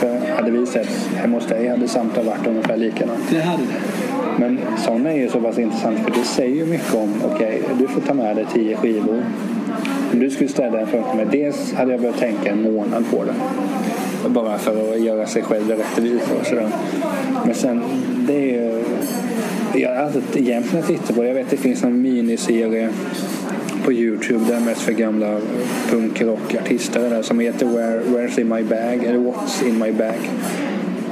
[0.00, 3.20] För hade vi sett hemma hos dig hade samtal varit ungefär likadant.
[3.30, 4.38] det hade det.
[4.38, 7.88] Men sådana är ju så pass intressant för det säger ju mycket om, okej, du
[7.88, 9.22] får ta med dig tio skivor.
[10.12, 13.24] Om du skulle ställa en fråga mig, dels hade jag behövt tänka en månad på
[13.24, 13.34] det.
[14.28, 16.68] Bara för att göra sig själv rättvisa och sådär.
[17.44, 17.82] Men sen,
[18.28, 18.84] det är ju...
[19.74, 21.28] Jag har alltid egentligen tittat på det.
[21.28, 22.88] Jag vet att det finns en miniserie
[23.84, 25.40] på Youtube där mest för gamla
[25.90, 30.30] punkrockartister där som heter Where, Where's in my bag eller What's in my bag.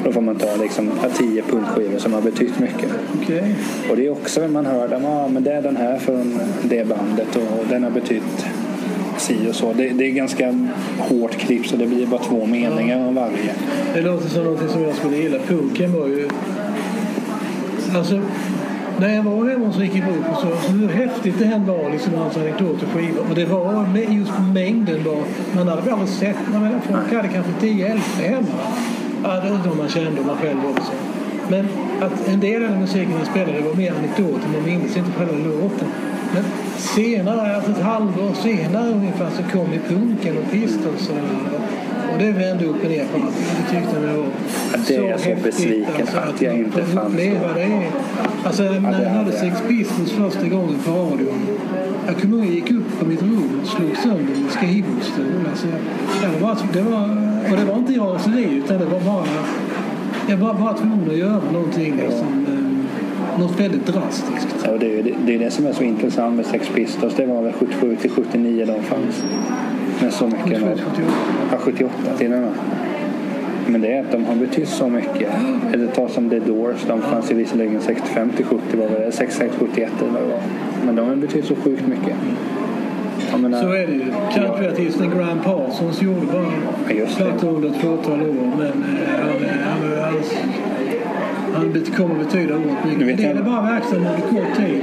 [0.05, 2.91] Då får man ta liksom tio punkskivor som har betytt mycket.
[3.23, 3.55] Okej.
[3.91, 6.41] Och det är också när man hör dem, ah, men det är den här från
[6.63, 8.47] det bandet och den har betytt
[9.19, 9.73] si och så.
[9.73, 10.69] Det, det är ganska
[10.99, 13.55] hårt klipp så det blir bara två meningar om varje.
[13.95, 15.39] Det låter som något som jag skulle gilla.
[15.39, 16.29] Punken var ju...
[17.97, 18.21] Alltså,
[18.99, 21.91] när jag var hemma hos Ricky upp och sa alltså, hur häftigt det här var,
[21.91, 23.25] liksom hans anekdoter och skivor.
[23.29, 25.23] Och det var just mängden var...
[25.57, 26.37] Man hade aldrig sett...
[26.53, 28.47] man menar, folk hade kanske 10-11 hemma.
[29.25, 30.93] Ja, det var man kände och man själv också.
[31.49, 31.69] Men
[32.01, 34.49] att en del av den musiken han spelade var mer anekdoter.
[34.53, 35.89] Man minns inte själva låten.
[36.35, 36.45] Men
[36.77, 41.17] senare, alltså ett halvår senare ungefär, så kom ju punken och Pistols och,
[42.13, 43.37] och det vände upp och ner på allt.
[43.37, 44.25] Det tyckte jag var
[44.73, 47.83] Ja, det är jag så besviken att jag inte fanns uppleva det.
[48.45, 49.41] Alltså, när det jag hade jag.
[49.41, 51.47] Sex Pistols första gången på radion.
[52.07, 55.25] Jag kommer ihåg jag gick upp på mitt rum och slog sönder min skrivbordstol.
[55.51, 55.67] Alltså,
[56.33, 57.11] det var, det var,
[57.51, 59.27] och det var inte raseri utan det var bara...
[60.29, 64.57] Jag var bara tvungen att göra någonting liksom, eh, något väldigt drastiskt.
[64.65, 67.15] Ja, det, är, det, det är det som är så intressant med Sex Pistols.
[67.15, 69.25] Det var väl 77 till 79 de fanns.
[70.01, 70.43] Men så mycket.
[70.45, 70.79] 77, nog.
[70.79, 71.13] 78.
[71.53, 72.53] Ja, 78 till och med.
[73.69, 75.29] Men det är att de har betytt så mycket.
[75.73, 76.85] Eller ta som The Doors.
[76.89, 80.41] De fanns ju visserligen 65 till 70 var det 66, 71 eller vad det var.
[80.87, 82.17] Men de har betytt så sjukt mycket.
[83.39, 84.05] Menar, Så är det ju.
[84.35, 88.53] Countryartisten Graham Parsons gjorde bara plattor under ett fåtal år.
[88.59, 88.73] Men eh,
[89.21, 89.29] han,
[89.65, 90.15] han, han,
[91.55, 93.17] han bet- kommer betyda oerhört mycket.
[93.17, 94.83] Det är bara verksam under kort tid.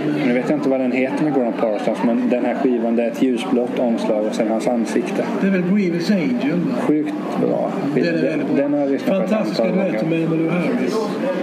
[0.73, 2.03] Vad den heter med Graham Parsons.
[2.05, 5.25] Men den här skivan det är ett ljusblått omslag och sen hans ansikte.
[5.41, 6.59] det är väl Grievous Angel?
[6.59, 6.75] Va?
[6.81, 7.71] Sjukt bra.
[7.95, 8.55] Den är bra.
[8.55, 10.95] Den har jag lyssnat på ett Fantastiska duetter med Emmylou Harris.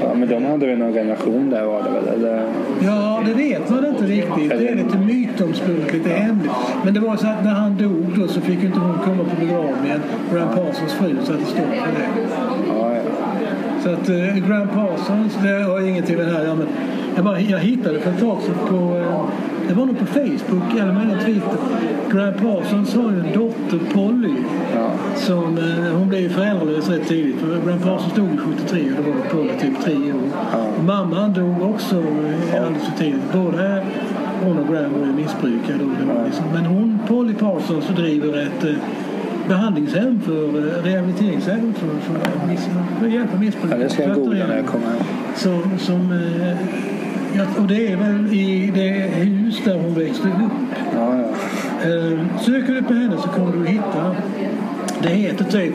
[0.03, 2.09] Ja, men de hade väl någon relation där var det väl?
[2.09, 2.43] Eller?
[2.85, 4.51] Ja, det vet man inte riktigt.
[4.51, 6.53] Det är lite mytomspunnet, lite hemligt.
[6.85, 9.41] Men det var så att när han dog då så fick inte hon komma på
[9.41, 10.01] begravningen.
[10.33, 12.09] Graham Parsons fru satte stopp för det.
[12.69, 13.03] Ja, ja.
[13.85, 16.67] Så att eh, Graham Parsons, det har ingenting med det här göra, men
[17.17, 19.25] jag, bara, jag hittade för ett tag sedan på, eh,
[19.69, 21.59] det var nog på Facebook eller möjligen Twitter.
[22.13, 24.35] Graham Parsons har ju en dotter Polly.
[24.75, 24.91] Ja.
[25.17, 27.37] Som, eh, hon blev ju föräldralös rätt tidigt.
[27.37, 30.21] För Graham Parsons dog 73 och då var Polly typ 3 år.
[30.53, 30.83] Ja.
[30.87, 33.33] Mamman dog också eh, alldeles för tidigt.
[33.33, 33.83] Både
[34.45, 35.59] hon och Graham var ju.
[35.99, 36.45] Det var liksom.
[36.53, 38.75] Men hon, Polly Parsons, driver ett eh,
[39.49, 42.69] behandlingshem för eh, rehabiliteringshem för, för, miss,
[42.99, 43.79] för att hjälpa missbrukare.
[43.79, 44.97] Ja, det ska jag googla när jag kommer hem.
[45.37, 46.55] Som, som, eh, ja,
[47.59, 48.91] och det är väl i det
[49.25, 50.79] hus där hon växte upp.
[50.95, 51.25] Ja, ja.
[51.91, 54.17] Eh, söker du på henne så kommer du hitta.
[55.03, 55.75] Det heter typ,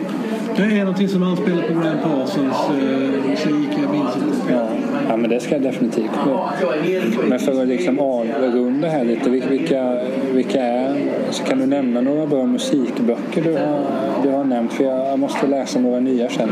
[0.56, 3.69] det är någonting som anspelar på Graham Parsons eh, musik.
[3.82, 4.53] Jag minns inte.
[4.53, 4.68] Ja.
[5.10, 6.49] ja, men det ska jag definitivt gå.
[7.30, 9.98] Men för att liksom avrunda här lite, vil- vilka,
[10.34, 10.95] vilka är,
[11.30, 13.80] så kan du nämna några bra musikböcker du har,
[14.23, 14.73] du har nämnt?
[14.73, 16.49] För jag måste läsa några nya sen.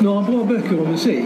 [0.00, 1.24] Några bra böcker om musik.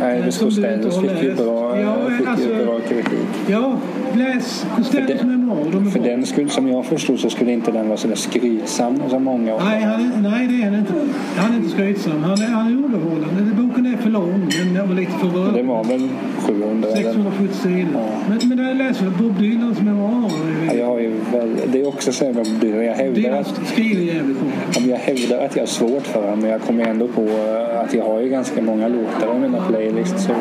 [0.00, 3.28] Nej, Costellos har fick ju bra, Ja, fick alltså- ju bra kritik.
[3.48, 3.78] Ja,
[4.18, 5.70] läs Costellos memoarer.
[5.72, 6.08] De är För bra.
[6.08, 9.54] den skulle, som jag förstod så skulle inte den vara så där skrytsam som många
[9.54, 10.92] av Nej, han är, nej, det är han inte.
[11.36, 12.22] Han är inte skrytsam.
[12.22, 13.54] Han är, han är underhållande.
[13.62, 14.48] Boken är för lång.
[14.74, 15.66] Den var lite för Det rörig.
[15.66, 16.08] var väl
[16.40, 16.96] 700 eller?
[17.12, 17.86] 670 sidor.
[17.94, 18.08] Ja.
[18.28, 20.30] Men, men jag läser Bob Dylans memoarer.
[20.66, 22.84] Ja, jag har ju väl, det är också så här med Dylan.
[22.84, 24.48] Jag hävdar Dylan att, skriver jävligt bra.
[24.82, 27.80] om jag hävdar att jag har svårt för honom men jag kommer ändå på eh,
[27.80, 30.24] att jag har ju ganska många låtar i mina playlists.
[30.24, 30.32] Så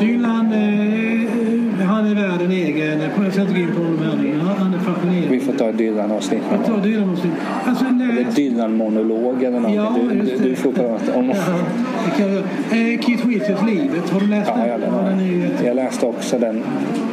[0.00, 1.49] Dylan, eh,
[1.90, 3.00] han är värd en egen...
[3.00, 5.28] Jag ska inte gå in på honom här Han är fascinerande.
[5.28, 6.42] vi får ta ett Dylan-avsnitt.
[6.52, 7.30] Jag tar Dylan och Stig.
[7.64, 8.34] Alltså Eller läs...
[8.34, 9.74] Dylan-monolog eller någonting.
[9.76, 11.28] Ja, du, du, du får prata om...
[11.28, 11.34] Ja.
[12.76, 14.10] Eh, Keith Richards Livet.
[14.10, 14.68] Har du läst Ja, den?
[14.82, 16.62] ja, den är jag läste också den.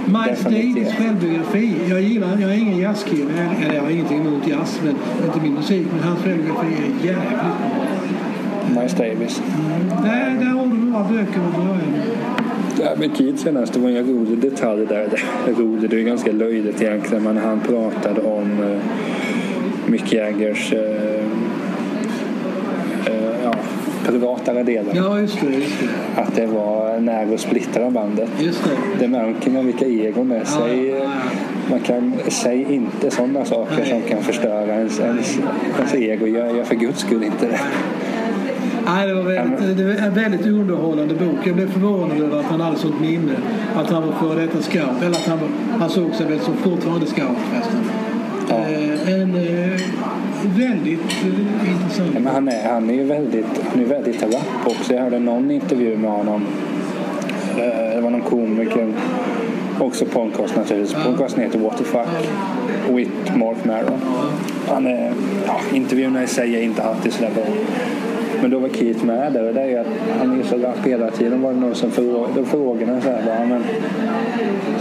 [0.05, 0.43] Miles.
[0.43, 1.73] Davis självbiografi.
[1.89, 3.31] Jag gillar, jag är ingen jazzkille.
[3.65, 4.95] Eller jag har ingenting emot jazz, men
[5.27, 5.87] inte min musik.
[5.95, 7.55] Men hans självbiografi är jävligt bra.
[8.75, 9.41] Miles Davis.
[10.03, 12.01] Där, där har du några böcker att börja med.
[12.79, 15.23] Ja, men Keith senast, det var en rolig detalj där.
[15.45, 18.81] Det, rolig, det är ganska löjligt egentligen, men han pratade om eh,
[19.91, 21.25] Mick Jaggers eh,
[23.05, 23.53] eh, ja,
[24.05, 24.95] privatare delar.
[24.95, 25.55] Ja, just det.
[25.55, 26.21] Just det.
[26.21, 28.29] Att det var nära att splittra bandet.
[28.39, 28.99] Just det.
[28.99, 30.45] Det märker man vilka egon det är.
[30.45, 31.11] Säg, ja.
[31.69, 33.89] Man kan, säg inte sådana saker Nej.
[33.89, 35.39] som kan förstöra ens, ens,
[35.77, 36.27] ens ego.
[36.27, 37.59] Gör, gör för guds skull inte det.
[38.87, 41.37] Nej, det var väldigt, det var en väldigt underhållande bok.
[41.43, 43.33] Jag blev förvånad över att han hade sånt minne.
[43.75, 45.01] Att han var före detta scout.
[45.01, 45.39] Eller att han,
[45.79, 47.79] han såg sig väl som fortfarande scout förresten.
[48.49, 48.55] Ja.
[48.55, 49.81] Eh, en eh,
[50.57, 52.11] väldigt eh, intressant.
[52.13, 54.93] Ja, men han, är, han är ju väldigt, han är väldigt rapp också.
[54.93, 56.45] Jag hörde någon intervju med honom.
[57.55, 58.93] Det var någon komiker.
[59.79, 61.03] Också podcast naturligtvis.
[61.05, 62.07] Podcasten heter What the fuck.
[62.89, 63.99] With Mark Maron.
[64.67, 65.13] Han är,
[65.47, 67.45] ja, intervjuerna i sig är inte alltid sådär bra.
[68.41, 69.87] Men då var Keith med där och det är att
[70.19, 71.41] han är ju så rapp hela tiden.
[71.41, 73.63] var det någon som frågade, då frågade han så här bara, men,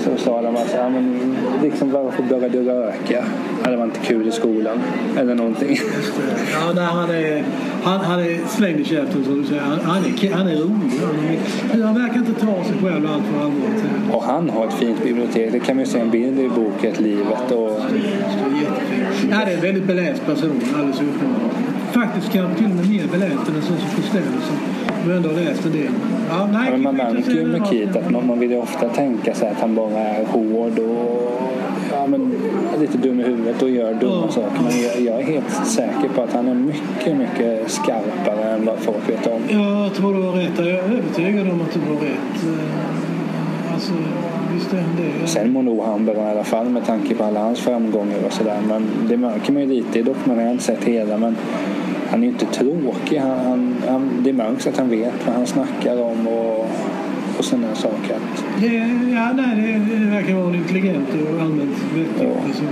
[0.05, 3.25] så sa de alltså, ja, men liksom varför började du röka?
[3.65, 4.79] Ja, det var inte kul i skolan.
[5.19, 5.79] Eller någonting.
[6.53, 7.45] Ja, nej, han är,
[7.83, 9.63] han, han är slängd i käften som du säger.
[9.63, 11.41] Han, han, är, han är rolig.
[11.73, 13.85] Han, han verkar inte ta sig själv allt för allvarligt.
[14.13, 15.53] Och han har ett fint bibliotek.
[15.53, 17.53] Det kan man ju se en bild i boken Livet.
[17.53, 17.81] Och.
[19.31, 21.66] Ja, det är en väldigt beläst person, alldeles uppenbart.
[22.01, 24.41] Faktiskt kanske till och med mer beläst än som Costello
[25.03, 25.93] som ändå har läst en del.
[26.31, 27.67] Ja, nej, men man märker ju med.
[27.71, 31.43] Keith att man, man vill ju ofta tänka sig att han bara är hård och
[31.93, 32.35] ja, men,
[32.81, 34.33] lite dum i huvudet och gör dumma Ja.
[34.33, 34.61] saker.
[34.63, 38.79] Men jag, jag är helt säker på att han är mycket, mycket skarpare än vad
[38.79, 39.41] folk vet om.
[39.49, 40.53] Ja, jag tror du har rätt.
[40.59, 42.45] Jag är övertygad om att du har rätt.
[42.45, 42.67] Eh,
[43.75, 43.93] Alltså,
[44.73, 45.27] är han det.
[45.27, 48.33] Sen må nog han beröra i alla fall med tanke på alla hans framgångar och
[48.33, 48.59] sådär.
[48.69, 50.39] Men det märker man ju lite i dokumentären.
[50.39, 51.37] Jag har inte sett hela men
[52.11, 53.19] han är ju inte tråkig.
[53.19, 56.61] Han, han, han, det märks att han vet vad han snackar om och,
[57.39, 58.17] och sådana saker.
[58.61, 58.67] Det
[59.15, 59.57] ja, nej,
[59.91, 62.49] det, det verkar vara en intelligent och allmänt vettig Ja.
[62.49, 62.67] person.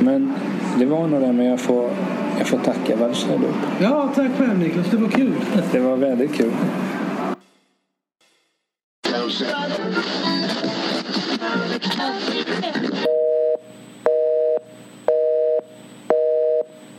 [0.00, 0.32] men
[0.78, 1.90] det var nog det, men jag får,
[2.38, 3.14] jag får tacka.
[3.14, 3.84] Säger du?
[3.84, 4.86] Ja, tack själv Niklas.
[4.90, 5.32] Det var kul.
[5.72, 6.50] Det var väldigt kul.